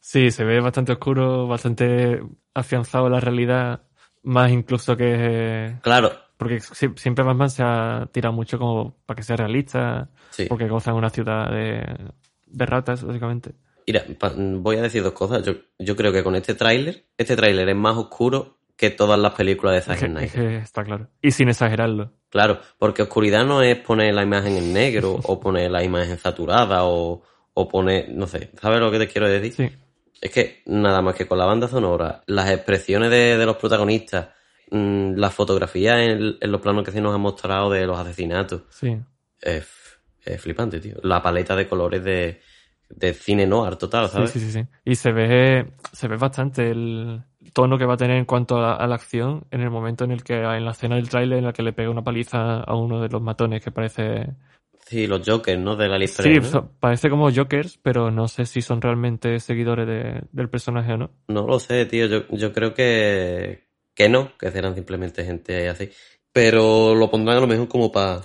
[0.00, 2.20] Sí, se ve bastante oscuro, bastante
[2.54, 3.82] afianzado la realidad,
[4.26, 5.76] más incluso que...
[5.82, 10.44] claro, Porque si- siempre Batman se ha tirado mucho como para que sea realista, sí.
[10.48, 11.82] porque goza de una ciudad de,
[12.46, 13.52] de ratas, básicamente.
[13.86, 14.02] Mira,
[14.58, 15.42] voy a decir dos cosas.
[15.44, 19.32] Yo, yo creo que con este tráiler, este tráiler es más oscuro que todas las
[19.34, 20.50] películas de Zack Snyder.
[20.60, 21.08] está claro.
[21.22, 22.12] Y sin exagerarlo.
[22.28, 26.84] Claro, porque oscuridad no es poner la imagen en negro o poner la imagen saturada
[26.84, 27.22] o,
[27.54, 29.52] o poner, no sé, ¿sabes lo que te quiero decir?
[29.54, 29.76] Sí,
[30.20, 34.28] Es que nada más que con la banda sonora, las expresiones de, de los protagonistas,
[34.70, 38.62] mm, la fotografía en, en los planos que se nos han mostrado de los asesinatos,
[38.70, 38.96] sí.
[39.40, 39.68] es,
[40.24, 40.96] es flipante, tío.
[41.02, 42.40] La paleta de colores de,
[42.88, 44.30] de cine noir total, Sí, ¿sabes?
[44.30, 44.64] sí, sí, sí.
[44.84, 48.60] Y se ve, se ve bastante el tono que va a tener en cuanto a
[48.60, 51.38] la, a la acción en el momento en el que, en la escena del tráiler
[51.38, 54.34] en la que le pega una paliza a uno de los matones que parece...
[54.86, 55.74] Sí, los Jokers, ¿no?
[55.74, 56.22] De la lista.
[56.22, 56.38] Sí,
[56.78, 61.10] parece como Jokers, pero no sé si son realmente seguidores de- del personaje o no.
[61.26, 62.06] No lo sé, tío.
[62.06, 63.64] Yo, yo creo que,
[63.94, 65.90] que no, que serán simplemente gente así.
[66.32, 68.20] Pero lo pondrán a lo mejor como para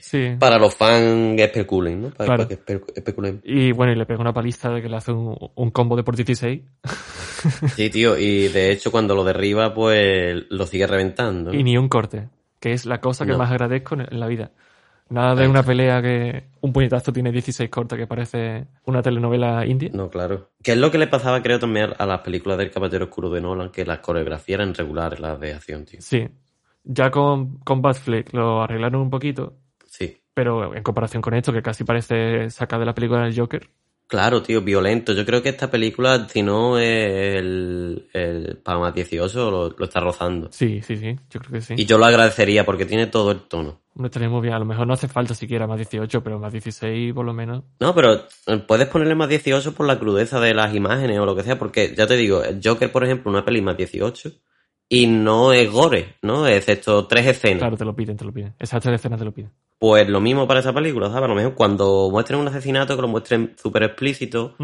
[0.00, 0.30] Sí.
[0.40, 2.08] para los fans que especulen, ¿no?
[2.10, 2.44] Para, Claro.
[2.44, 3.40] para que espe- especulen.
[3.44, 6.02] Y bueno, y le pega una paliza de que le hace un, un combo de
[6.02, 6.62] por 16
[7.76, 8.16] Sí, tío.
[8.18, 11.52] Y de hecho, cuando lo derriba, pues lo sigue reventando.
[11.52, 11.58] ¿no?
[11.58, 13.38] y ni un corte, que es la cosa que No.
[13.38, 14.50] más agradezco en la vida.
[15.08, 19.90] Nada de una pelea que un puñetazo tiene 16 cortes que parece una telenovela india.
[19.92, 20.50] No, claro.
[20.62, 23.40] Que es lo que le pasaba, creo, también a las películas del Caballero Oscuro de
[23.40, 26.00] Nolan, que las coreografías eran regulares, las de acción, tío.
[26.02, 26.28] Sí.
[26.82, 29.54] Ya con, con Batfleck lo arreglaron un poquito,
[29.86, 30.16] Sí.
[30.34, 33.68] pero en comparación con esto, que casi parece saca de la película del Joker,
[34.08, 35.12] Claro, tío, violento.
[35.12, 40.00] Yo creo que esta película, si no el, el para más 18, lo, lo está
[40.00, 40.48] rozando.
[40.52, 41.74] sí, sí, sí, yo creo que sí.
[41.76, 43.80] Y yo lo agradecería porque tiene todo el tono.
[43.94, 44.54] No estaría muy bien.
[44.54, 47.64] A lo mejor no hace falta siquiera más 18, pero más 16 por lo menos.
[47.80, 51.34] No, pero eh, puedes ponerle más 18 por la crudeza de las imágenes o lo
[51.34, 54.30] que sea, porque ya te digo, Joker, por ejemplo, una peli más 18
[54.88, 56.46] y no es gore, ¿no?
[56.46, 57.58] Excepto tres escenas.
[57.58, 58.54] Claro, te lo piden, te lo piden.
[58.58, 59.50] Esas tres escenas te lo piden.
[59.78, 61.24] Pues lo mismo para esa película, ¿sabes?
[61.24, 64.56] A lo mejor cuando muestren un asesinato, que lo muestren súper explícito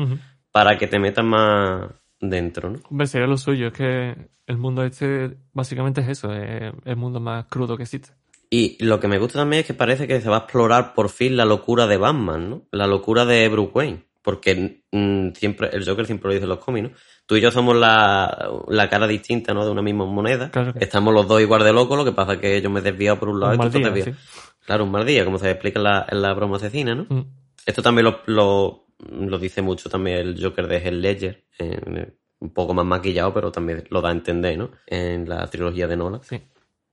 [0.50, 2.78] para que te metas más dentro, ¿no?
[2.90, 3.68] Hombre, sería lo suyo.
[3.68, 4.16] Es que
[4.46, 6.32] el mundo este básicamente es eso.
[6.32, 8.10] Es el mundo más crudo que existe.
[8.48, 11.08] Y lo que me gusta también es que parece que se va a explorar por
[11.08, 12.62] fin la locura de Batman, ¿no?
[12.70, 14.04] La locura de Bruce Wayne.
[14.22, 16.96] Porque mm, siempre, el Joker siempre lo dice en los cómics, ¿no?
[17.26, 19.64] Tú y yo somos la, la cara distinta, ¿no?
[19.64, 20.50] De una misma moneda.
[20.50, 22.80] Claro que- Estamos los dos igual de locos, lo que pasa es que yo me
[22.80, 24.18] he desviado por un lado Un y tú mal te día, desviado.
[24.20, 24.38] sí.
[24.64, 27.06] Claro, un mal día, como se explica en la, en la broma asesina, ¿no?
[27.08, 27.24] Mm.
[27.66, 32.50] Esto también lo, lo, lo dice mucho también el Joker de Heath Ledger, en- un
[32.52, 34.70] poco más maquillado, pero también lo da a entender, ¿no?
[34.86, 36.22] En la trilogía de Nolan.
[36.24, 36.40] Sí.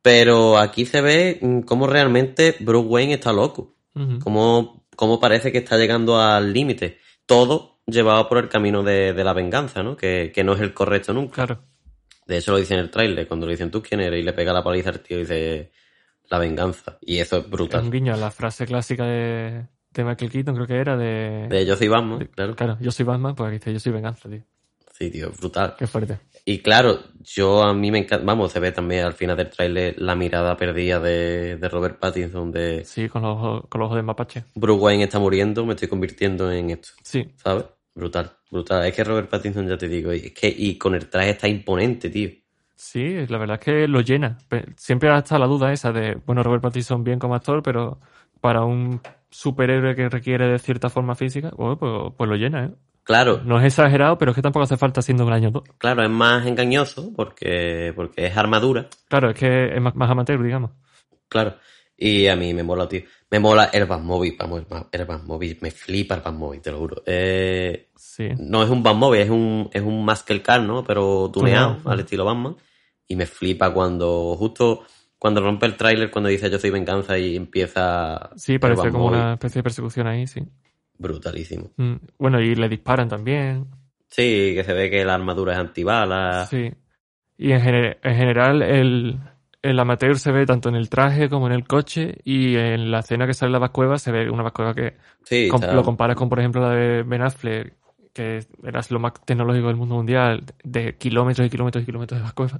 [0.01, 3.75] Pero aquí se ve mm, cómo realmente Bruce Wayne está loco.
[3.95, 4.19] Ujú.
[4.19, 6.99] Cómo, cómo parece que está llegando al límite.
[7.29, 9.95] Todo llevado por el camino de, de la venganza, ¿no?
[9.95, 11.35] Que, que no es el correcto nunca.
[11.45, 11.63] Claro.
[12.25, 14.33] De eso lo dice en el tráiler, cuando le dicen tú quién eres y le
[14.33, 15.71] pega la paliza al tío y dice
[16.29, 16.97] la venganza.
[17.01, 17.91] Y eso es Es un brutal.
[17.91, 21.47] guiño a la frase clásica de, de Michael Keaton, creo que era, de...
[21.49, 22.55] De yo soy Batman, de- claro.
[22.55, 24.43] Claro, yo soy Batman, pues dice yo soy venganza, tío.
[24.91, 25.75] Sí, tío, brutal.
[25.77, 26.19] Qué fuerte.
[26.51, 29.93] Y claro, yo a mí me encanta, vamos, se ve también al final del tráiler
[29.99, 33.97] la mirada perdida de, de Robert Pattinson de Sí, con los ojos, con los ojos
[33.97, 34.43] de mapache.
[34.55, 37.65] Bruce Wayne está muriendo, me estoy convirtiendo en esto, Sí, ¿sabes?
[37.93, 38.83] Brutal, brutal.
[38.87, 42.09] Es que Robert Pattinson, ya te digo, es que y con el traje está imponente,
[42.09, 42.31] tío.
[42.75, 44.39] sí, la verdad es que lo llena.
[44.75, 47.99] Siempre ha estado la duda esa de, bueno, Robert Pattinson bien como actor, pero
[48.41, 52.71] para un superhéroe que requiere de cierta forma física, bueno, pues, pues lo llena, ¿eh?
[53.09, 55.63] Claro, No es exagerado, pero es que tampoco hace falta siendo un año 2.
[55.79, 60.43] claro, es más engañoso porque, porque es armadura, Claro, es que es más, más amateur,
[60.43, 60.69] digamos.
[61.27, 61.55] claro.
[61.97, 63.01] Y a mí me mola, tío.
[63.31, 66.77] Me mola el Batmobile, vamos, el Bat- el Batmobile, me flipa el Batmobile, te lo
[66.77, 67.01] juro.
[67.05, 68.29] Eh, Sí.
[68.37, 70.83] no es un Batmobile, es un, es un Muscle Car, ¿no?
[70.83, 71.89] Pero tuneado, Tuneado.
[71.91, 72.55] al estilo Batman.
[73.07, 74.83] Y me flipa cuando, justo
[75.17, 78.29] cuando rompe el tráiler, cuando dice yo soy venganza y empieza.
[78.35, 80.41] Sí, parece como una especie de persecución ahí, sí.
[80.99, 81.71] Brutalísimo.
[81.77, 83.65] Mm, Bueno, y le disparan también.
[84.09, 86.45] Sí, que se ve que la armadura es antibala.
[86.47, 86.71] Sí.
[87.37, 89.17] Y en, gener- en general el,
[89.61, 92.99] el amateur se ve tanto en el traje como en el coche y en la
[92.99, 96.27] escena que sale la Bascueva se ve una Bascueva que Sí, com- lo comparas con,
[96.29, 97.73] por ejemplo, la de Ben Affleck,
[98.13, 102.23] que era lo más tecnológico del mundo mundial, de kilómetros y kilómetros y kilómetros de
[102.23, 102.59] Bascueva.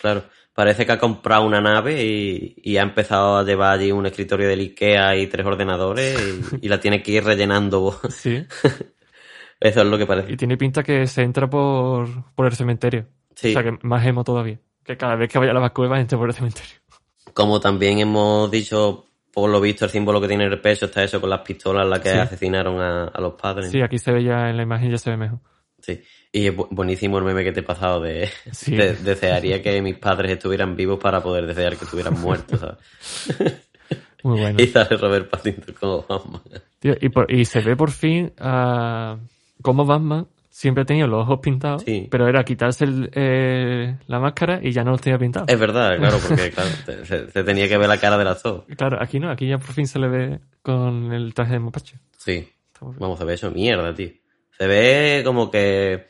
[0.00, 0.24] claro.
[0.58, 4.48] Parece que ha comprado una nave y, y ha empezado a llevar allí un escritorio
[4.48, 6.18] del Ikea y tres ordenadores
[6.60, 7.96] y, y la tiene que ir rellenando.
[8.10, 8.44] Sí.
[9.60, 10.32] Eso es lo que parece.
[10.32, 13.06] Y tiene pinta que se entra por, por el cementerio.
[13.36, 13.50] Sí.
[13.50, 14.58] O sea, que más emo todavía.
[14.84, 16.74] Que cada vez que vaya a la Bascueva entre por el cementerio.
[17.34, 21.04] Como también hemos dicho, por lo visto, el símbolo que tiene en el pecho está
[21.04, 22.18] eso con las pistolas las que Sí.
[22.18, 23.70] asesinaron a, a los padres.
[23.70, 25.38] Sí, aquí se ve ya en la imagen, ya se ve mejor.
[25.88, 26.02] Sí.
[26.32, 28.76] Y buenísimo el meme que te he pasado de, Sí.
[28.76, 32.76] de- desearía que mis padres estuvieran vivos para poder desear que estuvieran muertos, ¿sabes?
[34.22, 34.58] Muy bueno.
[34.62, 36.42] Y sale Robert Pattinson como Batman.
[36.80, 39.16] Tío, y, por- y se ve por fin ah,
[39.62, 42.08] cómo Batman siempre tenido los ojos pintados, Sí.
[42.10, 45.48] pero era quitarse el- eh, la máscara y ya no los tenía pintados.
[45.48, 46.68] Es verdad, claro, porque claro,
[47.06, 48.66] se, se tenía que ver la cara del actor.
[48.76, 51.98] Claro, aquí no, aquí ya por fin se le ve con el traje de mapache.
[52.18, 52.46] Sí.
[52.80, 54.10] Vamos, se ve eso mierda, tío.
[54.58, 56.08] Se ve como que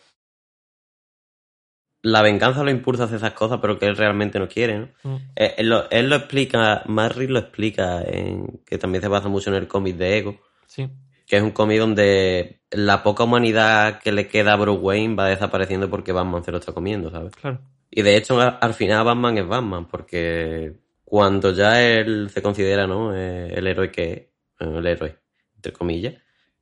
[2.02, 4.88] la venganza lo impulsa a hacer esas cosas, pero que él realmente no quiere, ¿no?
[5.02, 5.16] Mm.
[5.36, 9.50] Eh, Él, lo, él lo explica, Marry lo explica, en, que también se basa mucho
[9.50, 10.88] en el cómic de Ego, Sí,
[11.26, 15.28] que es un cómic donde la poca humanidad que le queda a Bruce Wayne va
[15.28, 17.34] desapareciendo porque Batman se lo está comiendo, ¿sabes?
[17.34, 17.60] claro.
[17.90, 20.74] Y de hecho, al, al final Batman es Batman, porque
[21.04, 23.14] cuando ya él se considera, ¿no?
[23.14, 25.18] Eh, el héroe que es, el héroe,
[25.56, 26.14] entre comillas,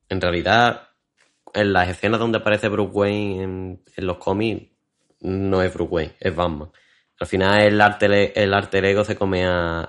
[0.07, 0.86] en realidad,
[1.57, 4.67] en las escenas donde aparece Bruce Wayne en, en los cómics,
[5.21, 6.69] no es Bruce Wayne, es Batman.
[7.19, 9.81] Al final el arte, el alter ego se come a-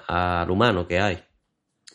[0.43, 1.19] al humano que hay.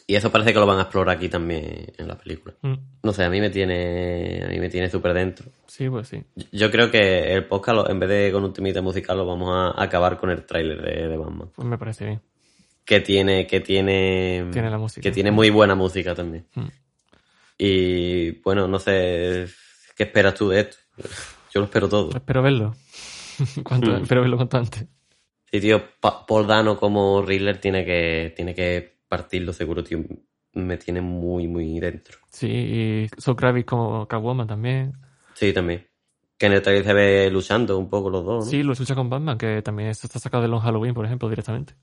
[0.05, 2.53] Y eso parece que lo van a explorar aquí también en la película.
[2.61, 2.73] Mm.
[3.03, 5.47] No sé, a mí me tiene, a mí me tiene súper dentro.
[5.65, 6.21] Sí, pues sí.
[6.51, 9.81] Yo creo que el podcast, en vez de con un temita musical, lo vamos a
[9.81, 11.49] acabar con el tráiler de, de Batman.
[11.55, 12.21] Pues me parece bien.
[12.83, 15.01] Que tiene, que tiene, Tiene la música.
[15.01, 16.45] que tiene muy buena música también.
[16.53, 16.67] Mm.
[17.57, 19.47] Y bueno, no sé,
[19.95, 20.77] ¿qué esperas tú de esto?
[21.53, 22.09] Yo lo espero todo.
[22.15, 22.73] Espero verlo.
[23.63, 24.03] Cuanto- Mm.
[24.03, 24.85] Espero verlo cuanto antes.
[25.51, 29.99] Sí, tío, Pa- Paul Dano como Riddler tiene que, tiene que partirlo seguro, tío.
[30.53, 32.17] Me tiene muy, muy dentro.
[32.29, 34.93] Sí, y Kravitz como Catwoman también.
[35.33, 35.85] Sí, también.
[36.37, 38.51] Que en el trailer se ve luchando un poco los dos, ¿no?
[38.51, 41.29] Sí, lo escucha con Batman, que también esto está sacado de Long Halloween, por ejemplo,
[41.29, 41.75] directamente.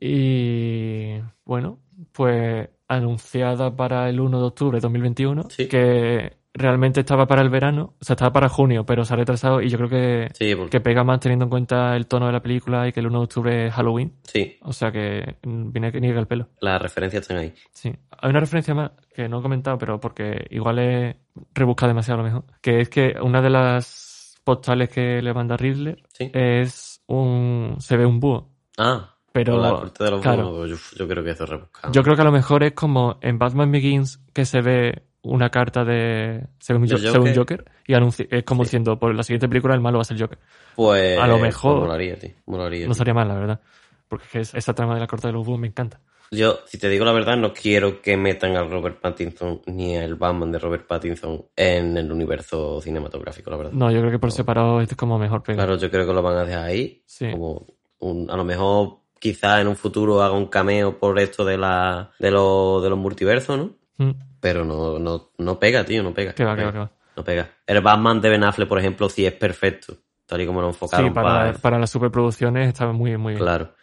[0.00, 1.78] Y bueno,
[2.12, 5.68] pues anunciada para el 1 de octubre de 2021, Sí.
[5.68, 9.62] que realmente estaba para el verano, o sea, estaba para junio, pero se ha retrasado
[9.62, 12.32] y yo creo que, Sí, porque, que pega más teniendo en cuenta el tono de
[12.32, 15.70] la película y que el 1 de octubre es Halloween, sí, o sea que mm,
[15.72, 16.48] viene que niega el pelo.
[16.60, 17.54] las referencias están ahí.
[17.72, 17.92] Sí.
[18.20, 21.16] Hay una referencia más que no he comentado, pero porque igual es
[21.54, 25.56] rebusca demasiado a lo mejor, que es que una de las postales que le manda
[25.56, 26.30] Riddler Sí.
[26.34, 27.76] es un...
[27.78, 29.54] se ve un búho, Ah, pero...
[29.54, 30.50] con la corte de los claro.
[30.50, 31.92] búhos, yo, yo creo que eso es rebuscado.
[31.92, 35.50] Yo creo que a lo mejor es como en Batman Begins que se ve una
[35.50, 36.46] carta de.
[36.58, 37.64] Se ve un, ¿De Jo- se ve un Joker?
[37.86, 38.68] Y anunci- es como Sí.
[38.68, 40.38] diciendo, por la siguiente película el malo va a ser Joker.
[40.76, 42.30] Pues a lo mejor- pues molaría, tío.
[42.46, 43.60] Molaría, No sería mal, la verdad.
[44.08, 46.00] Porque es que es- esa trama de la corte de los búhos me encanta.
[46.30, 50.14] Yo, si te digo la verdad, no quiero que metan al Robert Pattinson ni al
[50.16, 53.72] Batman de Robert Pattinson en el universo cinematográfico, la verdad.
[53.72, 55.56] No, yo creo que por separado es como mejor pega.
[55.64, 57.02] Claro, yo creo que lo van a dejar ahí.
[57.06, 57.30] Sí.
[57.30, 57.66] Como
[58.00, 62.10] un- a lo mejor quizá en un futuro haga un cameo por esto de la
[62.18, 63.70] de, lo- de los multiversos, ¿no?
[63.96, 66.34] Mm, Pero no, no, no pega, tío, no pega.
[66.34, 66.98] Que va, no que va, pega, que va.
[67.16, 67.50] No pega.
[67.66, 69.96] El Batman de Ben Affleck, por ejemplo, sí es perfecto,
[70.26, 73.42] tal y como lo enfocaron Sí, para, para las superproducciones estaba muy, muy bien.
[73.42, 73.74] Claro.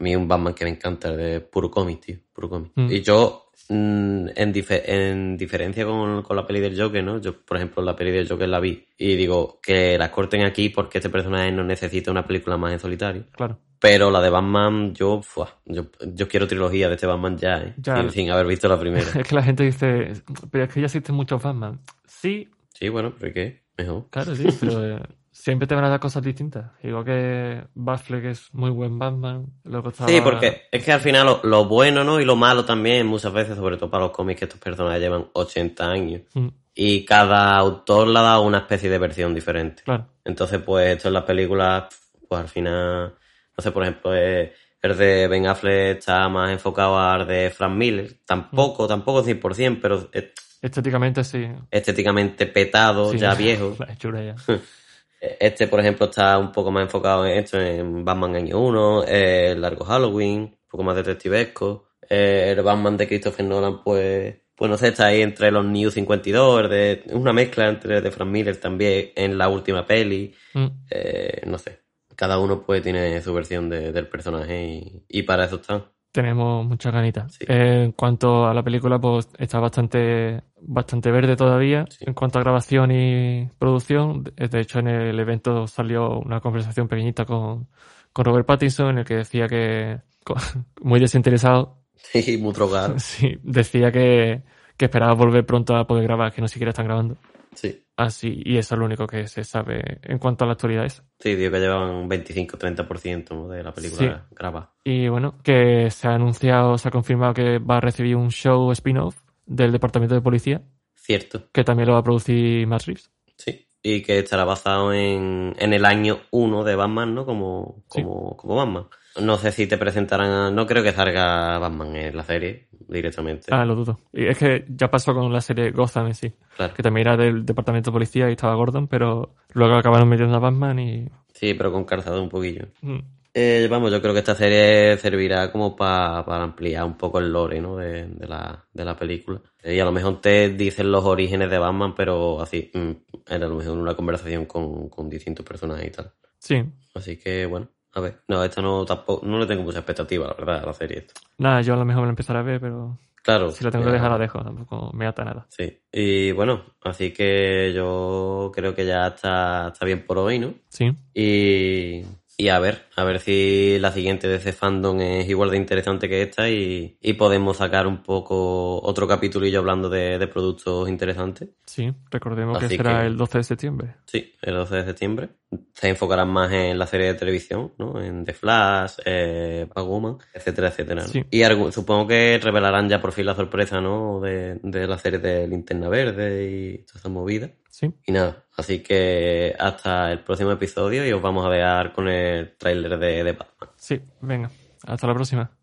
[0.00, 2.18] A mí un Batman que me encanta, el de puro cómic, tío.
[2.32, 2.72] Puro cómic.
[2.76, 2.92] Mm.
[2.92, 7.20] Y yo, en, dife- en diferencia con, con la peli del Joker, ¿no?
[7.20, 8.86] Yo, por ejemplo, la peli del Joker la vi.
[8.96, 12.78] Y digo, que la corten aquí porque este personaje no necesita una película más en
[12.80, 13.24] solitario.
[13.32, 13.58] Claro.
[13.80, 17.74] Pero la de Batman, yo, fuah, yo, yo quiero trilogía de este Batman ya, ¿eh?
[17.76, 18.00] Ya.
[18.00, 19.06] Sin, sin haber visto la primera.
[19.14, 20.14] Es que la gente dice,
[20.50, 21.78] pero es que ya existen muchos Batman.
[22.06, 23.62] Sí, sí, bueno, pero ¿y qué?
[23.76, 24.06] Mejor.
[24.10, 25.00] claro, sí, pero eh,
[25.40, 26.72] siempre te van a dar cosas distintas.
[26.82, 29.46] Igual que Batfleck es muy buen Batman.
[29.64, 30.10] Luego estaba...
[30.10, 32.20] Sí, porque es que al final lo, lo bueno, ¿no?
[32.20, 35.26] Y lo malo también, muchas veces, sobre todo para los cómics, que estos personajes llevan
[35.32, 36.22] 80 años.
[36.34, 39.82] Mm, Y cada autor le ha dado una especie de versión diferente.
[39.84, 40.06] claro.
[40.24, 41.84] Entonces, pues esto en las películas,
[42.28, 43.14] pues al final,
[43.56, 44.52] no sé, por ejemplo, eh,
[44.82, 48.18] el de Ben Affleck está más enfocado al de Frank Miller.
[48.26, 51.46] Tampoco, tampoco 100%, pero eh, Estéticamente sí.
[51.70, 53.76] estéticamente petado, Sí, ya viejo.
[53.78, 54.34] La hechura ya.
[55.20, 59.50] Este, por ejemplo, está un poco más enfocado en esto, en Batman Año 1, eh,
[59.52, 61.88] el Largo Halloween, un poco más detectivesco.
[62.08, 65.90] Eh, el Batman de Christopher Nolan, pues, pues no sé, está ahí entre los New
[65.90, 70.34] 52, el de, una mezcla entre el de Frank Miller también en la última peli.
[70.54, 71.80] Mm, Eh, no sé.
[72.16, 75.84] Cada uno pues tiene su versión de- del personaje y, y para eso están.
[76.18, 77.32] Tenemos muchas ganitas.
[77.32, 77.44] Sí.
[77.46, 81.84] Eh, en cuanto a la película, pues está bastante, bastante verde todavía.
[81.90, 82.06] Sí.
[82.08, 86.88] En cuanto a grabación y producción, de de hecho en el evento salió una conversación
[86.88, 87.68] pequeñita con,
[88.12, 90.00] con Robert Pattinson en el que decía que,
[90.82, 92.94] muy desinteresado, Sí, muy drogado.
[92.98, 94.42] sí, decía que,
[94.76, 97.16] que esperaba volver pronto a poder grabar, que no siquiera están grabando.
[97.54, 97.84] Sí.
[97.98, 101.02] Así, y eso es lo único que se sabe en cuanto a la actualidad esa.
[101.18, 103.48] Sí, digo que llevan un 25-30% ¿no?
[103.48, 104.70] de la película grabada.
[104.84, 108.70] Y bueno, que se ha anunciado, se ha confirmado que va a recibir un show
[108.70, 109.16] spin-off
[109.46, 110.62] del Departamento de Policía,
[110.94, 111.48] Cierto.
[111.52, 113.10] que también lo va a producir Matt Reeves.
[113.36, 113.66] Sí.
[113.82, 117.26] Y que estará basado en, en el año 1 de Batman, ¿no?
[117.26, 118.00] Como, Sí.
[118.02, 118.84] como, como Batman.
[119.20, 120.30] No sé si te presentarán.
[120.30, 123.46] a- No creo que salga Batman en la serie directamente.
[123.50, 123.98] Ah, lo dudo.
[124.12, 126.74] Y es que ya pasó con la serie Gotham en sí, Claro.
[126.74, 130.40] que también era del Departamento de Policía y estaba Gordon, pero luego acabaron metiendo a
[130.40, 131.08] Batman y...
[131.34, 132.66] Sí, pero con calzado un poquillo.
[132.82, 132.98] mm,
[133.34, 137.30] Eh, vamos, yo creo que esta serie servirá como pa- para ampliar un poco el
[137.32, 137.76] lore, ¿no?
[137.76, 139.40] De, de la, de la película.
[139.62, 142.90] Eh, Y a lo mejor te dicen los orígenes de Batman, pero así, mm,
[143.28, 146.10] era a lo mejor una conversación con, con distintos personajes y tal.
[146.38, 146.64] Sí.
[146.94, 148.20] Así que, bueno, a ver.
[148.28, 150.98] No, esta no tampoco, no le tengo mucha expectativa, la verdad, a la serie.
[150.98, 151.20] esta.
[151.38, 153.50] Nada, yo a lo mejor me la empezaré a ver, pero Claro.
[153.50, 155.46] si la tengo que dejar la dejo, tampoco me ata nada.
[155.50, 155.80] Sí.
[155.92, 160.54] Y bueno, así que yo creo que ya está, está bien por hoy, ¿no?
[160.68, 160.90] Sí.
[161.14, 162.02] Y,
[162.40, 166.08] y a ver, a ver si la siguiente de ese fandom es igual de interesante
[166.08, 171.48] que esta y, y podemos sacar un poco otro capitulillo hablando de, de productos interesantes.
[171.66, 173.94] Sí, recordemos que será que- el 12 de septiembre.
[174.06, 175.28] Sí, el 12 de septiembre.
[175.74, 178.00] Se enfocarán más en la serie de televisión, ¿no?
[178.00, 181.02] En The Flash, eh, Batwoman, etcétera, etcétera.
[181.02, 181.08] ¿no?
[181.08, 181.24] Sí.
[181.30, 181.42] Y
[181.72, 184.20] supongo que revelarán ya por fin la sorpresa, ¿no?
[184.20, 187.50] De, de la serie de Linterna Verde y toda esa movida.
[187.68, 187.94] Sí.
[188.06, 192.56] Y nada, así que hasta el próximo episodio y os vamos a ver con el
[192.56, 193.70] tráiler de, de Batman.
[193.76, 194.50] Sí, venga.
[194.86, 195.57] Hasta la próxima.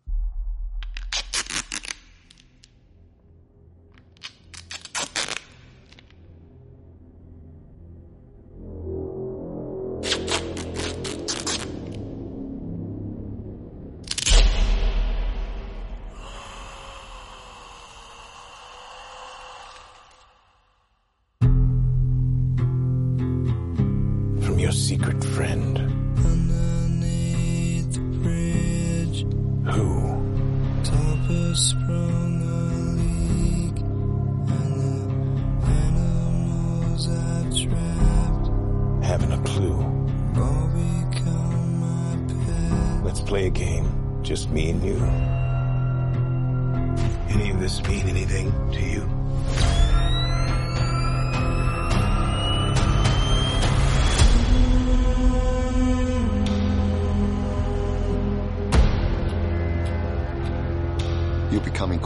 [24.96, 25.76] Secret friend.
[26.24, 29.26] Underneath the bridge,
[29.74, 29.90] Who?
[30.84, 32.60] Topper sprung a
[32.96, 33.76] leak,
[34.56, 34.72] and
[35.60, 38.48] the animals I've trapped
[39.04, 39.80] Having a clue.
[40.42, 42.16] all become my
[42.46, 43.04] pet.
[43.04, 43.86] Let's play a game.
[44.22, 44.96] Just me and you.
[47.34, 49.15] Any of this mean anything to you?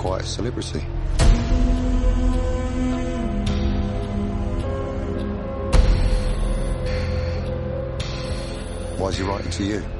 [0.01, 0.23] acquire.
[8.97, 10.00] Why is he writing to you?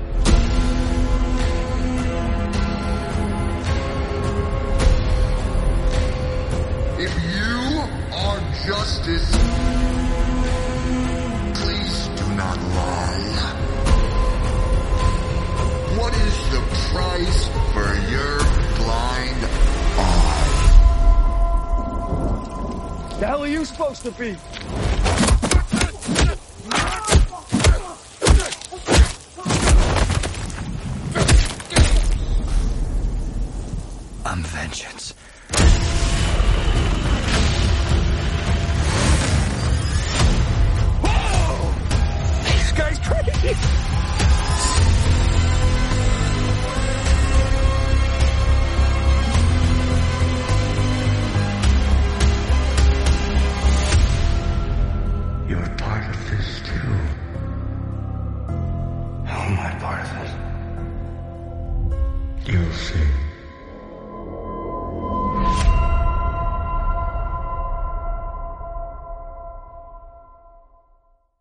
[24.21, 24.50] feet.